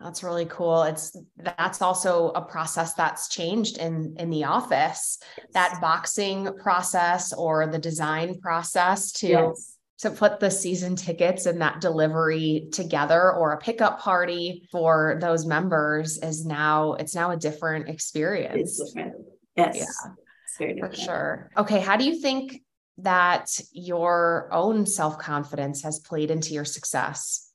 That's 0.00 0.24
really 0.24 0.46
cool. 0.46 0.82
It's 0.82 1.16
that's 1.36 1.80
also 1.80 2.30
a 2.30 2.42
process 2.42 2.94
that's 2.94 3.28
changed 3.28 3.78
in 3.78 4.16
in 4.18 4.30
the 4.30 4.44
office. 4.44 5.18
Yes. 5.38 5.46
That 5.54 5.78
boxing 5.80 6.48
process 6.60 7.32
or 7.32 7.66
the 7.68 7.78
design 7.78 8.40
process 8.40 9.12
to 9.12 9.28
yes 9.28 9.78
to 10.02 10.10
put 10.10 10.40
the 10.40 10.50
season 10.50 10.96
tickets 10.96 11.46
and 11.46 11.60
that 11.60 11.80
delivery 11.80 12.66
together 12.72 13.32
or 13.32 13.52
a 13.52 13.58
pickup 13.58 14.00
party 14.00 14.68
for 14.72 15.16
those 15.20 15.46
members 15.46 16.18
is 16.18 16.44
now 16.44 16.94
it's 16.94 17.14
now 17.14 17.30
a 17.30 17.36
different 17.36 17.88
experience. 17.88 18.80
It's 18.80 18.92
different. 18.92 19.14
Yes. 19.56 19.86
Yeah. 20.58 20.74
For 20.80 20.92
sure. 20.92 21.50
Okay. 21.56 21.78
How 21.78 21.96
do 21.96 22.04
you 22.04 22.20
think 22.20 22.62
that 23.02 23.60
your 23.72 24.48
own 24.52 24.86
self 24.86 25.18
confidence 25.18 25.82
has 25.82 25.98
played 25.98 26.30
into 26.30 26.54
your 26.54 26.64
success? 26.64 27.50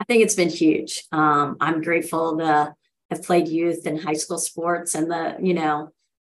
I 0.00 0.04
think 0.04 0.22
it's 0.22 0.34
been 0.34 0.50
huge. 0.50 1.04
Um, 1.12 1.56
I'm 1.60 1.82
grateful 1.82 2.36
to 2.38 2.74
have 3.10 3.22
played 3.22 3.48
youth 3.48 3.86
and 3.86 4.00
high 4.00 4.14
school 4.14 4.38
sports 4.38 4.94
and 4.94 5.10
the, 5.10 5.36
you 5.40 5.54
know, 5.54 5.90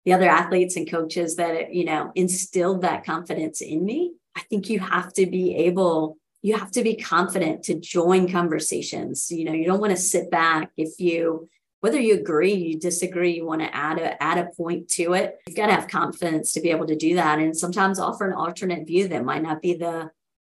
the 0.05 0.13
other 0.13 0.29
athletes 0.29 0.77
and 0.77 0.91
coaches 0.91 1.37
that, 1.37 1.75
you 1.75 1.85
know, 1.85 2.13
instilled 2.15 2.83
that 2.83 3.05
confidence 3.05 3.61
in 3.61 3.85
me. 3.85 4.15
I 4.37 4.41
think 4.43 4.71
you 4.71 4.81
have 4.81 5.13
to 5.15 5.27
be 5.27 5.55
able, 5.57 6.17
you 6.41 6.57
have 6.57 6.71
to 6.73 6.83
be 6.83 6.97
confident 6.97 7.65
to 7.65 7.75
join 7.75 8.31
conversations. 8.31 9.31
You 9.31 9.45
know, 9.45 9.53
you 9.53 9.67
don't 9.67 9.81
want 9.81 9.91
to 9.91 9.97
sit 9.97 10.31
back 10.31 10.71
if 10.77 11.01
you, 11.01 11.49
whether 11.81 12.01
you 12.01 12.15
agree, 12.15 12.55
you 12.55 12.79
disagree, 12.79 13.37
you 13.37 13.47
want 13.47 13.61
to 13.61 13.75
add 13.75 13.99
a 13.99 14.21
add 14.23 14.39
a 14.39 14.51
point 14.57 14.89
to 14.91 15.15
it. 15.15 15.37
You've 15.47 15.57
got 15.57 15.67
to 15.67 15.75
have 15.75 15.89
confidence 15.89 16.53
to 16.53 16.61
be 16.61 16.71
able 16.71 16.87
to 16.87 16.97
do 16.97 17.15
that. 17.15 17.39
And 17.39 17.57
sometimes 17.57 17.99
offer 17.99 18.27
an 18.27 18.35
alternate 18.35 18.87
view 18.87 19.09
that 19.09 19.25
might 19.25 19.43
not 19.43 19.63
be 19.63 19.75
the 19.75 20.11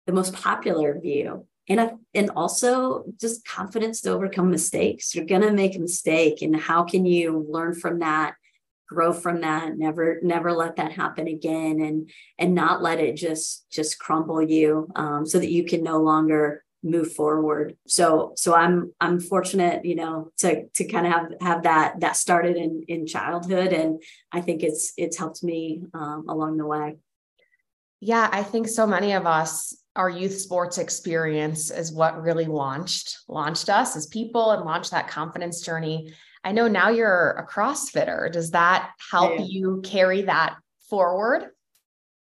the 0.07 0.13
most 0.13 0.33
popular 0.33 0.99
view. 0.99 1.45
And, 1.69 1.79
a, 1.79 1.97
and 2.15 2.31
also 2.31 3.05
just 3.21 3.45
confidence 3.45 4.01
to 4.01 4.11
overcome 4.11 4.49
mistakes. 4.49 5.13
You're 5.13 5.25
going 5.25 5.43
to 5.43 5.53
make 5.53 5.75
a 5.75 5.79
mistake. 5.79 6.41
And 6.41 6.55
how 6.55 6.83
can 6.83 7.05
you 7.05 7.45
learn 7.49 7.75
from 7.75 7.99
that 7.99 8.33
grow 8.91 9.13
from 9.13 9.39
that 9.39 9.77
never 9.77 10.19
never 10.21 10.51
let 10.51 10.75
that 10.75 10.91
happen 10.91 11.25
again 11.25 11.79
and 11.79 12.09
and 12.37 12.53
not 12.53 12.81
let 12.81 12.99
it 12.99 13.15
just 13.15 13.65
just 13.71 13.97
crumble 13.97 14.41
you 14.41 14.91
um, 14.97 15.25
so 15.25 15.39
that 15.39 15.49
you 15.49 15.63
can 15.63 15.81
no 15.81 15.97
longer 15.99 16.61
move 16.83 17.13
forward 17.13 17.75
so 17.88 18.33
so 18.35 18.55
i'm 18.55 18.91
i'm 19.00 19.19
fortunate 19.19 19.85
you 19.85 19.95
know 19.95 20.31
to 20.38 20.67
to 20.69 20.83
kind 20.85 21.05
of 21.05 21.13
have 21.13 21.27
have 21.41 21.63
that 21.63 22.00
that 22.00 22.15
started 22.15 22.57
in 22.57 22.83
in 22.88 23.05
childhood 23.05 23.71
and 23.71 24.01
i 24.31 24.41
think 24.41 24.63
it's 24.63 24.93
it's 24.97 25.17
helped 25.17 25.43
me 25.43 25.83
um, 25.93 26.25
along 26.27 26.57
the 26.57 26.65
way 26.65 26.97
yeah 27.99 28.27
i 28.32 28.41
think 28.41 28.67
so 28.67 28.88
many 28.88 29.13
of 29.13 29.25
us 29.25 29.77
our 29.95 30.10
youth 30.10 30.38
sports 30.38 30.77
experience 30.77 31.69
is 31.69 31.91
what 31.91 32.21
really 32.21 32.45
launched 32.45 33.19
launched 33.27 33.69
us 33.69 33.95
as 33.95 34.08
people 34.08 34.51
and 34.51 34.65
launched 34.65 34.91
that 34.91 35.08
confidence 35.08 35.62
journey 35.62 36.12
I 36.43 36.51
know 36.53 36.67
now 36.67 36.89
you're 36.89 37.32
a 37.32 37.45
CrossFitter. 37.45 38.32
Does 38.32 38.51
that 38.51 38.91
help 39.12 39.34
yeah. 39.38 39.45
you 39.45 39.82
carry 39.84 40.23
that 40.23 40.56
forward? 40.89 41.49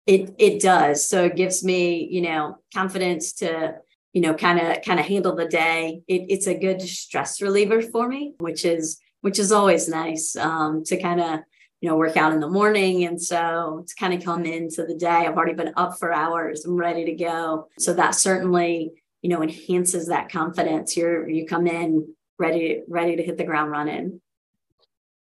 It 0.07 0.35
it 0.39 0.61
does. 0.61 1.09
So 1.09 1.25
it 1.25 1.37
gives 1.37 1.65
me, 1.65 2.09
you 2.11 2.23
know, 2.23 2.59
confidence 2.73 3.35
to, 3.35 3.75
you 4.17 4.23
know, 4.23 4.33
kind 4.33 4.59
of 4.59 4.83
kind 4.83 4.99
of 4.99 5.05
handle 5.05 5.37
the 5.37 5.45
day. 5.45 6.01
It, 6.09 6.23
it's 6.31 6.47
a 6.47 6.59
good 6.59 6.81
stress 6.81 7.43
reliever 7.43 7.83
for 7.83 8.09
me, 8.09 8.33
which 8.39 8.65
is 8.65 8.99
which 9.21 9.39
is 9.39 9.53
always 9.53 9.91
nice 9.91 10.35
um, 10.37 10.85
to 10.85 10.97
kind 10.97 11.21
of 11.21 11.41
you 11.83 11.91
know 11.91 11.99
work 11.99 12.17
out 12.17 12.33
in 12.33 12.41
the 12.41 12.49
morning. 12.49 13.05
And 13.05 13.21
so 13.21 13.85
to 13.87 13.95
kind 13.97 14.15
of 14.15 14.25
come 14.25 14.47
into 14.47 14.87
the 14.87 14.95
day 14.95 15.27
i've 15.27 15.37
already 15.37 15.53
been 15.53 15.75
up 15.77 15.99
for 15.99 16.15
hours. 16.15 16.65
I'm 16.65 16.79
ready 16.79 17.05
to 17.05 17.13
go. 17.13 17.69
So 17.79 17.93
that 17.93 18.15
certainly 18.15 18.93
you 19.21 19.29
know 19.29 19.43
enhances 19.43 20.07
that 20.07 20.33
confidence. 20.33 20.97
You're 20.97 21.29
you 21.29 21.45
come 21.45 21.67
in 21.67 22.09
ready 22.39 22.85
ready 22.89 23.17
to 23.17 23.23
hit 23.23 23.37
the 23.37 23.45
ground 23.45 23.71
running. 23.71 24.23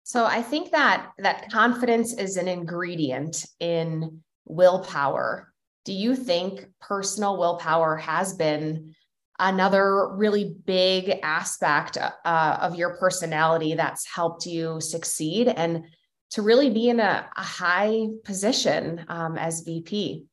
So 0.04 0.24
i 0.24 0.40
think 0.40 0.70
that 0.70 1.11
that 1.18 1.50
confidence 1.50 2.14
is 2.14 2.37
an 2.37 2.46
ingredient 2.46 3.44
in 3.59 4.20
willpower 4.44 5.52
do 5.85 5.92
you 5.92 6.16
think 6.16 6.66
personal 6.81 7.38
willpower 7.38 7.97
has 7.97 8.35
been 8.35 8.94
another 9.38 10.09
really 10.14 10.55
big 10.64 11.18
aspect 11.23 11.99
uh, 11.99 12.59
of 12.61 12.77
your 12.77 12.97
personality 12.97 13.75
that's 13.75 14.07
helped 14.07 14.47
you 14.47 14.81
succeed 14.81 15.49
and 15.49 15.85
to 16.31 16.42
really 16.42 16.70
be 16.70 16.88
in 16.88 17.01
a, 17.01 17.29
a 17.37 17.42
high 17.42 18.07
position 18.25 19.05
um, 19.09 19.37
as 19.37 19.61
vp 19.61 20.25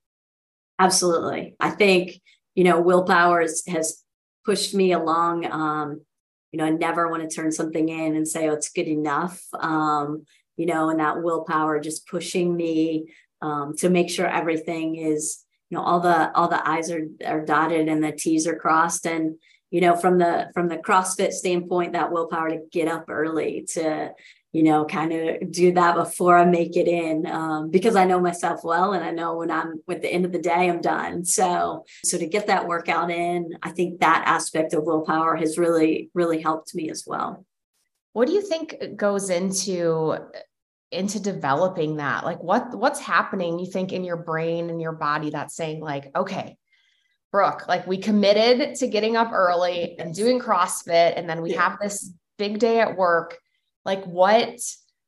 absolutely 0.80 1.56
i 1.60 1.70
think 1.70 2.22
you 2.56 2.64
know 2.64 2.80
willpower 2.80 3.42
has, 3.42 3.64
has 3.68 4.04
pushed 4.46 4.74
me 4.74 4.92
along 4.92 5.46
um, 5.52 6.02
you 6.52 6.58
know, 6.58 6.66
I 6.66 6.70
never 6.70 7.08
want 7.08 7.28
to 7.28 7.34
turn 7.34 7.52
something 7.52 7.88
in 7.90 8.16
and 8.16 8.28
say, 8.28 8.50
oh, 8.50 8.54
it's 8.54 8.70
good 8.70 8.88
enough. 8.88 9.42
Um, 9.58 10.26
you 10.58 10.66
know, 10.66 10.90
and 10.90 11.00
that 11.00 11.24
willpower 11.24 11.80
just 11.80 12.08
pushing 12.08 12.56
me 12.56 13.14
um, 13.42 13.76
to 13.78 13.90
make 13.90 14.10
sure 14.10 14.28
everything 14.28 14.96
is, 14.96 15.44
you 15.70 15.78
know, 15.78 15.84
all 15.84 16.00
the 16.00 16.32
all 16.36 16.48
the 16.48 16.68
I's 16.68 16.92
are 16.92 17.06
are 17.26 17.46
dotted 17.46 17.88
and 17.88 18.04
the 18.04 18.12
T's 18.12 18.48
are 18.48 18.56
crossed. 18.56 19.06
And, 19.06 19.38
you 19.70 19.82
know, 19.82 19.96
from 19.96 20.18
the 20.18 20.50
from 20.54 20.68
the 20.68 20.78
CrossFit 20.78 21.32
standpoint, 21.32 21.94
that 21.94 22.12
willpower 22.12 22.50
to 22.50 22.62
get 22.72 22.88
up 22.88 23.06
early, 23.10 23.66
to 23.74 24.14
you 24.54 24.64
know, 24.64 24.84
kind 24.86 25.14
of 25.14 25.52
do 25.52 25.72
that 25.74 25.96
before 25.96 26.38
I 26.38 26.46
make 26.46 26.76
it 26.76 26.88
in 26.88 27.26
um, 27.26 27.70
because 27.70 27.96
I 27.96 28.04
know 28.04 28.20
myself 28.20 28.64
well 28.64 28.92
and 28.94 29.04
I 29.04 29.12
know 29.12 29.38
when 29.38 29.50
I'm 29.50 29.82
at 29.90 30.02
the 30.02 30.12
end 30.12 30.26
of 30.26 30.34
the 30.34 30.40
day, 30.40 30.70
I'm 30.70 30.82
done. 30.82 31.24
So, 31.24 31.86
so 32.04 32.18
to 32.18 32.28
get 32.28 32.48
that 32.48 32.68
workout 32.68 33.10
in, 33.10 33.58
I 33.64 33.72
think 33.72 34.00
that 34.00 34.24
aspect 34.26 34.74
of 34.74 34.84
willpower 34.84 35.38
has 35.38 35.58
really, 35.58 36.10
really 36.14 36.42
helped 36.42 36.76
me 36.76 36.90
as 36.90 37.06
well. 37.08 37.46
What 38.12 38.28
do 38.28 38.34
you 38.34 38.42
think 38.42 38.76
goes 38.98 39.30
into 39.30 40.18
into 40.92 41.20
developing 41.20 41.98
that? 41.98 42.26
Like 42.26 42.42
what 42.44 42.76
what's 42.76 43.00
happening 43.00 43.60
you 43.60 43.70
think 43.70 43.94
in 43.94 44.04
your 44.04 44.18
brain 44.18 44.70
and 44.70 44.82
your 44.82 44.94
body 44.94 45.30
that's 45.30 45.56
saying 45.56 45.82
like, 45.82 46.12
okay, 46.16 46.58
Brooke, 47.32 47.68
like 47.68 47.88
we 47.88 47.98
committed 47.98 48.76
to 48.76 48.88
getting 48.88 49.16
up 49.16 49.32
early 49.32 49.98
and 49.98 50.14
doing 50.14 50.40
CrossFit 50.40 51.14
and 51.16 51.30
then 51.30 51.42
we 51.42 51.54
yeah. 51.54 51.70
have 51.70 51.80
this 51.80 52.12
big 52.38 52.60
day 52.60 52.80
at 52.80 52.98
work 52.98 53.38
like 53.86 54.04
what 54.06 54.60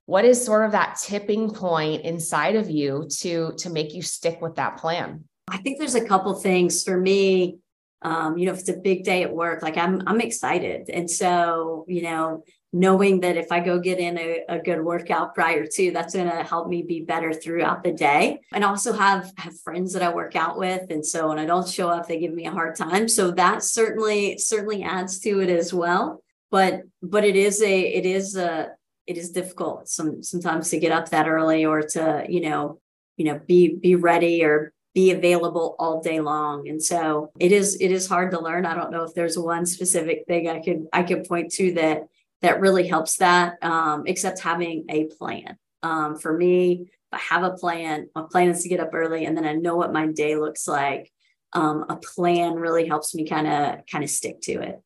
what 0.06 0.26
is 0.26 0.44
sort 0.44 0.66
of 0.66 0.72
that 0.74 1.00
tipping 1.02 1.52
point 1.52 2.04
inside 2.04 2.56
of 2.56 2.70
you 2.70 3.08
to 3.10 3.54
to 3.58 3.70
make 3.70 3.94
you 3.94 4.02
stick 4.02 4.42
with 4.42 4.56
that 4.56 4.78
plan 4.78 5.24
i 5.48 5.58
think 5.58 5.80
there's 5.80 5.96
a 5.96 6.06
couple 6.06 6.34
things 6.36 6.84
for 6.84 6.96
me 6.98 7.58
um, 8.04 8.38
you 8.38 8.46
know 8.46 8.52
if 8.52 8.60
it's 8.60 8.70
a 8.70 8.78
big 8.78 9.04
day 9.04 9.24
at 9.24 9.34
work 9.34 9.62
like 9.64 9.78
i'm 9.78 10.04
i'm 10.08 10.22
excited 10.22 10.90
and 10.90 11.10
so 11.10 11.86
you 11.88 12.02
know 12.04 12.44
knowing 12.74 13.20
that 13.20 13.38
if 13.38 13.52
i 13.52 13.60
go 13.60 13.80
get 13.80 14.00
in 14.00 14.18
a, 14.18 14.44
a 14.50 14.60
good 14.60 14.84
workout 14.84 15.36
prior 15.36 15.66
to 15.66 15.92
that's 15.92 16.16
going 16.16 16.30
to 16.30 16.44
help 16.44 16.68
me 16.68 16.82
be 16.82 17.02
better 17.02 17.32
throughout 17.32 17.84
the 17.84 17.92
day. 17.92 18.42
And 18.52 18.64
also 18.64 18.92
have 18.94 19.32
have 19.38 19.58
friends 19.60 19.94
that 19.94 20.02
i 20.02 20.12
work 20.12 20.36
out 20.36 20.58
with 20.58 20.90
and 20.90 21.06
so 21.06 21.30
when 21.30 21.40
i 21.40 21.46
don't 21.46 21.70
show 21.70 21.88
up 21.88 22.08
they 22.08 22.20
give 22.20 22.34
me 22.34 22.48
a 22.48 22.52
hard 22.52 22.76
time. 22.76 23.08
So 23.08 23.32
that 23.32 23.64
certainly 23.64 24.38
certainly 24.40 24.84
adds 24.84 25.20
to 25.20 25.40
it 25.40 25.50
as 25.50 25.74
well. 25.74 26.24
But 26.50 26.84
but 27.02 27.24
it 27.24 27.36
is 27.36 27.62
a 27.62 27.80
it 27.82 28.06
is 28.06 28.36
a 28.36 28.72
it 29.06 29.18
is 29.18 29.32
difficult 29.32 29.88
some 29.88 30.24
sometimes 30.24 30.70
to 30.72 30.80
get 30.80 30.92
up 30.92 31.10
that 31.10 31.28
early 31.28 31.66
or 31.66 31.82
to 31.82 32.26
you 32.28 32.42
know 32.42 32.80
you 33.18 33.26
know 33.26 33.40
be 33.48 33.76
be 33.76 33.96
ready 33.96 34.44
or 34.44 34.74
be 34.96 35.12
available 35.12 35.76
all 35.80 36.02
day 36.02 36.20
long. 36.20 36.68
And 36.68 36.82
so 36.82 37.32
it 37.40 37.52
is 37.52 37.76
it 37.76 37.92
is 37.92 38.08
hard 38.08 38.32
to 38.32 38.40
learn. 38.40 38.66
I 38.66 38.76
don't 38.76 38.92
know 38.92 39.04
if 39.04 39.14
there's 39.14 39.38
one 39.38 39.66
specific 39.66 40.26
thing 40.28 40.48
i 40.50 40.60
could 40.60 40.88
i 40.92 41.04
could 41.04 41.28
point 41.28 41.52
to 41.54 41.74
that 41.74 42.08
that 42.44 42.60
really 42.60 42.88
helps 42.88 43.18
that, 43.18 43.56
um, 43.64 44.04
except 44.06 44.40
having 44.42 44.86
a 44.90 45.06
plan. 45.06 45.58
Um, 45.82 46.18
for 46.20 46.38
me, 46.38 46.92
I 47.12 47.18
have 47.18 47.44
a 47.44 47.52
plan, 47.52 48.10
my 48.14 48.24
plan 48.30 48.50
is 48.50 48.62
to 48.64 48.70
get 48.70 48.80
up 48.80 48.94
early 48.94 49.26
and 49.26 49.36
then 49.36 49.46
I 49.46 49.54
know 49.54 49.76
what 49.76 49.94
my 49.94 50.08
day 50.08 50.36
looks 50.36 50.68
like. 50.68 51.12
Um, 51.54 51.86
a 51.88 51.96
plan 51.96 52.56
really 52.56 52.88
helps 52.88 53.16
me 53.16 53.26
kind 53.26 53.48
of 53.48 53.86
kind 53.90 54.04
of 54.04 54.10
stick 54.10 54.42
to 54.42 54.62
it. 54.62 54.82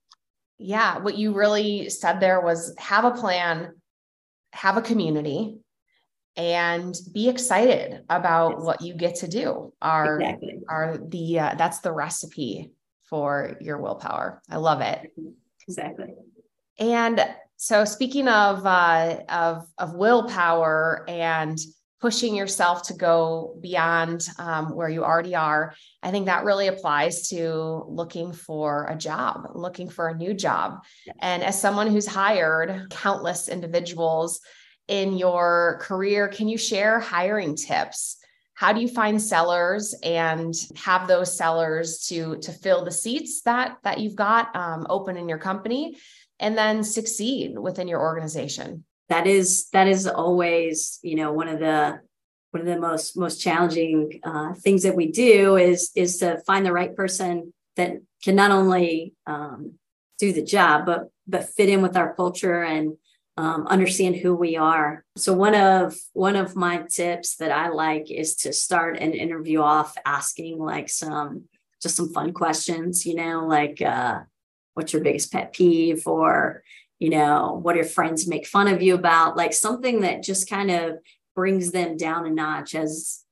Yeah, 0.59 0.99
what 0.99 1.17
you 1.17 1.33
really 1.33 1.89
said 1.89 2.19
there 2.19 2.41
was 2.41 2.75
have 2.77 3.05
a 3.05 3.11
plan, 3.11 3.73
have 4.53 4.77
a 4.77 4.81
community, 4.81 5.59
and 6.35 6.95
be 7.13 7.29
excited 7.29 8.03
about 8.09 8.51
yes. 8.51 8.61
what 8.61 8.81
you 8.81 8.93
get 8.95 9.15
to 9.15 9.27
do. 9.27 9.73
Are 9.81 10.19
exactly. 10.19 10.59
are 10.67 10.97
the 10.97 11.39
uh, 11.39 11.55
that's 11.55 11.79
the 11.79 11.93
recipe 11.93 12.71
for 13.09 13.55
your 13.61 13.77
willpower. 13.77 14.41
I 14.49 14.57
love 14.57 14.81
it. 14.81 15.13
Exactly. 15.67 16.13
And 16.79 17.25
so 17.57 17.85
speaking 17.85 18.27
of 18.27 18.65
uh, 18.65 19.17
of 19.27 19.65
of 19.77 19.95
willpower 19.95 21.03
and 21.07 21.57
pushing 21.99 22.35
yourself 22.35 22.83
to 22.83 22.93
go 22.93 23.57
beyond 23.59 24.27
um, 24.37 24.75
where 24.75 24.89
you 24.89 25.03
already 25.03 25.33
are, 25.33 25.73
I 26.03 26.11
think 26.11 26.27
that 26.27 26.45
really 26.45 26.67
applies 26.67 27.29
to 27.29 27.83
looking 27.87 28.31
for 28.33 28.85
a 28.87 28.95
job, 28.95 29.49
looking 29.55 29.89
for 29.89 30.09
a 30.09 30.15
new 30.15 30.35
job. 30.35 30.83
And 31.19 31.43
as 31.43 31.59
someone 31.59 31.87
who's 31.87 32.05
hired 32.05 32.91
countless 32.91 33.49
individuals 33.49 34.41
in 34.87 35.17
your 35.17 35.79
career, 35.81 36.27
can 36.27 36.47
you 36.47 36.57
share 36.57 36.99
hiring 36.99 37.55
tips? 37.55 38.17
How 38.53 38.73
do 38.73 38.81
you 38.81 38.87
find 38.87 39.21
sellers 39.21 39.95
and 40.03 40.53
have 40.75 41.07
those 41.07 41.35
sellers 41.35 42.05
to 42.09 42.37
to 42.37 42.51
fill 42.51 42.85
the 42.85 42.91
seats 42.91 43.41
that 43.41 43.77
that 43.83 43.99
you've 43.99 44.15
got 44.15 44.55
um, 44.55 44.85
open 44.89 45.17
in 45.17 45.27
your 45.27 45.37
company? 45.39 45.97
And 46.39 46.57
then 46.57 46.83
succeed 46.83 47.57
within 47.57 47.87
your 47.87 48.01
organization. 48.01 48.83
That 49.09 49.27
is 49.27 49.69
that 49.69 49.87
is 49.87 50.07
always 50.07 50.99
you 51.01 51.15
know 51.15 51.31
one 51.31 51.47
of 51.47 51.59
the 51.59 52.01
one 52.51 52.61
of 52.61 52.67
the 52.67 52.79
most 52.79 53.17
most 53.17 53.41
challenging 53.41 54.19
uh, 54.23 54.53
things 54.53 54.83
that 54.83 54.95
we 54.95 55.11
do 55.11 55.55
is 55.55 55.91
is 55.95 56.17
to 56.19 56.39
find 56.45 56.65
the 56.65 56.73
right 56.73 56.95
person 56.95 57.53
that 57.75 57.93
can 58.23 58.35
not 58.35 58.51
only 58.51 59.13
um, 59.25 59.73
do 60.19 60.33
the 60.33 60.43
job 60.43 60.85
but 60.85 61.09
but 61.27 61.49
fit 61.49 61.69
in 61.69 61.81
with 61.81 61.95
our 61.95 62.13
culture 62.15 62.63
and 62.63 62.97
um, 63.37 63.67
understand 63.67 64.15
who 64.15 64.33
we 64.35 64.57
are. 64.57 65.05
So 65.15 65.31
one 65.33 65.55
of 65.55 65.95
one 66.13 66.35
of 66.35 66.55
my 66.55 66.83
tips 66.89 67.35
that 67.37 67.51
i 67.51 67.69
like 67.69 68.09
is 68.09 68.35
to 68.35 68.51
start 68.51 68.97
an 68.97 69.13
interview 69.13 69.61
off 69.61 69.95
asking 70.05 70.57
like 70.57 70.89
some 70.89 71.43
just 71.81 71.95
some 71.95 72.11
fun 72.11 72.33
questions 72.33 73.05
you 73.05 73.13
know 73.13 73.45
like 73.45 73.81
uh, 73.81 74.21
what's 74.77 74.93
your 74.93 75.03
biggest 75.03 75.31
pet 75.31 75.51
peeve 75.51 76.07
or 76.07 76.63
you 76.99 77.09
know 77.09 77.59
what 77.61 77.75
your 77.75 77.85
friends 77.85 78.27
make 78.27 78.47
fun 78.47 78.67
of 78.67 78.81
you 78.81 78.95
about? 78.95 79.35
Like 79.35 79.53
something 79.53 80.01
that 80.01 80.23
just 80.23 80.49
kind 80.49 80.71
of 80.71 80.99
brings 81.35 81.71
them 81.71 81.97
down 81.97 82.25
a 82.25 82.31
notch 82.31 82.73
as 82.73 83.23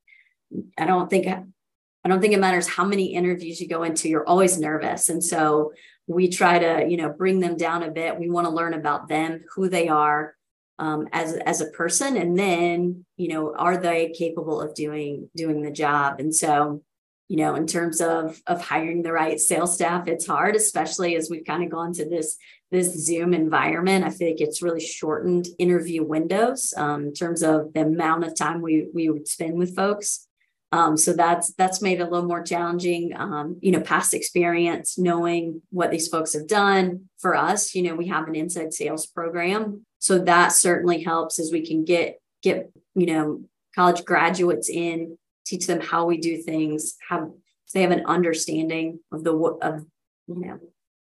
i 0.78 0.86
don't 0.86 1.10
think 1.10 1.26
i 1.26 2.08
don't 2.08 2.22
think 2.22 2.34
it 2.34 2.40
matters 2.40 2.68
how 2.68 2.86
many 2.86 3.16
interviews 3.16 3.60
you 3.60 3.68
go 3.68 3.82
into 3.82 4.08
you're 4.08 4.28
always 4.28 4.60
nervous. 4.60 5.10
And 5.10 5.24
so 5.24 5.74
we 6.08 6.30
try 6.30 6.60
to 6.60 6.88
you 6.88 6.98
know 6.98 7.10
bring 7.10 7.40
them 7.40 7.58
down 7.58 7.84
a 7.84 7.92
bit. 7.92 8.20
We 8.20 8.30
want 8.30 8.46
to 8.46 8.54
learn 8.54 8.74
about 8.74 9.08
them 9.08 9.44
who 9.56 9.70
they 9.70 9.88
are 9.88 10.36
um, 10.78 11.08
as 11.12 11.34
as 11.34 11.62
a 11.62 11.72
person 11.72 12.18
and 12.18 12.38
then 12.38 13.06
you 13.18 13.30
know 13.30 13.56
are 13.56 13.78
they 13.78 14.10
capable 14.10 14.62
of 14.62 14.76
doing 14.76 15.30
doing 15.36 15.62
the 15.62 15.72
job? 15.72 16.20
And 16.20 16.34
so 16.34 16.84
you 17.28 17.38
know 17.38 17.56
in 17.56 17.66
terms 17.66 18.02
of 18.02 18.42
of 18.48 18.62
hiring 18.62 19.02
the 19.02 19.12
right 19.12 19.40
sales 19.40 19.74
staff 19.74 20.08
it's 20.08 20.28
hard 20.28 20.56
especially 20.56 21.16
as 21.16 21.30
we've 21.30 21.46
kind 21.46 21.64
of 21.64 21.70
gone 21.70 21.92
to 21.92 22.08
this 22.08 22.38
this 22.72 23.06
zoom 23.06 23.34
environment. 23.34 24.06
I 24.06 24.10
think 24.10 24.42
it's 24.42 24.62
really 24.62 24.82
shortened 24.82 25.48
interview 25.58 26.04
windows 26.04 26.74
um, 26.76 27.06
in 27.06 27.14
terms 27.14 27.44
of 27.44 27.74
the 27.74 27.82
amount 27.82 28.24
of 28.24 28.36
time 28.36 28.62
we 28.62 28.88
we 28.94 29.10
would 29.10 29.28
spend 29.28 29.58
with 29.58 29.76
folks. 29.76 30.28
Um, 30.72 30.98
so 30.98 31.14
that's 31.14 31.54
that's 31.54 31.82
made 31.82 32.02
a 32.02 32.10
little 32.10 32.28
more 32.28 32.44
challenging 32.44 33.14
um, 33.16 33.58
you 33.62 33.72
know 33.72 33.82
past 33.82 34.14
experience 34.14 34.98
knowing 34.98 35.62
what 35.70 35.92
these 35.92 36.08
folks 36.08 36.34
have 36.34 36.48
done. 36.48 37.06
For 37.20 37.36
us 37.36 37.76
you 37.76 37.84
know 37.84 37.96
we 37.96 38.08
have 38.08 38.28
an 38.28 38.36
inside 38.36 38.74
sales 38.74 39.06
program 39.06 39.86
so 40.00 40.20
that 40.20 40.50
certainly 40.50 41.04
helps 41.04 41.40
as 41.40 41.52
we 41.52 41.66
can 41.66 41.86
get 41.86 42.20
get 42.44 42.72
you 42.94 43.06
know 43.06 43.42
college 43.74 44.06
graduates 44.06 44.70
in 44.70 45.18
teach 45.46 45.68
them 45.68 45.80
how 45.80 46.06
we 46.06 46.18
do 46.18 46.42
things, 46.42 46.96
have 47.10 47.30
they 47.74 47.82
have 47.82 47.92
an 47.92 48.06
understanding 48.06 49.00
of 49.12 49.24
the 49.24 49.34
of 49.34 49.86
you 50.28 50.48
know 50.48 50.60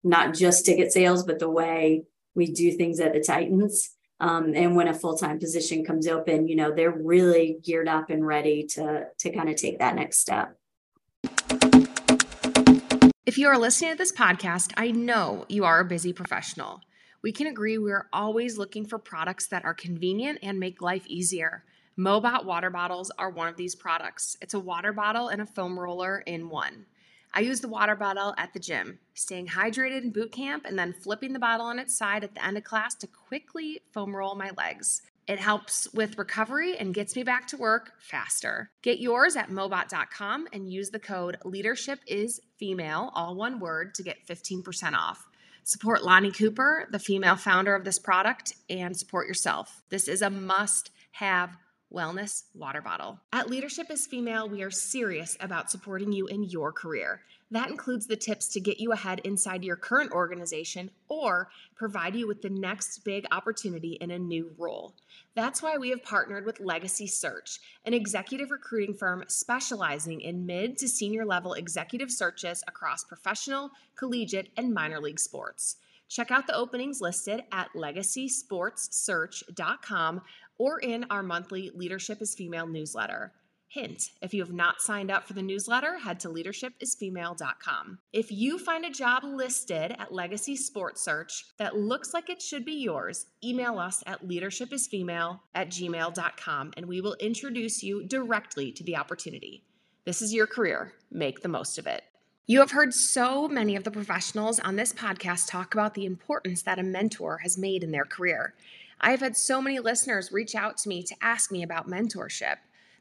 not 0.03 0.33
just 0.33 0.65
ticket 0.65 0.91
sales, 0.91 1.23
but 1.23 1.39
the 1.39 1.49
way 1.49 2.03
we 2.35 2.51
do 2.51 2.71
things 2.71 2.99
at 2.99 3.13
the 3.13 3.19
Titans. 3.19 3.89
Um, 4.19 4.53
and 4.55 4.75
when 4.75 4.87
a 4.87 4.93
full 4.93 5.17
time 5.17 5.39
position 5.39 5.85
comes 5.85 6.07
open, 6.07 6.47
you 6.47 6.55
know 6.55 6.73
they're 6.73 6.91
really 6.91 7.59
geared 7.63 7.87
up 7.87 8.09
and 8.09 8.25
ready 8.25 8.65
to 8.71 9.05
to 9.19 9.31
kind 9.31 9.49
of 9.49 9.55
take 9.55 9.79
that 9.79 9.95
next 9.95 10.19
step. 10.19 10.57
If 13.25 13.37
you 13.37 13.49
are 13.49 13.57
listening 13.57 13.91
to 13.91 13.97
this 13.97 14.13
podcast, 14.13 14.71
I 14.77 14.91
know 14.91 15.45
you 15.49 15.65
are 15.65 15.81
a 15.81 15.85
busy 15.85 16.13
professional. 16.13 16.81
We 17.21 17.31
can 17.31 17.47
agree 17.47 17.77
we 17.77 17.91
are 17.91 18.07
always 18.13 18.57
looking 18.57 18.85
for 18.85 18.97
products 18.97 19.47
that 19.47 19.65
are 19.65 19.73
convenient 19.73 20.39
and 20.41 20.59
make 20.59 20.81
life 20.81 21.05
easier. 21.07 21.65
Mobot 21.97 22.45
water 22.45 22.69
bottles 22.69 23.09
are 23.17 23.31
one 23.31 23.47
of 23.47 23.57
these 23.57 23.73
products. 23.73 24.37
It's 24.39 24.53
a 24.53 24.59
water 24.59 24.93
bottle 24.93 25.29
and 25.29 25.41
a 25.41 25.47
foam 25.47 25.79
roller 25.79 26.19
in 26.19 26.47
one. 26.47 26.85
I 27.33 27.39
use 27.39 27.59
the 27.59 27.67
water 27.67 27.95
bottle 27.95 28.35
at 28.37 28.53
the 28.53 28.59
gym, 28.59 28.99
staying 29.15 29.47
hydrated 29.47 30.03
in 30.03 30.11
boot 30.11 30.31
camp 30.31 30.65
and 30.65 30.77
then 30.77 30.93
flipping 30.93 31.33
the 31.33 31.39
bottle 31.39 31.65
on 31.65 31.79
its 31.79 31.97
side 31.97 32.23
at 32.23 32.35
the 32.35 32.45
end 32.45 32.55
of 32.55 32.63
class 32.63 32.93
to 32.95 33.07
quickly 33.07 33.81
foam 33.91 34.15
roll 34.15 34.35
my 34.35 34.51
legs. 34.57 35.01
It 35.27 35.39
helps 35.39 35.91
with 35.91 36.19
recovery 36.19 36.77
and 36.77 36.93
gets 36.93 37.15
me 37.15 37.23
back 37.23 37.47
to 37.47 37.57
work 37.57 37.93
faster. 37.99 38.69
Get 38.83 38.99
yours 38.99 39.35
at 39.35 39.49
mobot.com 39.49 40.47
and 40.53 40.71
use 40.71 40.91
the 40.91 40.99
code 40.99 41.37
leadership 41.43 41.99
is 42.05 42.39
female, 42.57 43.11
all 43.15 43.35
one 43.35 43.59
word, 43.59 43.95
to 43.95 44.03
get 44.03 44.25
15% 44.27 44.93
off. 44.93 45.27
Support 45.63 46.03
Lonnie 46.03 46.31
Cooper, 46.31 46.87
the 46.91 46.99
female 46.99 47.35
founder 47.35 47.75
of 47.75 47.83
this 47.83 47.99
product, 47.99 48.53
and 48.69 48.95
support 48.95 49.27
yourself. 49.27 49.81
This 49.89 50.07
is 50.07 50.21
a 50.21 50.29
must 50.29 50.91
have 51.11 51.57
wellness 51.93 52.43
water 52.53 52.81
bottle. 52.81 53.19
At 53.31 53.49
Leadership 53.49 53.89
is 53.89 54.07
Female, 54.07 54.49
we 54.49 54.61
are 54.63 54.71
serious 54.71 55.37
about 55.39 55.71
supporting 55.71 56.11
you 56.11 56.27
in 56.27 56.43
your 56.43 56.71
career. 56.71 57.21
That 57.49 57.69
includes 57.69 58.07
the 58.07 58.17
tips 58.17 58.49
to 58.49 58.59
get 58.59 58.81
you 58.81 58.91
ahead 58.91 59.21
inside 59.23 59.63
your 59.63 59.77
current 59.77 60.11
organization 60.11 60.91
or 61.07 61.49
provide 61.75 62.13
you 62.13 62.27
with 62.27 62.41
the 62.41 62.49
next 62.49 63.05
big 63.05 63.25
opportunity 63.31 63.93
in 64.01 64.11
a 64.11 64.19
new 64.19 64.51
role. 64.57 64.93
That's 65.33 65.61
why 65.61 65.77
we 65.77 65.89
have 65.91 66.03
partnered 66.03 66.45
with 66.45 66.59
Legacy 66.59 67.07
Search, 67.07 67.59
an 67.85 67.93
executive 67.93 68.51
recruiting 68.51 68.93
firm 68.93 69.23
specializing 69.27 70.19
in 70.19 70.45
mid 70.45 70.77
to 70.79 70.89
senior 70.89 71.25
level 71.25 71.53
executive 71.53 72.11
searches 72.11 72.63
across 72.67 73.05
professional, 73.05 73.71
collegiate, 73.95 74.49
and 74.57 74.73
minor 74.73 74.99
league 74.99 75.19
sports. 75.19 75.77
Check 76.09 76.31
out 76.31 76.47
the 76.47 76.55
openings 76.55 77.01
listed 77.01 77.43
at 77.51 77.67
legacysportssearch.com 77.75 80.21
or 80.57 80.79
in 80.79 81.05
our 81.09 81.23
monthly 81.23 81.69
Leadership 81.75 82.21
is 82.21 82.33
Female 82.33 82.67
newsletter. 82.67 83.33
Hint 83.69 84.11
if 84.21 84.33
you 84.33 84.41
have 84.41 84.53
not 84.53 84.81
signed 84.81 85.11
up 85.11 85.27
for 85.27 85.33
the 85.33 85.41
newsletter, 85.41 85.97
head 85.97 86.21
to 86.21 86.29
leadershipisfemale.com. 86.29 87.99
If 88.13 88.31
you 88.31 88.57
find 88.57 88.85
a 88.85 88.89
job 88.89 89.25
listed 89.25 89.93
at 89.99 90.13
Legacy 90.13 90.55
Sports 90.55 91.01
Search 91.01 91.43
that 91.57 91.75
looks 91.75 92.13
like 92.13 92.29
it 92.29 92.41
should 92.41 92.63
be 92.63 92.81
yours, 92.81 93.25
email 93.43 93.77
us 93.77 94.01
at 94.07 94.25
leadershipisfemale 94.25 95.41
at 95.53 95.69
gmail.com 95.69 96.73
and 96.77 96.85
we 96.85 97.01
will 97.01 97.17
introduce 97.19 97.83
you 97.83 98.07
directly 98.07 98.71
to 98.71 98.83
the 98.83 98.95
opportunity. 98.95 99.65
This 100.05 100.21
is 100.21 100.33
your 100.33 100.47
career. 100.47 100.93
Make 101.11 101.41
the 101.41 101.49
most 101.49 101.77
of 101.77 101.87
it. 101.87 102.03
You 102.49 102.61
have 102.61 102.71
heard 102.71 102.93
so 102.93 103.49
many 103.49 103.75
of 103.75 103.83
the 103.83 103.91
professionals 103.91 104.57
on 104.61 104.77
this 104.77 104.93
podcast 104.93 105.49
talk 105.49 105.73
about 105.73 105.95
the 105.95 106.05
importance 106.05 106.61
that 106.61 106.79
a 106.79 106.83
mentor 106.83 107.39
has 107.39 107.57
made 107.57 107.83
in 107.83 107.91
their 107.91 108.05
career. 108.05 108.53
I've 109.01 109.19
had 109.19 109.35
so 109.35 109.61
many 109.61 109.79
listeners 109.79 110.31
reach 110.31 110.55
out 110.55 110.77
to 110.77 110.87
me 110.87 111.03
to 111.03 111.15
ask 111.21 111.51
me 111.51 111.61
about 111.61 111.89
mentorship. 111.89 112.55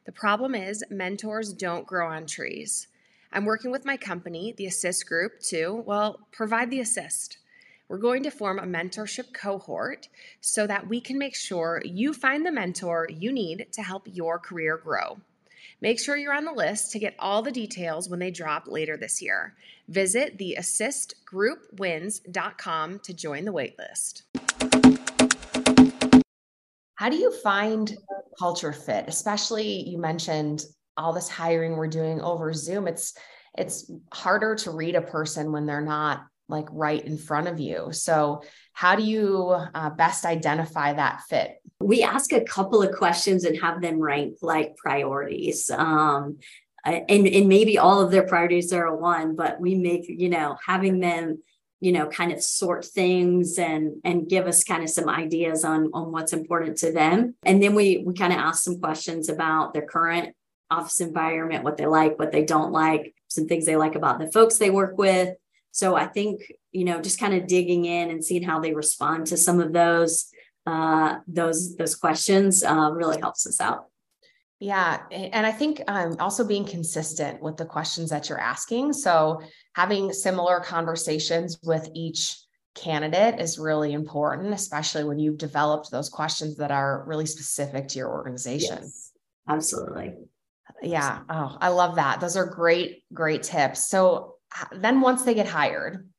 The 0.05 0.11
problem 0.11 0.53
is, 0.53 0.83
mentors 0.89 1.53
don't 1.53 1.87
grow 1.87 2.09
on 2.09 2.25
trees. 2.25 2.89
I'm 3.31 3.45
working 3.45 3.71
with 3.71 3.85
my 3.85 3.95
company, 3.95 4.53
the 4.57 4.65
Assist 4.65 5.07
Group, 5.07 5.39
to, 5.43 5.81
well, 5.85 6.27
provide 6.33 6.69
the 6.69 6.81
assist. 6.81 7.37
We're 7.87 7.99
going 7.99 8.23
to 8.23 8.31
form 8.31 8.59
a 8.59 8.63
mentorship 8.63 9.33
cohort 9.33 10.09
so 10.41 10.67
that 10.67 10.89
we 10.89 10.99
can 10.99 11.17
make 11.17 11.35
sure 11.35 11.81
you 11.85 12.13
find 12.13 12.45
the 12.45 12.51
mentor 12.51 13.07
you 13.09 13.31
need 13.31 13.67
to 13.71 13.81
help 13.81 14.09
your 14.11 14.39
career 14.39 14.75
grow. 14.75 15.19
Make 15.79 15.99
sure 15.99 16.17
you're 16.17 16.33
on 16.33 16.45
the 16.45 16.51
list 16.51 16.91
to 16.93 16.99
get 16.99 17.13
all 17.19 17.43
the 17.43 17.51
details 17.51 18.09
when 18.09 18.19
they 18.19 18.31
drop 18.31 18.63
later 18.67 18.97
this 18.97 19.21
year. 19.21 19.53
Visit 19.87 20.39
the 20.39 20.57
assistgroupwins.com 20.59 22.99
to 22.99 23.13
join 23.13 23.45
the 23.45 23.53
waitlist. 23.53 24.23
How 26.95 27.09
do 27.09 27.15
you 27.15 27.31
find 27.31 27.95
culture 28.39 28.73
fit? 28.73 29.05
Especially 29.07 29.87
you 29.87 29.99
mentioned 29.99 30.65
all 30.97 31.13
this 31.13 31.29
hiring 31.29 31.77
we're 31.77 31.87
doing 31.87 32.19
over 32.21 32.51
Zoom. 32.53 32.87
It's 32.87 33.13
it's 33.55 33.91
harder 34.11 34.55
to 34.55 34.71
read 34.71 34.95
a 34.95 35.01
person 35.01 35.51
when 35.51 35.67
they're 35.67 35.81
not 35.81 36.25
like 36.49 36.65
right 36.71 37.05
in 37.05 37.19
front 37.19 37.47
of 37.47 37.59
you. 37.59 37.89
So, 37.91 38.41
how 38.73 38.95
do 38.95 39.03
you 39.03 39.49
uh, 39.49 39.91
best 39.91 40.25
identify 40.25 40.93
that 40.93 41.21
fit? 41.29 41.61
We 41.79 42.03
ask 42.03 42.31
a 42.33 42.43
couple 42.43 42.81
of 42.81 42.95
questions 42.95 43.43
and 43.43 43.59
have 43.61 43.81
them 43.81 43.99
rank 43.99 44.37
like 44.41 44.77
priorities. 44.77 45.69
Um, 45.69 46.39
and, 46.83 47.27
and 47.27 47.47
maybe 47.47 47.77
all 47.77 48.01
of 48.01 48.11
their 48.11 48.25
priorities 48.25 48.71
are 48.73 48.85
a 48.85 48.95
one, 48.95 49.35
but 49.35 49.59
we 49.59 49.75
make, 49.75 50.05
you 50.07 50.29
know, 50.29 50.57
having 50.65 50.99
them 50.99 51.39
you 51.79 51.91
know 51.91 52.07
kind 52.07 52.31
of 52.31 52.41
sort 52.41 52.85
things 52.85 53.59
and 53.59 53.97
and 54.03 54.27
give 54.27 54.47
us 54.47 54.63
kind 54.63 54.83
of 54.83 54.89
some 54.89 55.07
ideas 55.07 55.63
on 55.63 55.89
on 55.93 56.11
what's 56.11 56.33
important 56.33 56.77
to 56.77 56.91
them 56.91 57.35
and 57.43 57.61
then 57.61 57.75
we 57.75 58.03
we 58.05 58.13
kind 58.13 58.33
of 58.33 58.39
ask 58.39 58.63
some 58.63 58.79
questions 58.79 59.29
about 59.29 59.73
their 59.73 59.85
current 59.85 60.35
office 60.71 60.99
environment 60.99 61.63
what 61.63 61.77
they 61.77 61.85
like 61.85 62.17
what 62.17 62.31
they 62.31 62.43
don't 62.43 62.71
like 62.71 63.13
some 63.27 63.47
things 63.47 63.65
they 63.65 63.75
like 63.75 63.95
about 63.95 64.19
the 64.19 64.31
folks 64.31 64.57
they 64.57 64.69
work 64.69 64.97
with 64.97 65.35
so 65.71 65.95
i 65.95 66.05
think 66.05 66.51
you 66.71 66.83
know 66.83 66.99
just 67.01 67.19
kind 67.19 67.33
of 67.33 67.47
digging 67.47 67.85
in 67.85 68.09
and 68.09 68.25
seeing 68.25 68.43
how 68.43 68.59
they 68.59 68.73
respond 68.73 69.27
to 69.27 69.37
some 69.37 69.59
of 69.59 69.71
those 69.71 70.31
uh 70.67 71.19
those 71.27 71.75
those 71.77 71.95
questions 71.95 72.63
uh, 72.63 72.91
really 72.91 73.19
helps 73.19 73.47
us 73.47 73.59
out 73.59 73.87
yeah. 74.59 75.03
And 75.11 75.45
I 75.45 75.51
think 75.51 75.83
um, 75.87 76.15
also 76.19 76.43
being 76.43 76.65
consistent 76.65 77.41
with 77.41 77.57
the 77.57 77.65
questions 77.65 78.09
that 78.09 78.27
you're 78.27 78.39
asking. 78.39 78.93
So 78.93 79.41
having 79.75 80.11
similar 80.11 80.61
conversations 80.61 81.59
with 81.63 81.87
each 81.93 82.37
candidate 82.73 83.39
is 83.39 83.59
really 83.59 83.93
important, 83.93 84.53
especially 84.53 85.03
when 85.03 85.19
you've 85.19 85.37
developed 85.37 85.91
those 85.91 86.09
questions 86.09 86.57
that 86.57 86.71
are 86.71 87.03
really 87.05 87.27
specific 87.27 87.87
to 87.89 87.99
your 87.99 88.09
organization. 88.09 88.79
Yes, 88.81 89.11
absolutely. 89.47 90.15
Yeah. 90.81 91.19
Oh, 91.29 91.57
I 91.61 91.69
love 91.69 91.95
that. 91.95 92.19
Those 92.19 92.37
are 92.37 92.45
great, 92.45 93.03
great 93.13 93.43
tips. 93.43 93.87
So 93.89 94.35
then 94.71 95.01
once 95.01 95.23
they 95.23 95.35
get 95.35 95.47
hired, 95.47 96.09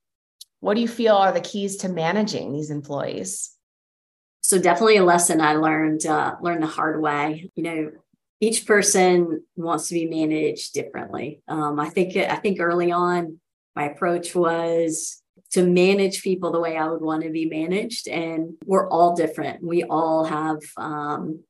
what 0.61 0.75
do 0.75 0.81
you 0.81 0.89
feel 0.89 1.15
are 1.15 1.33
the 1.33 1.41
keys 1.41 1.79
to 1.79 1.89
managing 1.89 2.53
these 2.53 2.71
employees? 2.71 3.51
So 4.41 4.59
definitely 4.59 4.97
a 4.97 5.05
lesson 5.05 5.41
I 5.41 5.55
learned 5.55 6.07
uh, 6.07 6.37
learned 6.41 6.63
the 6.63 6.69
hard 6.69 7.01
way. 7.03 7.51
You 7.55 7.63
know, 7.63 7.91
each 8.41 8.67
person 8.67 9.45
wants 9.57 9.89
to 9.89 9.95
be 9.95 10.07
managed 10.07 10.73
differently. 10.73 11.43
Um, 11.49 11.79
I 11.81 11.89
think 11.89 12.17
I 12.17 12.37
think 12.37 12.61
early 12.61 12.93
on 12.93 13.41
my 13.75 13.85
approach 13.91 14.35
was 14.35 15.23
to 15.53 15.67
manage 15.67 16.23
people 16.23 16.53
the 16.53 16.61
way 16.61 16.77
I 16.77 16.89
would 16.89 17.01
want 17.01 17.23
to 17.23 17.31
be 17.31 17.47
managed, 17.47 18.09
and 18.09 18.55
we're 18.65 18.89
all 18.89 19.15
different. 19.17 19.63
We 19.63 19.83
all 19.85 20.25
have, 20.25 20.59
um, 20.77 21.41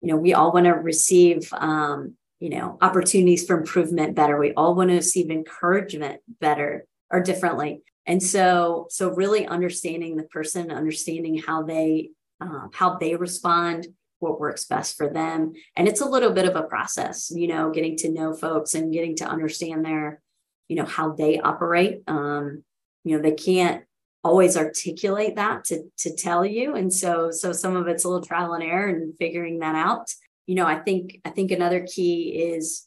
you 0.00 0.08
know, 0.08 0.16
we 0.16 0.34
all 0.34 0.52
want 0.52 0.66
to 0.66 0.72
receive, 0.72 1.48
um, 1.52 2.14
you 2.40 2.50
know, 2.50 2.78
opportunities 2.80 3.46
for 3.46 3.58
improvement 3.58 4.14
better. 4.14 4.38
We 4.38 4.52
all 4.54 4.74
want 4.74 4.90
to 4.90 4.96
receive 4.96 5.30
encouragement 5.30 6.20
better 6.40 6.86
or 7.10 7.20
differently. 7.20 7.82
And 8.06 8.22
so, 8.22 8.86
so 8.90 9.10
really 9.10 9.46
understanding 9.46 10.16
the 10.16 10.22
person, 10.24 10.70
understanding 10.70 11.38
how 11.38 11.62
they 11.62 12.10
uh, 12.40 12.68
how 12.72 12.96
they 12.96 13.16
respond 13.16 13.88
what 14.18 14.40
works 14.40 14.64
best 14.64 14.96
for 14.96 15.08
them. 15.08 15.52
And 15.76 15.88
it's 15.88 16.00
a 16.00 16.08
little 16.08 16.32
bit 16.32 16.46
of 16.46 16.56
a 16.56 16.62
process, 16.62 17.30
you 17.30 17.48
know, 17.48 17.70
getting 17.70 17.96
to 17.98 18.10
know 18.10 18.34
folks 18.34 18.74
and 18.74 18.92
getting 18.92 19.16
to 19.16 19.26
understand 19.26 19.84
their, 19.84 20.22
you 20.68 20.76
know, 20.76 20.84
how 20.84 21.12
they 21.12 21.38
operate. 21.38 22.02
Um, 22.06 22.62
you 23.04 23.16
know, 23.16 23.22
they 23.22 23.32
can't 23.32 23.84
always 24.24 24.56
articulate 24.56 25.36
that 25.36 25.64
to 25.64 25.84
to 25.98 26.14
tell 26.14 26.44
you. 26.44 26.74
And 26.74 26.92
so 26.92 27.30
so 27.30 27.52
some 27.52 27.76
of 27.76 27.86
it's 27.86 28.04
a 28.04 28.08
little 28.08 28.24
trial 28.24 28.54
and 28.54 28.62
error 28.62 28.88
and 28.88 29.16
figuring 29.16 29.60
that 29.60 29.74
out. 29.74 30.12
You 30.46 30.56
know, 30.56 30.66
I 30.66 30.78
think 30.78 31.20
I 31.24 31.30
think 31.30 31.50
another 31.50 31.86
key 31.86 32.30
is 32.30 32.86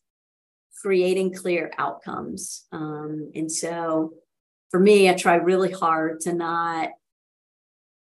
creating 0.81 1.33
clear 1.33 1.71
outcomes. 1.77 2.65
Um, 2.71 3.31
and 3.35 3.51
so 3.51 4.13
for 4.69 4.79
me, 4.79 5.09
I 5.09 5.13
try 5.13 5.35
really 5.35 5.71
hard 5.71 6.21
to 6.21 6.33
not 6.33 6.89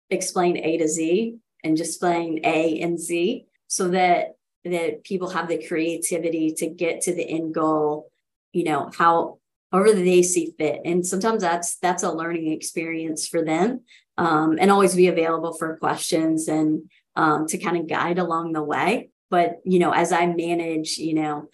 explain 0.10 0.58
A 0.58 0.78
to 0.78 0.88
Z 0.88 1.38
and 1.64 1.78
just 1.78 2.00
playing 2.00 2.42
A 2.44 2.80
and 2.82 3.00
Z 3.00 3.46
so 3.68 3.90
that 3.90 4.36
that 4.64 5.04
people 5.04 5.30
have 5.30 5.48
the 5.48 5.66
creativity 5.68 6.54
to 6.54 6.68
get 6.68 7.02
to 7.02 7.16
the 7.16 7.28
end 7.28 7.54
goal, 7.54 8.12
you 8.54 8.64
know, 8.64 8.92
how 8.96 9.40
however 9.72 9.94
they 9.94 10.22
see 10.22 10.54
fit. 10.58 10.82
And 10.86 11.06
sometimes 11.06 11.42
that's 11.42 11.78
that's 11.78 12.04
a 12.04 12.12
learning 12.12 12.52
experience 12.52 13.28
for 13.28 13.44
them. 13.44 13.82
Um, 14.18 14.58
and 14.60 14.70
always 14.70 14.96
be 14.96 15.08
available 15.08 15.54
for 15.54 15.78
questions 15.78 16.48
and 16.48 16.92
um, 17.16 17.48
to 17.48 17.58
kind 17.58 17.78
of 17.78 17.88
guide 17.88 18.20
along 18.20 18.54
the 18.54 18.62
way. 18.62 19.10
But 19.30 19.62
you 19.64 19.80
know, 19.80 19.92
as 19.92 20.12
I 20.12 20.28
manage, 20.28 20.98
you 20.98 21.16
know, 21.16 21.50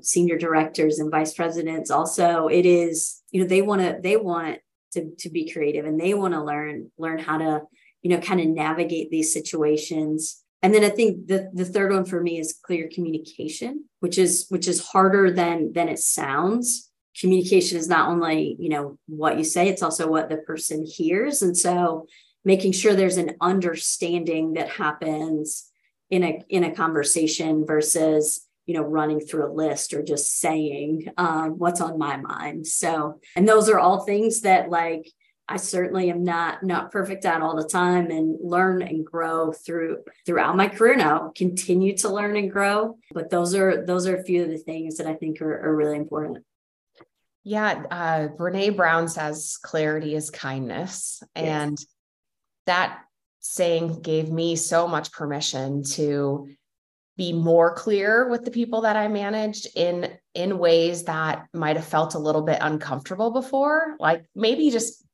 senior 0.00 0.38
directors 0.38 0.98
and 0.98 1.10
vice 1.10 1.34
presidents, 1.34 1.90
also 1.90 2.48
it 2.48 2.66
is, 2.66 3.22
you 3.30 3.40
know, 3.40 3.46
they 3.46 3.62
want 3.62 3.80
to 3.82 3.98
they 4.02 4.16
want 4.16 4.58
to 4.92 5.10
to 5.18 5.30
be 5.30 5.50
creative 5.50 5.84
and 5.84 6.00
they 6.00 6.14
want 6.14 6.34
to 6.34 6.42
learn 6.42 6.90
learn 6.98 7.18
how 7.18 7.38
to 7.38 7.62
you 8.02 8.10
know, 8.10 8.20
kind 8.20 8.40
of 8.40 8.46
navigate 8.46 9.10
these 9.10 9.32
situations. 9.32 10.42
And 10.62 10.74
then 10.74 10.84
I 10.84 10.90
think 10.90 11.26
the, 11.26 11.50
the 11.52 11.64
third 11.64 11.92
one 11.92 12.04
for 12.04 12.20
me 12.20 12.38
is 12.38 12.58
clear 12.62 12.88
communication, 12.92 13.84
which 14.00 14.18
is 14.18 14.46
which 14.48 14.68
is 14.68 14.86
harder 14.86 15.30
than 15.30 15.72
than 15.72 15.88
it 15.88 15.98
sounds. 15.98 16.90
Communication 17.18 17.78
is 17.78 17.88
not 17.88 18.08
only, 18.08 18.56
you 18.58 18.68
know, 18.68 18.98
what 19.06 19.36
you 19.36 19.44
say, 19.44 19.68
it's 19.68 19.82
also 19.82 20.06
what 20.06 20.28
the 20.28 20.36
person 20.38 20.86
hears. 20.86 21.42
And 21.42 21.56
so 21.56 22.06
making 22.44 22.72
sure 22.72 22.94
there's 22.94 23.16
an 23.16 23.36
understanding 23.40 24.54
that 24.54 24.68
happens 24.68 25.70
in 26.10 26.24
a 26.24 26.42
in 26.48 26.64
a 26.64 26.74
conversation 26.74 27.66
versus 27.66 28.46
you 28.70 28.76
know 28.76 28.82
running 28.82 29.18
through 29.18 29.50
a 29.50 29.52
list 29.52 29.92
or 29.94 30.00
just 30.00 30.38
saying 30.38 31.08
um, 31.18 31.58
what's 31.58 31.80
on 31.80 31.98
my 31.98 32.16
mind. 32.16 32.68
So 32.68 33.18
and 33.34 33.48
those 33.48 33.68
are 33.68 33.80
all 33.80 34.04
things 34.04 34.42
that 34.42 34.70
like 34.70 35.10
I 35.48 35.56
certainly 35.56 36.08
am 36.08 36.22
not 36.22 36.62
not 36.62 36.92
perfect 36.92 37.24
at 37.24 37.42
all 37.42 37.56
the 37.56 37.66
time 37.66 38.12
and 38.12 38.38
learn 38.40 38.80
and 38.80 39.04
grow 39.04 39.50
through 39.50 40.04
throughout 40.24 40.56
my 40.56 40.68
career. 40.68 40.94
Now 40.94 41.32
continue 41.34 41.96
to 41.96 42.10
learn 42.10 42.36
and 42.36 42.48
grow 42.48 42.96
but 43.12 43.28
those 43.28 43.56
are 43.56 43.84
those 43.84 44.06
are 44.06 44.14
a 44.14 44.22
few 44.22 44.44
of 44.44 44.50
the 44.50 44.58
things 44.58 44.98
that 44.98 45.08
I 45.08 45.14
think 45.14 45.42
are, 45.42 45.66
are 45.66 45.74
really 45.74 45.96
important. 45.96 46.44
Yeah 47.42 47.82
uh 47.90 48.28
Brene 48.38 48.76
Brown 48.76 49.08
says 49.08 49.58
clarity 49.60 50.14
is 50.14 50.30
kindness. 50.30 51.24
Yes. 51.34 51.44
and 51.44 51.78
that 52.66 53.00
saying 53.40 54.02
gave 54.02 54.30
me 54.30 54.54
so 54.54 54.86
much 54.86 55.10
permission 55.10 55.82
to 55.82 56.46
be 57.20 57.34
more 57.34 57.74
clear 57.74 58.30
with 58.30 58.46
the 58.46 58.50
people 58.50 58.80
that 58.80 58.96
I 58.96 59.06
managed 59.06 59.68
in 59.76 60.10
in 60.34 60.56
ways 60.56 61.04
that 61.04 61.48
might 61.52 61.76
have 61.76 61.84
felt 61.84 62.14
a 62.14 62.18
little 62.18 62.40
bit 62.40 62.56
uncomfortable 62.62 63.30
before 63.30 63.94
like 64.00 64.24
maybe 64.34 64.70
just 64.70 65.04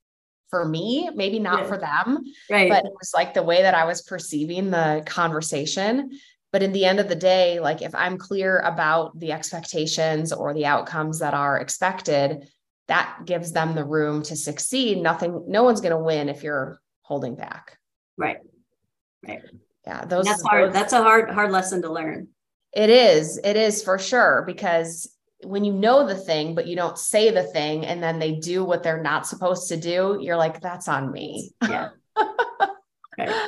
for 0.48 0.64
me, 0.64 1.10
maybe 1.16 1.40
not 1.40 1.62
yeah. 1.62 1.66
for 1.66 1.78
them. 1.78 2.22
Right. 2.48 2.70
But 2.70 2.84
it 2.84 2.92
was 2.92 3.10
like 3.12 3.34
the 3.34 3.42
way 3.42 3.62
that 3.62 3.74
I 3.74 3.86
was 3.86 4.02
perceiving 4.02 4.70
the 4.70 5.02
conversation. 5.04 6.16
But 6.52 6.62
in 6.62 6.70
the 6.70 6.84
end 6.84 7.00
of 7.00 7.08
the 7.08 7.16
day, 7.16 7.58
like 7.58 7.82
if 7.82 7.92
I'm 7.92 8.18
clear 8.18 8.60
about 8.60 9.18
the 9.18 9.32
expectations 9.32 10.32
or 10.32 10.54
the 10.54 10.66
outcomes 10.66 11.18
that 11.18 11.34
are 11.34 11.58
expected, 11.58 12.48
that 12.86 13.22
gives 13.24 13.50
them 13.50 13.74
the 13.74 13.84
room 13.84 14.22
to 14.22 14.36
succeed. 14.36 14.98
Nothing, 15.02 15.46
no 15.48 15.64
one's 15.64 15.80
going 15.80 15.90
to 15.90 15.98
win 15.98 16.28
if 16.28 16.44
you're 16.44 16.80
holding 17.02 17.34
back. 17.34 17.76
Right. 18.16 18.38
Right. 19.26 19.42
Yeah. 19.86 20.04
Those 20.04 20.24
that's 20.24 20.42
hard. 20.42 20.68
Those, 20.68 20.74
that's 20.74 20.92
a 20.92 21.02
hard, 21.02 21.30
hard 21.30 21.52
lesson 21.52 21.82
to 21.82 21.92
learn. 21.92 22.28
It 22.72 22.90
is. 22.90 23.38
It 23.42 23.56
is 23.56 23.82
for 23.82 23.98
sure 23.98 24.44
because 24.46 25.08
when 25.42 25.64
you 25.64 25.72
know 25.72 26.06
the 26.06 26.16
thing 26.16 26.54
but 26.54 26.66
you 26.66 26.76
don't 26.76 26.98
say 26.98 27.30
the 27.30 27.42
thing 27.42 27.84
and 27.84 28.02
then 28.02 28.18
they 28.18 28.32
do 28.32 28.64
what 28.64 28.82
they're 28.82 29.02
not 29.02 29.26
supposed 29.26 29.68
to 29.68 29.76
do 29.76 30.18
you're 30.20 30.36
like 30.36 30.60
that's 30.60 30.88
on 30.88 31.12
me 31.12 31.50
yeah 31.68 31.90
okay. 33.18 33.46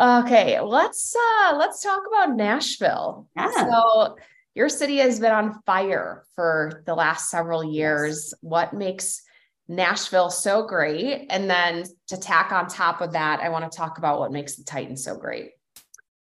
okay 0.00 0.60
let's 0.60 1.14
uh 1.14 1.56
let's 1.56 1.82
talk 1.82 2.02
about 2.06 2.34
nashville 2.36 3.28
yeah. 3.36 3.50
so 3.52 4.16
your 4.54 4.68
city 4.68 4.98
has 4.98 5.20
been 5.20 5.32
on 5.32 5.62
fire 5.64 6.24
for 6.34 6.82
the 6.86 6.94
last 6.94 7.30
several 7.30 7.62
years 7.62 8.34
what 8.40 8.74
makes 8.74 9.22
nashville 9.68 10.30
so 10.30 10.66
great 10.66 11.26
and 11.30 11.48
then 11.48 11.84
to 12.08 12.16
tack 12.16 12.50
on 12.50 12.66
top 12.66 13.00
of 13.00 13.12
that 13.12 13.40
i 13.40 13.48
want 13.48 13.70
to 13.70 13.76
talk 13.76 13.98
about 13.98 14.18
what 14.18 14.32
makes 14.32 14.56
the 14.56 14.64
titans 14.64 15.04
so 15.04 15.16
great 15.16 15.52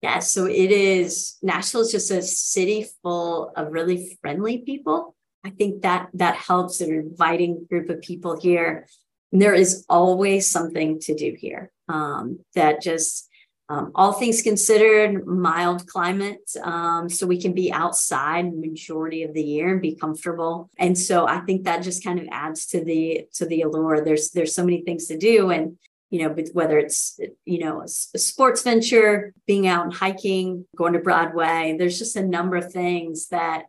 yeah, 0.03 0.21
so 0.21 0.47
it 0.47 0.71
is 0.73 1.37
Nashville 1.43 1.83
is 1.83 1.93
just 1.93 2.11
a 2.11 2.23
city 2.23 2.87
full 3.03 3.53
of 3.55 3.73
really 3.73 4.19
friendly 4.23 4.59
people. 4.59 5.15
I 5.45 5.51
think 5.51 5.83
that 5.83 6.09
that 6.15 6.37
helps 6.37 6.81
an 6.81 6.93
inviting 6.93 7.67
group 7.69 7.91
of 7.91 8.01
people 8.01 8.39
here. 8.41 8.87
And 9.33 9.41
there 9.41 9.55
is 9.55 9.85
always 9.89 10.51
something 10.51 11.01
to 11.01 11.15
do 11.15 11.37
here. 11.39 11.71
Um, 11.89 12.41
that 12.55 12.83
just 12.83 13.29
um, 13.69 13.93
all 13.95 14.13
things 14.13 14.43
considered, 14.43 15.27
mild 15.27 15.87
climate, 15.87 16.51
um, 16.63 17.09
so 17.09 17.27
we 17.27 17.41
can 17.41 17.53
be 17.53 17.73
outside 17.73 18.53
majority 18.53 19.23
of 19.23 19.33
the 19.33 19.43
year 19.43 19.73
and 19.73 19.81
be 19.81 19.95
comfortable. 19.95 20.71
And 20.77 20.99
so 20.99 21.29
I 21.29 21.41
think 21.41 21.65
that 21.65 21.83
just 21.83 22.03
kind 22.03 22.19
of 22.19 22.27
adds 22.33 22.67
to 22.69 22.83
the 22.85 23.27
to 23.35 23.47
the 23.47 23.63
allure. 23.63 24.05
There's 24.05 24.31
there's 24.31 24.55
so 24.55 24.65
many 24.65 24.83
things 24.83 25.07
to 25.07 25.17
do, 25.17 25.51
and 25.51 25.79
you 26.11 26.23
know, 26.23 26.35
whether 26.53 26.77
it's, 26.77 27.19
you 27.45 27.61
know, 27.61 27.83
a, 27.83 27.89
sports 27.89 28.63
venture, 28.63 29.33
being 29.47 29.67
out 29.67 29.85
and 29.85 29.95
hiking, 29.95 30.67
going 30.77 30.93
to 30.93 30.99
Broadway, 30.99 31.77
there's 31.79 31.99
just 31.99 32.17
a 32.17 32.27
number 32.27 32.57
of 32.57 32.73
things 32.73 33.29
that 33.29 33.65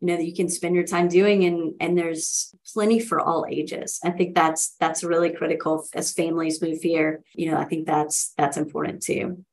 you 0.00 0.08
know 0.08 0.16
that 0.16 0.26
you 0.26 0.34
can 0.34 0.48
spend 0.48 0.74
your 0.74 0.84
time 0.84 1.08
doing 1.08 1.44
and 1.44 1.74
and 1.80 1.96
there's 1.96 2.54
plenty 2.74 3.00
for 3.00 3.18
all 3.18 3.46
ages. 3.48 3.98
I 4.04 4.10
think 4.10 4.34
that's 4.34 4.76
that's 4.78 5.02
really 5.02 5.30
critical 5.30 5.86
as 5.94 6.12
families 6.12 6.60
move 6.60 6.82
here. 6.82 7.22
You 7.34 7.50
know 7.50 7.58
i 7.58 7.64
think 7.64 7.86
that's 7.86 8.32
that's 8.36 8.56
important 8.56 9.02
too. 9.02 9.44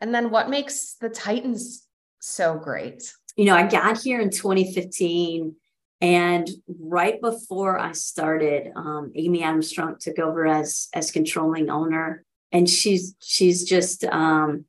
And 0.00 0.14
then 0.14 0.30
what 0.30 0.50
makes 0.50 0.94
the 1.00 1.08
titans 1.08 1.86
so 2.20 2.56
great? 2.56 3.12
You 3.34 3.46
know 3.46 3.56
i 3.56 3.66
got 3.66 4.00
here 4.00 4.20
in 4.20 4.30
2015 4.30 5.56
and 6.00 6.48
right 6.80 7.20
before 7.20 7.78
i 7.78 7.92
started 7.92 8.72
um, 8.76 9.12
Amy 9.14 9.42
Adams 9.42 9.72
Strunk 9.72 9.98
took 9.98 10.18
over 10.18 10.46
as 10.46 10.88
as 10.94 11.10
controlling 11.10 11.70
owner 11.70 12.24
and 12.54 12.70
she's 12.70 13.16
she's 13.20 13.64
just 13.64 14.04
um, 14.04 14.64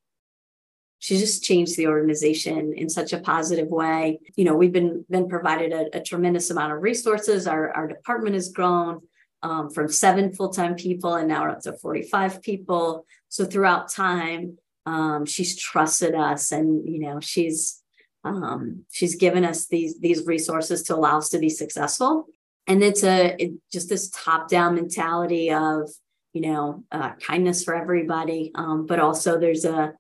she 0.98 1.20
just 1.20 1.44
changed 1.44 1.78
the 1.78 1.88
organization 1.88 2.74
in 2.76 2.90
such 2.90 3.14
a 3.14 3.20
positive 3.20 3.68
way. 3.68 4.20
You 4.36 4.44
know, 4.46 4.56
we've 4.56 4.74
been 4.74 5.06
been 5.08 5.30
provided 5.30 5.72
a, 5.72 5.98
a 5.98 6.02
tremendous 6.02 6.50
amount 6.50 6.74
of 6.74 6.82
resources. 6.82 7.48
Our 7.48 7.70
our 7.72 7.88
department 7.88 8.34
has 8.34 8.52
grown 8.52 9.02
um, 9.44 9.70
from 9.70 9.88
seven 9.88 10.34
full 10.34 10.50
time 10.50 10.74
people, 10.74 11.14
and 11.14 11.28
now 11.28 11.44
we're 11.44 11.52
up 11.52 11.62
to 11.62 11.74
forty 11.74 12.02
five 12.02 12.42
people. 12.42 13.06
So 13.30 13.46
throughout 13.46 13.92
time, 13.92 14.58
um, 14.88 15.28
she's 15.28 15.56
trusted 15.56 16.16
us, 16.16 16.52
and 16.52 16.90
you 16.90 17.00
know, 17.00 17.20
she's 17.20 17.84
um, 18.26 18.86
she's 18.92 19.16
given 19.16 19.46
us 19.46 19.68
these 19.68 20.00
these 20.00 20.26
resources 20.26 20.82
to 20.84 20.96
allow 20.96 21.20
us 21.20 21.30
to 21.30 21.40
be 21.40 21.50
successful. 21.50 22.26
And 22.68 22.84
it's 22.84 23.04
a 23.04 23.36
it, 23.42 23.52
just 23.72 23.88
this 23.88 24.10
top 24.10 24.50
down 24.50 24.76
mentality 24.76 25.52
of 25.52 25.90
you 26.34 26.42
know 26.42 26.84
uh, 26.92 27.12
kindness 27.22 27.64
for 27.64 27.76
everybody, 27.76 28.52
um, 28.56 28.88
but 28.88 29.00
also 29.00 29.40
there's 29.40 29.64
a 29.64 29.94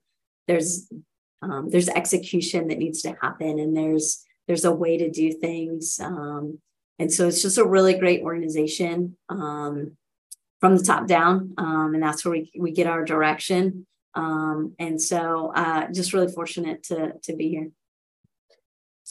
there's 0.47 0.91
um, 1.41 1.69
there's 1.69 1.89
execution 1.89 2.67
that 2.69 2.79
needs 2.79 3.03
to 3.03 3.15
happen 3.21 3.59
and 3.59 3.77
there's 3.77 4.23
there's 4.47 4.65
a 4.65 4.71
way 4.71 4.97
to 4.97 5.09
do 5.09 5.31
things 5.31 5.99
um, 5.99 6.59
and 6.97 7.11
so 7.11 7.27
it's 7.27 7.41
just 7.41 7.57
a 7.57 7.65
really 7.65 7.93
great 7.97 8.21
organization 8.21 9.17
um, 9.29 9.91
from 10.59 10.77
the 10.77 10.83
top 10.83 11.07
down 11.07 11.53
um, 11.57 11.93
and 11.93 12.01
that's 12.01 12.25
where 12.25 12.31
we, 12.31 12.51
we 12.57 12.71
get 12.71 12.87
our 12.87 13.03
direction 13.03 13.85
and 14.15 15.01
so 15.01 15.51
uh, 15.55 15.91
just 15.91 16.13
really 16.13 16.31
fortunate 16.31 16.81
to 16.83 17.13
to 17.21 17.35
be 17.35 17.49
here 17.49 17.69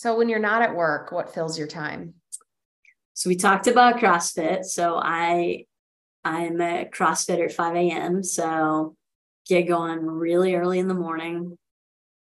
so 0.05 0.17
when 0.17 0.29
you're 0.29 0.38
not 0.38 0.62
at 0.62 0.75
work 0.75 1.12
what 1.12 1.35
fills 1.35 1.59
your 1.59 1.69
time 1.69 2.14
so 3.14 3.29
we 3.29 3.37
talked 3.37 3.67
about 3.67 3.99
crossfit 3.99 4.64
so 4.64 4.97
i 4.97 5.64
i'm 6.25 6.61
a 6.61 6.88
crossfitter 6.93 7.47
at 7.47 7.53
5 7.53 7.77
a.m 7.77 8.23
so 8.23 8.97
get 9.47 9.69
going 9.69 10.05
really 10.05 10.55
early 10.55 10.79
in 10.79 10.88
the 10.88 10.95
morning. 10.95 11.59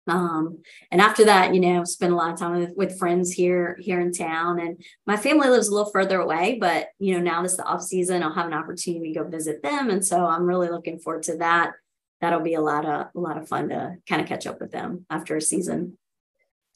Um, 0.08 0.64
and 0.92 1.02
after 1.02 1.26
that, 1.26 1.54
you 1.54 1.60
know, 1.60 1.84
spend 1.84 2.14
a 2.14 2.16
lot 2.16 2.34
of 2.34 2.40
time 2.40 2.60
with, 2.60 2.72
with 2.76 2.98
friends 2.98 3.32
here 3.32 3.78
here 3.80 4.00
in 4.00 4.12
town. 4.12 4.60
And 4.60 4.84
my 5.06 5.18
family 5.18 5.50
lives 5.50 5.68
a 5.68 5.74
little 5.74 5.92
further 5.92 6.20
away, 6.20 6.58
but 6.60 6.88
you 6.98 7.14
know, 7.14 7.20
now 7.20 7.44
this 7.44 7.58
the 7.58 7.64
off 7.64 7.84
season, 7.84 8.24
I'll 8.24 8.34
have 8.34 8.48
an 8.48 8.54
opportunity 8.54 9.14
to 9.14 9.20
go 9.20 9.28
visit 9.28 9.62
them. 9.62 9.90
And 9.90 10.04
so 10.04 10.26
I'm 10.26 10.46
really 10.46 10.70
looking 10.70 11.00
forward 11.00 11.24
to 11.24 11.38
that. 11.38 11.74
That'll 12.22 12.42
be 12.42 12.56
a 12.56 12.62
lot 12.62 12.86
of 12.86 13.08
a 13.16 13.20
lot 13.20 13.38
of 13.38 13.48
fun 13.48 13.70
to 13.70 13.98
kind 14.08 14.22
of 14.22 14.28
catch 14.28 14.48
up 14.48 14.60
with 14.60 14.72
them 14.72 15.06
after 15.10 15.36
a 15.36 15.42
season. 15.42 15.99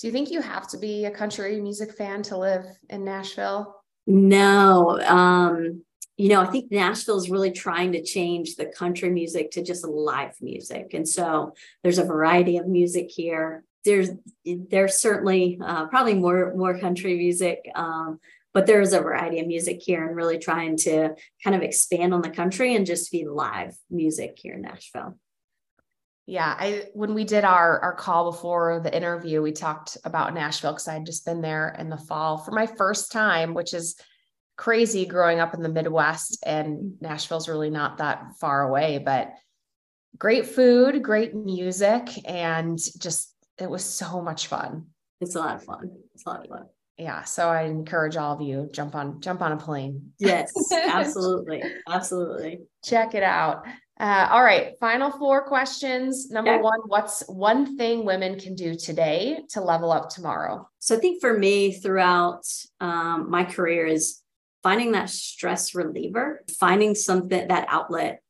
Do 0.03 0.07
you 0.07 0.11
think 0.11 0.31
you 0.31 0.41
have 0.41 0.67
to 0.67 0.77
be 0.77 1.05
a 1.05 1.11
country 1.11 1.61
music 1.61 1.93
fan 1.93 2.23
to 2.23 2.37
live 2.37 2.65
in 2.89 3.05
Nashville? 3.05 3.73
No. 4.05 4.99
Um, 4.99 5.85
you 6.17 6.27
know, 6.27 6.41
I 6.41 6.47
think 6.47 6.69
Nashville 6.69 7.15
is 7.15 7.29
really 7.29 7.51
trying 7.51 7.93
to 7.93 8.03
change 8.03 8.57
the 8.57 8.65
country 8.65 9.09
music 9.09 9.51
to 9.51 9.63
just 9.63 9.87
live 9.87 10.33
music. 10.41 10.93
And 10.93 11.07
so 11.07 11.53
there's 11.83 11.99
a 11.99 12.03
variety 12.03 12.57
of 12.57 12.67
music 12.67 13.11
here. 13.11 13.63
There's 13.85 14.09
there's 14.43 14.97
certainly 14.97 15.57
uh, 15.63 15.85
probably 15.85 16.15
more 16.15 16.53
more 16.53 16.77
country 16.77 17.15
music, 17.15 17.59
um, 17.73 18.19
but 18.53 18.65
there's 18.65 18.91
a 18.91 18.99
variety 18.99 19.39
of 19.39 19.47
music 19.47 19.81
here, 19.81 20.05
and 20.05 20.17
really 20.17 20.37
trying 20.37 20.75
to 20.79 21.15
kind 21.45 21.55
of 21.55 21.61
expand 21.61 22.13
on 22.13 22.21
the 22.21 22.29
country 22.29 22.75
and 22.75 22.85
just 22.85 23.09
be 23.09 23.25
live 23.25 23.73
music 23.89 24.33
here 24.35 24.55
in 24.55 24.63
Nashville. 24.63 25.17
Yeah, 26.25 26.55
I 26.57 26.85
when 26.93 27.13
we 27.13 27.25
did 27.25 27.43
our 27.43 27.79
our 27.81 27.95
call 27.95 28.31
before 28.31 28.79
the 28.79 28.95
interview, 28.95 29.41
we 29.41 29.51
talked 29.51 29.97
about 30.05 30.33
Nashville 30.33 30.71
because 30.71 30.87
I 30.87 30.93
had 30.93 31.05
just 31.05 31.25
been 31.25 31.41
there 31.41 31.75
in 31.77 31.89
the 31.89 31.97
fall 31.97 32.37
for 32.37 32.51
my 32.51 32.65
first 32.65 33.11
time, 33.11 33.53
which 33.53 33.73
is 33.73 33.95
crazy 34.55 35.05
growing 35.05 35.39
up 35.39 35.53
in 35.53 35.61
the 35.61 35.69
Midwest, 35.69 36.43
and 36.45 36.93
Nashville's 37.01 37.49
really 37.49 37.69
not 37.69 37.97
that 37.97 38.37
far 38.39 38.63
away, 38.63 38.99
but 38.99 39.33
great 40.17 40.47
food, 40.47 41.03
great 41.03 41.35
music, 41.35 42.09
and 42.25 42.79
just 42.99 43.33
it 43.57 43.69
was 43.69 43.83
so 43.83 44.21
much 44.21 44.47
fun. 44.47 44.87
It's 45.19 45.35
a 45.35 45.39
lot 45.39 45.55
of 45.55 45.63
fun. 45.63 45.91
It's 46.13 46.25
a 46.25 46.29
lot 46.29 46.43
of 46.43 46.49
fun. 46.49 46.65
Yeah. 46.97 47.23
So 47.23 47.49
I 47.49 47.63
encourage 47.63 48.17
all 48.17 48.35
of 48.35 48.41
you 48.41 48.69
jump 48.71 48.95
on 48.95 49.19
jump 49.19 49.41
on 49.41 49.51
a 49.51 49.57
plane. 49.57 50.13
Yes, 50.19 50.53
absolutely. 50.71 51.63
absolutely. 51.89 52.61
Check 52.83 53.15
it 53.15 53.23
out. 53.23 53.65
Uh, 53.99 54.27
all 54.31 54.43
right. 54.43 54.73
Final 54.79 55.11
four 55.11 55.43
questions. 55.43 56.31
Number 56.31 56.57
one, 56.59 56.79
what's 56.87 57.21
one 57.27 57.77
thing 57.77 58.05
women 58.05 58.39
can 58.39 58.55
do 58.55 58.75
today 58.75 59.39
to 59.49 59.61
level 59.61 59.91
up 59.91 60.09
tomorrow? 60.09 60.67
So 60.79 60.97
I 60.97 60.99
think 60.99 61.21
for 61.21 61.37
me 61.37 61.73
throughout 61.73 62.43
um, 62.81 63.29
my 63.29 63.43
career 63.43 63.85
is 63.85 64.21
finding 64.63 64.93
that 64.93 65.09
stress 65.09 65.75
reliever, 65.75 66.43
finding 66.59 66.95
something 66.95 67.47
that 67.47 67.67
outlet. 67.69 68.21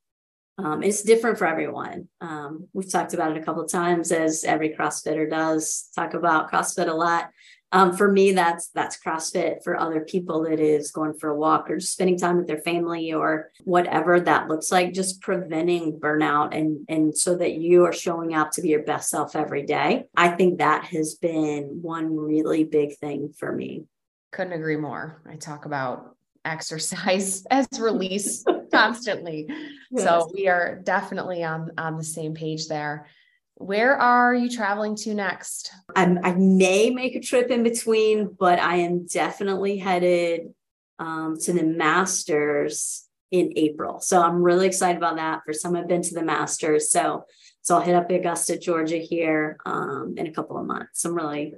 Um, 0.57 0.83
it's 0.83 1.01
different 1.01 1.37
for 1.37 1.47
everyone. 1.47 2.09
Um, 2.21 2.67
we've 2.73 2.91
talked 2.91 3.13
about 3.13 3.31
it 3.31 3.41
a 3.41 3.45
couple 3.45 3.63
of 3.63 3.71
times, 3.71 4.11
as 4.11 4.43
every 4.43 4.75
CrossFitter 4.75 5.29
does. 5.29 5.89
Talk 5.95 6.13
about 6.13 6.51
CrossFit 6.51 6.87
a 6.87 6.93
lot. 6.93 7.29
Um, 7.73 7.97
for 7.97 8.09
me, 8.09 8.33
that's 8.33 8.67
that's 8.67 9.01
CrossFit. 9.01 9.63
For 9.63 9.75
other 9.75 10.01
people, 10.01 10.45
it 10.45 10.59
is 10.59 10.91
going 10.91 11.15
for 11.15 11.31
a 11.31 11.35
walk 11.35 11.71
or 11.71 11.77
just 11.79 11.93
spending 11.93 12.19
time 12.19 12.37
with 12.37 12.45
their 12.45 12.59
family 12.59 13.11
or 13.13 13.49
whatever 13.63 14.19
that 14.19 14.47
looks 14.47 14.71
like. 14.71 14.93
Just 14.93 15.21
preventing 15.21 15.99
burnout 15.99 16.55
and 16.55 16.85
and 16.87 17.17
so 17.17 17.35
that 17.35 17.53
you 17.53 17.83
are 17.85 17.91
showing 17.91 18.35
up 18.35 18.51
to 18.51 18.61
be 18.61 18.69
your 18.69 18.83
best 18.83 19.09
self 19.09 19.35
every 19.35 19.63
day. 19.63 20.05
I 20.15 20.29
think 20.29 20.59
that 20.59 20.85
has 20.85 21.15
been 21.15 21.79
one 21.81 22.15
really 22.15 22.63
big 22.63 22.95
thing 22.97 23.33
for 23.35 23.51
me. 23.51 23.85
Couldn't 24.31 24.53
agree 24.53 24.77
more. 24.77 25.23
I 25.27 25.35
talk 25.35 25.65
about 25.65 26.15
exercise 26.45 27.43
as 27.51 27.67
release 27.79 28.45
constantly. 28.71 29.47
Yes. 29.89 30.03
So 30.03 30.29
we 30.31 30.47
are 30.47 30.79
definitely 30.83 31.43
on 31.43 31.71
on 31.79 31.97
the 31.97 32.03
same 32.03 32.35
page 32.35 32.67
there. 32.67 33.07
Where 33.55 33.95
are 33.95 34.33
you 34.33 34.49
traveling 34.49 34.95
to 34.97 35.13
next? 35.13 35.71
I'm, 35.95 36.19
i 36.23 36.33
may 36.33 36.89
make 36.89 37.15
a 37.15 37.21
trip 37.21 37.49
in 37.49 37.63
between, 37.63 38.35
but 38.37 38.59
I 38.59 38.77
am 38.77 39.05
definitely 39.05 39.77
headed 39.77 40.53
um, 40.99 41.37
to 41.41 41.53
the 41.53 41.63
Masters 41.63 43.07
in 43.31 43.53
April. 43.55 43.99
So 43.99 44.21
I'm 44.21 44.41
really 44.41 44.67
excited 44.67 44.97
about 44.97 45.17
that. 45.17 45.41
For 45.45 45.53
some, 45.53 45.75
I've 45.75 45.87
been 45.87 46.01
to 46.01 46.13
the 46.13 46.23
Masters, 46.23 46.89
so 46.91 47.25
so 47.63 47.75
I'll 47.75 47.81
hit 47.81 47.95
up 47.95 48.11
Augusta, 48.11 48.57
Georgia 48.57 48.97
here 48.97 49.57
um, 49.65 50.15
in 50.17 50.27
a 50.27 50.31
couple 50.31 50.57
of 50.57 50.67
months. 50.67 51.05
I'm 51.05 51.15
really, 51.15 51.53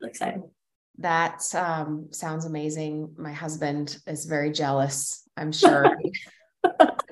really 0.00 0.10
excited. 0.10 0.42
That 0.98 1.42
um, 1.54 2.08
sounds 2.10 2.44
amazing. 2.44 3.14
My 3.16 3.32
husband 3.32 3.96
is 4.06 4.26
very 4.26 4.52
jealous. 4.52 5.26
I'm 5.36 5.50
sure. 5.50 5.96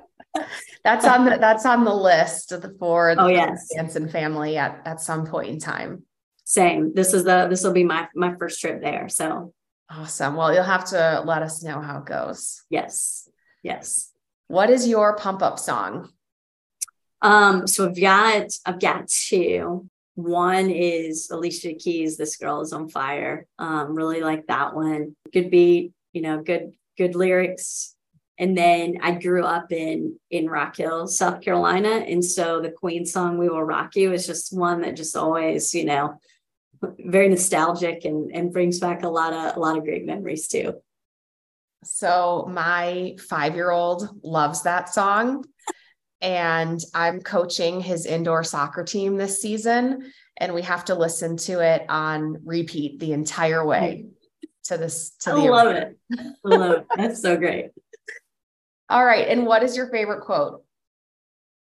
that's 0.84 1.06
on 1.06 1.24
the 1.24 1.38
that's 1.38 1.66
on 1.66 1.84
the 1.84 1.94
list 1.94 2.52
for 2.78 3.14
the 3.14 3.22
oh, 3.22 3.26
yes. 3.28 3.68
Hanson 3.76 4.08
family 4.08 4.56
at 4.56 4.82
at 4.84 5.00
some 5.00 5.26
point 5.26 5.50
in 5.50 5.58
time. 5.58 6.04
Same. 6.44 6.92
This 6.94 7.14
is 7.14 7.24
the 7.24 7.46
this 7.48 7.62
will 7.62 7.72
be 7.72 7.84
my 7.84 8.08
my 8.14 8.34
first 8.36 8.60
trip 8.60 8.82
there. 8.82 9.08
So 9.08 9.54
awesome. 9.90 10.36
Well, 10.36 10.52
you'll 10.52 10.64
have 10.64 10.86
to 10.86 11.22
let 11.24 11.42
us 11.42 11.62
know 11.62 11.80
how 11.80 11.98
it 11.98 12.06
goes. 12.06 12.62
Yes. 12.70 13.28
Yes. 13.62 14.10
What 14.48 14.70
is 14.70 14.88
your 14.88 15.16
pump 15.16 15.42
up 15.42 15.58
song? 15.58 16.10
Um, 17.22 17.66
so 17.66 17.88
I've 17.88 18.00
got 18.00 18.48
I've 18.66 18.80
got 18.80 19.08
two. 19.08 19.88
One 20.14 20.68
is 20.68 21.30
Alicia 21.30 21.74
Keys, 21.74 22.18
This 22.18 22.36
Girl 22.36 22.60
is 22.60 22.72
on 22.72 22.88
Fire. 22.88 23.46
Um, 23.58 23.94
really 23.94 24.20
like 24.20 24.46
that 24.48 24.74
one. 24.74 25.16
Good 25.32 25.50
beat, 25.50 25.92
you 26.12 26.20
know, 26.20 26.42
good, 26.42 26.72
good 26.98 27.14
lyrics. 27.14 27.96
And 28.38 28.56
then 28.56 28.98
I 29.02 29.12
grew 29.12 29.44
up 29.44 29.72
in 29.72 30.18
in 30.30 30.48
Rock 30.48 30.76
Hill, 30.76 31.06
South 31.06 31.42
Carolina. 31.42 31.90
And 31.90 32.24
so 32.24 32.60
the 32.60 32.70
Queen 32.70 33.04
song 33.04 33.38
We 33.38 33.48
Will 33.48 33.62
Rock 33.62 33.94
You 33.94 34.12
is 34.12 34.26
just 34.26 34.56
one 34.56 34.80
that 34.80 34.96
just 34.96 35.16
always, 35.16 35.74
you 35.74 35.84
know, 35.84 36.18
very 36.98 37.28
nostalgic 37.28 38.04
and, 38.04 38.32
and 38.34 38.52
brings 38.52 38.80
back 38.80 39.04
a 39.04 39.08
lot 39.08 39.32
of 39.32 39.56
a 39.56 39.60
lot 39.60 39.76
of 39.76 39.84
great 39.84 40.06
memories 40.06 40.48
too. 40.48 40.74
So 41.84 42.48
my 42.50 43.16
five-year-old 43.28 44.08
loves 44.22 44.62
that 44.62 44.92
song 44.92 45.44
and 46.20 46.80
I'm 46.94 47.20
coaching 47.20 47.80
his 47.80 48.06
indoor 48.06 48.44
soccer 48.44 48.84
team 48.84 49.16
this 49.16 49.42
season. 49.42 50.12
And 50.38 50.54
we 50.54 50.62
have 50.62 50.86
to 50.86 50.94
listen 50.94 51.36
to 51.38 51.60
it 51.60 51.84
on 51.88 52.38
repeat 52.44 52.98
the 52.98 53.12
entire 53.12 53.64
way 53.64 54.06
to 54.64 54.78
this. 54.78 55.10
To 55.20 55.32
I 55.32 55.34
the 55.34 55.40
love 55.50 55.66
arena. 55.66 55.90
it. 56.10 56.18
I 56.44 56.48
love 56.48 56.76
it. 56.78 56.86
That's 56.96 57.20
so 57.20 57.36
great. 57.36 57.70
All 58.92 59.06
right. 59.06 59.26
And 59.26 59.46
what 59.46 59.62
is 59.62 59.74
your 59.74 59.88
favorite 59.88 60.20
quote? 60.20 60.62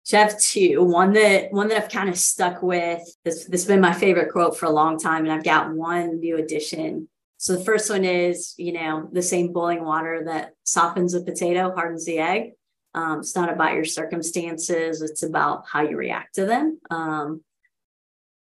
So 0.03 0.19
have 0.19 0.37
two. 0.41 0.83
One 0.83 1.13
that 1.13 1.53
one 1.53 1.69
that 1.69 1.81
I've 1.81 1.89
kind 1.89 2.09
of 2.09 2.19
stuck 2.19 2.61
with. 2.61 3.01
This 3.25 3.45
this 3.45 3.63
has 3.63 3.67
been 3.67 3.81
my 3.81 3.93
favorite 3.93 4.33
quote 4.33 4.59
for 4.59 4.67
a 4.67 4.71
long 4.71 4.99
time, 4.99 5.23
and 5.25 5.33
I've 5.33 5.45
got 5.45 5.73
one 5.73 6.19
new 6.19 6.39
addition. 6.39 7.09
So 7.37 7.55
the 7.55 7.65
first 7.65 7.89
one 7.89 8.05
is, 8.05 8.55
you 8.59 8.73
know, 8.73 9.09
the 9.13 9.23
same 9.23 9.53
boiling 9.53 9.85
water 9.85 10.25
that 10.27 10.55
softens 10.65 11.15
a 11.15 11.21
potato 11.21 11.73
hardens 11.73 12.05
the 12.05 12.19
egg. 12.19 12.53
Um, 12.95 13.21
it's 13.21 13.37
not 13.37 13.53
about 13.53 13.75
your 13.75 13.85
circumstances; 13.85 15.01
it's 15.01 15.23
about 15.23 15.67
how 15.71 15.83
you 15.83 15.97
react 15.97 16.35
to 16.35 16.47
them. 16.47 16.81
Um, 16.91 17.45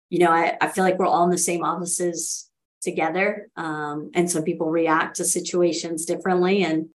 you 0.10 0.20
know, 0.20 0.32
I, 0.32 0.56
I 0.62 0.70
feel 0.70 0.86
like 0.86 0.98
we're 0.98 1.08
all 1.08 1.26
in 1.26 1.30
the 1.30 1.38
same 1.38 1.66
offices 1.66 2.50
together, 2.82 3.50
um, 3.58 4.12
and 4.14 4.32
some 4.32 4.44
people 4.44 4.72
react 4.72 5.18
to 5.18 5.26
situations 5.26 6.06
differently, 6.06 6.64
and 6.64 6.88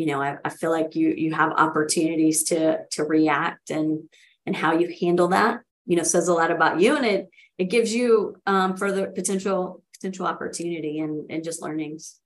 you 0.00 0.06
know 0.06 0.22
I, 0.22 0.38
I 0.42 0.48
feel 0.48 0.70
like 0.70 0.96
you 0.96 1.10
you 1.10 1.34
have 1.34 1.52
opportunities 1.52 2.44
to 2.44 2.78
to 2.92 3.04
react 3.04 3.68
and 3.68 4.08
and 4.46 4.56
how 4.56 4.72
you 4.72 4.90
handle 4.98 5.28
that 5.28 5.60
you 5.84 5.94
know 5.94 6.02
says 6.02 6.28
a 6.28 6.32
lot 6.32 6.50
about 6.50 6.80
you 6.80 6.96
and 6.96 7.04
it 7.04 7.28
it 7.58 7.64
gives 7.64 7.94
you 7.94 8.36
um, 8.46 8.78
further 8.78 9.08
potential 9.08 9.82
potential 9.94 10.26
opportunity 10.26 11.00
and 11.00 11.30
and 11.30 11.44
just 11.44 11.60
learnings. 11.60 12.18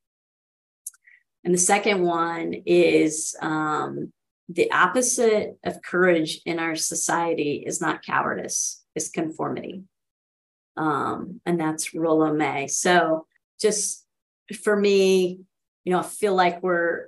And 1.43 1.53
the 1.53 1.59
second 1.59 2.03
one 2.03 2.55
is 2.65 3.35
um, 3.43 4.13
the 4.49 4.71
opposite 4.71 5.59
of 5.65 5.83
courage 5.83 6.41
in 6.47 6.61
our 6.61 6.77
society 6.77 7.65
is 7.67 7.81
not 7.81 8.05
cowardice 8.05 8.83
it's 8.95 9.11
conformity. 9.11 9.83
Um, 10.77 11.41
and 11.45 11.59
that's 11.59 11.93
Rollo 11.93 12.33
May. 12.33 12.69
So 12.69 13.27
just 13.61 14.07
for 14.63 14.77
me 14.77 15.41
you 15.85 15.93
know 15.93 16.01
i 16.01 16.03
feel 16.03 16.35
like 16.35 16.63
we're 16.63 17.07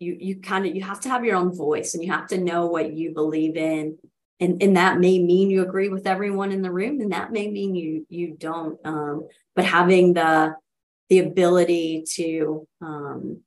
you 0.00 0.16
you 0.18 0.36
kind 0.40 0.66
of 0.66 0.74
you 0.74 0.82
have 0.82 1.00
to 1.00 1.08
have 1.10 1.24
your 1.24 1.36
own 1.36 1.54
voice 1.54 1.94
and 1.94 2.02
you 2.02 2.10
have 2.10 2.26
to 2.28 2.38
know 2.38 2.66
what 2.66 2.92
you 2.94 3.12
believe 3.12 3.56
in. 3.56 3.98
And 4.40 4.62
and 4.62 4.76
that 4.76 4.98
may 4.98 5.18
mean 5.18 5.50
you 5.50 5.62
agree 5.62 5.90
with 5.90 6.06
everyone 6.06 6.50
in 6.50 6.62
the 6.62 6.72
room 6.72 7.00
and 7.00 7.12
that 7.12 7.30
may 7.30 7.48
mean 7.48 7.74
you 7.74 8.06
you 8.08 8.34
don't 8.36 8.78
um, 8.84 9.28
but 9.54 9.66
having 9.66 10.14
the 10.14 10.54
the 11.10 11.18
ability 11.18 12.04
to 12.14 12.66
um, 12.80 13.42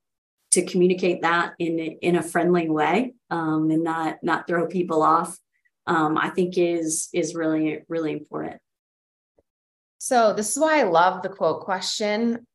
to 0.52 0.64
communicate 0.64 1.24
that 1.24 1.54
in 1.58 1.80
in 1.80 2.16
a 2.16 2.24
friendly 2.24 2.70
way 2.70 3.14
um, 3.32 3.72
and 3.72 3.84
not 3.84 4.18
not 4.22 4.46
throw 4.46 4.68
people 4.68 5.02
off 5.02 5.36
um, 5.88 6.16
i 6.16 6.30
think 6.30 6.58
is 6.58 7.10
is 7.12 7.34
really 7.34 7.82
really 7.90 8.14
important. 8.14 8.62
So 9.98 10.34
this 10.34 10.52
is 10.52 10.62
why 10.62 10.82
i 10.82 10.84
love 10.84 11.24
the 11.24 11.30
quote 11.30 11.62
question 11.62 12.46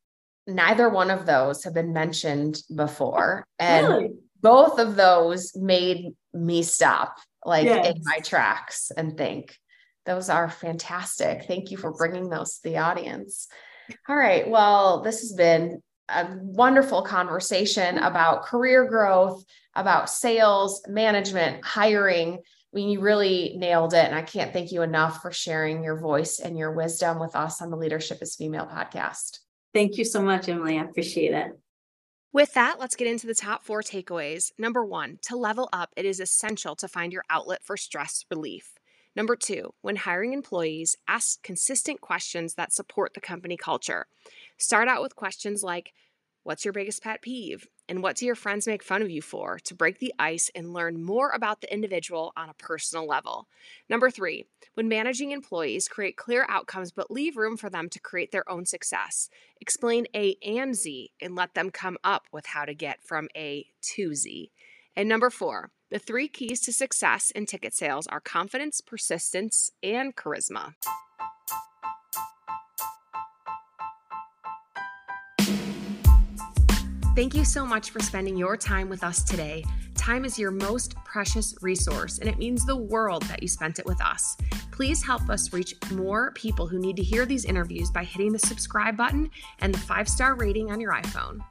neither 0.47 0.89
one 0.89 1.11
of 1.11 1.25
those 1.25 1.63
have 1.63 1.73
been 1.73 1.93
mentioned 1.93 2.61
before. 2.73 3.45
And 3.57 3.87
really? 3.87 4.09
both 4.41 4.79
of 4.79 4.95
those 4.95 5.55
made 5.55 6.13
me 6.33 6.63
stop 6.63 7.17
like 7.45 7.65
yes. 7.65 7.87
in 7.87 8.01
my 8.03 8.19
tracks 8.19 8.91
and 8.95 9.17
think 9.17 9.55
those 10.05 10.29
are 10.29 10.49
fantastic. 10.49 11.45
Thank 11.45 11.71
you 11.71 11.77
for 11.77 11.93
bringing 11.93 12.29
those 12.29 12.55
to 12.55 12.69
the 12.69 12.77
audience. 12.77 13.47
All 14.07 14.15
right. 14.15 14.49
Well, 14.49 15.01
this 15.01 15.21
has 15.21 15.33
been 15.33 15.81
a 16.09 16.27
wonderful 16.41 17.03
conversation 17.03 17.99
about 17.99 18.43
career 18.43 18.85
growth, 18.85 19.43
about 19.75 20.09
sales, 20.09 20.81
management, 20.87 21.63
hiring. 21.63 22.33
I 22.33 22.73
mean, 22.73 22.89
you 22.89 23.01
really 23.01 23.55
nailed 23.57 23.93
it. 23.93 24.05
And 24.05 24.15
I 24.15 24.21
can't 24.21 24.53
thank 24.53 24.71
you 24.71 24.81
enough 24.81 25.21
for 25.21 25.31
sharing 25.31 25.83
your 25.83 25.99
voice 25.99 26.39
and 26.39 26.57
your 26.57 26.71
wisdom 26.71 27.19
with 27.19 27.35
us 27.35 27.61
on 27.61 27.69
the 27.69 27.77
Leadership 27.77 28.19
is 28.21 28.35
Female 28.35 28.67
podcast. 28.67 29.39
Thank 29.73 29.97
you 29.97 30.05
so 30.05 30.21
much, 30.21 30.49
Emily. 30.49 30.79
I 30.79 30.83
appreciate 30.83 31.33
it. 31.33 31.57
With 32.31 32.53
that, 32.53 32.79
let's 32.79 32.95
get 32.95 33.07
into 33.07 33.27
the 33.27 33.35
top 33.35 33.63
four 33.63 33.81
takeaways. 33.81 34.51
Number 34.57 34.85
one, 34.85 35.17
to 35.23 35.35
level 35.35 35.67
up, 35.73 35.91
it 35.95 36.05
is 36.05 36.19
essential 36.19 36.75
to 36.75 36.87
find 36.87 37.11
your 37.11 37.23
outlet 37.29 37.63
for 37.63 37.75
stress 37.75 38.23
relief. 38.29 38.73
Number 39.15 39.35
two, 39.35 39.73
when 39.81 39.95
hiring 39.95 40.33
employees, 40.33 40.95
ask 41.07 41.41
consistent 41.41 42.01
questions 42.01 42.53
that 42.53 42.71
support 42.71 43.13
the 43.13 43.21
company 43.21 43.57
culture. 43.57 44.05
Start 44.57 44.87
out 44.87 45.01
with 45.01 45.15
questions 45.15 45.63
like 45.63 45.93
What's 46.49 46.65
your 46.65 46.73
biggest 46.73 47.03
pet 47.03 47.21
peeve? 47.21 47.67
And 47.87 48.01
what 48.01 48.15
do 48.15 48.25
your 48.25 48.33
friends 48.33 48.65
make 48.65 48.81
fun 48.81 49.03
of 49.03 49.11
you 49.11 49.21
for 49.21 49.59
to 49.65 49.75
break 49.75 49.99
the 49.99 50.15
ice 50.17 50.49
and 50.55 50.73
learn 50.73 50.99
more 50.99 51.29
about 51.29 51.61
the 51.61 51.71
individual 51.71 52.33
on 52.35 52.49
a 52.49 52.55
personal 52.55 53.05
level? 53.05 53.47
Number 53.87 54.09
three, 54.09 54.47
when 54.73 54.89
managing 54.89 55.29
employees, 55.29 55.87
create 55.87 56.17
clear 56.17 56.47
outcomes 56.49 56.91
but 56.91 57.11
leave 57.11 57.37
room 57.37 57.55
for 57.55 57.69
them 57.69 57.87
to 57.89 57.99
create 57.99 58.31
their 58.31 58.49
own 58.49 58.65
success. 58.65 59.29
Explain 59.61 60.07
A 60.15 60.37
and 60.43 60.73
Z 60.73 61.11
and 61.21 61.35
let 61.35 61.53
them 61.53 61.69
come 61.69 61.99
up 62.03 62.23
with 62.31 62.47
how 62.47 62.65
to 62.65 62.73
get 62.73 63.03
from 63.03 63.27
A 63.37 63.67
to 63.93 64.15
Z. 64.15 64.49
And 64.95 65.07
number 65.07 65.29
four, 65.29 65.69
the 65.91 65.99
three 65.99 66.27
keys 66.27 66.61
to 66.61 66.73
success 66.73 67.29
in 67.29 67.45
ticket 67.45 67.75
sales 67.75 68.07
are 68.07 68.19
confidence, 68.19 68.81
persistence, 68.81 69.69
and 69.83 70.15
charisma. 70.15 70.73
Thank 77.19 77.35
you 77.35 77.43
so 77.43 77.65
much 77.65 77.89
for 77.89 77.99
spending 77.99 78.37
your 78.37 78.55
time 78.55 78.87
with 78.87 79.03
us 79.03 79.23
today. 79.23 79.65
Time 79.93 80.23
is 80.23 80.39
your 80.39 80.51
most 80.51 80.95
precious 81.03 81.53
resource, 81.61 82.19
and 82.19 82.29
it 82.29 82.37
means 82.37 82.65
the 82.65 82.77
world 82.77 83.23
that 83.23 83.41
you 83.41 83.49
spent 83.49 83.77
it 83.77 83.85
with 83.85 84.01
us. 84.01 84.37
Please 84.71 85.03
help 85.03 85.29
us 85.29 85.51
reach 85.51 85.75
more 85.91 86.31
people 86.31 86.65
who 86.65 86.79
need 86.79 86.95
to 86.95 87.03
hear 87.03 87.25
these 87.25 87.43
interviews 87.43 87.91
by 87.91 88.05
hitting 88.05 88.31
the 88.31 88.39
subscribe 88.39 88.95
button 88.95 89.29
and 89.59 89.73
the 89.73 89.79
five 89.79 90.07
star 90.07 90.35
rating 90.35 90.71
on 90.71 90.79
your 90.79 90.93
iPhone. 90.93 91.41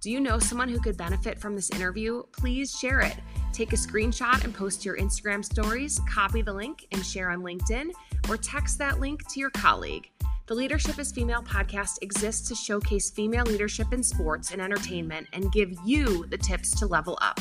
Do 0.00 0.12
you 0.12 0.20
know 0.20 0.38
someone 0.38 0.68
who 0.68 0.78
could 0.78 0.96
benefit 0.96 1.40
from 1.40 1.56
this 1.56 1.70
interview? 1.70 2.22
Please 2.30 2.78
share 2.78 3.00
it. 3.00 3.16
Take 3.56 3.72
a 3.72 3.76
screenshot 3.76 4.44
and 4.44 4.54
post 4.54 4.82
to 4.82 4.84
your 4.84 4.98
Instagram 4.98 5.42
stories, 5.42 5.98
copy 6.06 6.42
the 6.42 6.52
link 6.52 6.86
and 6.92 7.02
share 7.02 7.30
on 7.30 7.40
LinkedIn, 7.40 7.90
or 8.28 8.36
text 8.36 8.76
that 8.76 9.00
link 9.00 9.26
to 9.32 9.40
your 9.40 9.48
colleague. 9.48 10.10
The 10.46 10.54
Leadership 10.54 10.98
is 10.98 11.10
Female 11.10 11.40
podcast 11.40 12.02
exists 12.02 12.46
to 12.48 12.54
showcase 12.54 13.08
female 13.08 13.46
leadership 13.46 13.94
in 13.94 14.02
sports 14.02 14.50
and 14.50 14.60
entertainment 14.60 15.28
and 15.32 15.50
give 15.52 15.72
you 15.86 16.26
the 16.26 16.36
tips 16.36 16.78
to 16.80 16.86
level 16.86 17.18
up. 17.22 17.40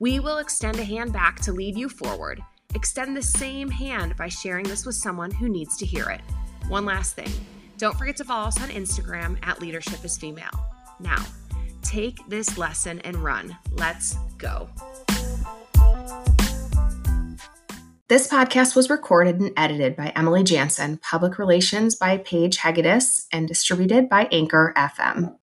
We 0.00 0.18
will 0.18 0.38
extend 0.38 0.80
a 0.80 0.84
hand 0.84 1.12
back 1.12 1.38
to 1.42 1.52
lead 1.52 1.78
you 1.78 1.88
forward. 1.88 2.42
Extend 2.74 3.16
the 3.16 3.22
same 3.22 3.70
hand 3.70 4.16
by 4.16 4.26
sharing 4.26 4.64
this 4.64 4.84
with 4.84 4.96
someone 4.96 5.30
who 5.30 5.48
needs 5.48 5.76
to 5.76 5.86
hear 5.86 6.10
it. 6.10 6.22
One 6.66 6.84
last 6.84 7.14
thing 7.14 7.30
don't 7.78 7.96
forget 7.96 8.16
to 8.16 8.24
follow 8.24 8.48
us 8.48 8.60
on 8.60 8.68
Instagram 8.70 9.38
at 9.44 9.60
Leadership 9.60 10.04
is 10.04 10.18
Female. 10.18 10.50
Now, 10.98 11.24
take 11.82 12.18
this 12.28 12.58
lesson 12.58 12.98
and 13.02 13.14
run. 13.18 13.56
Let's 13.70 14.16
go. 14.38 14.68
This 18.12 18.28
podcast 18.28 18.76
was 18.76 18.90
recorded 18.90 19.40
and 19.40 19.54
edited 19.56 19.96
by 19.96 20.12
Emily 20.14 20.44
Jaenson, 20.44 21.00
public 21.00 21.38
relations 21.38 21.94
by 21.94 22.18
Paige 22.18 22.58
Hegedus, 22.58 23.26
and 23.32 23.48
distributed 23.48 24.10
by 24.10 24.28
Anchor 24.30 24.74
FM. 24.76 25.38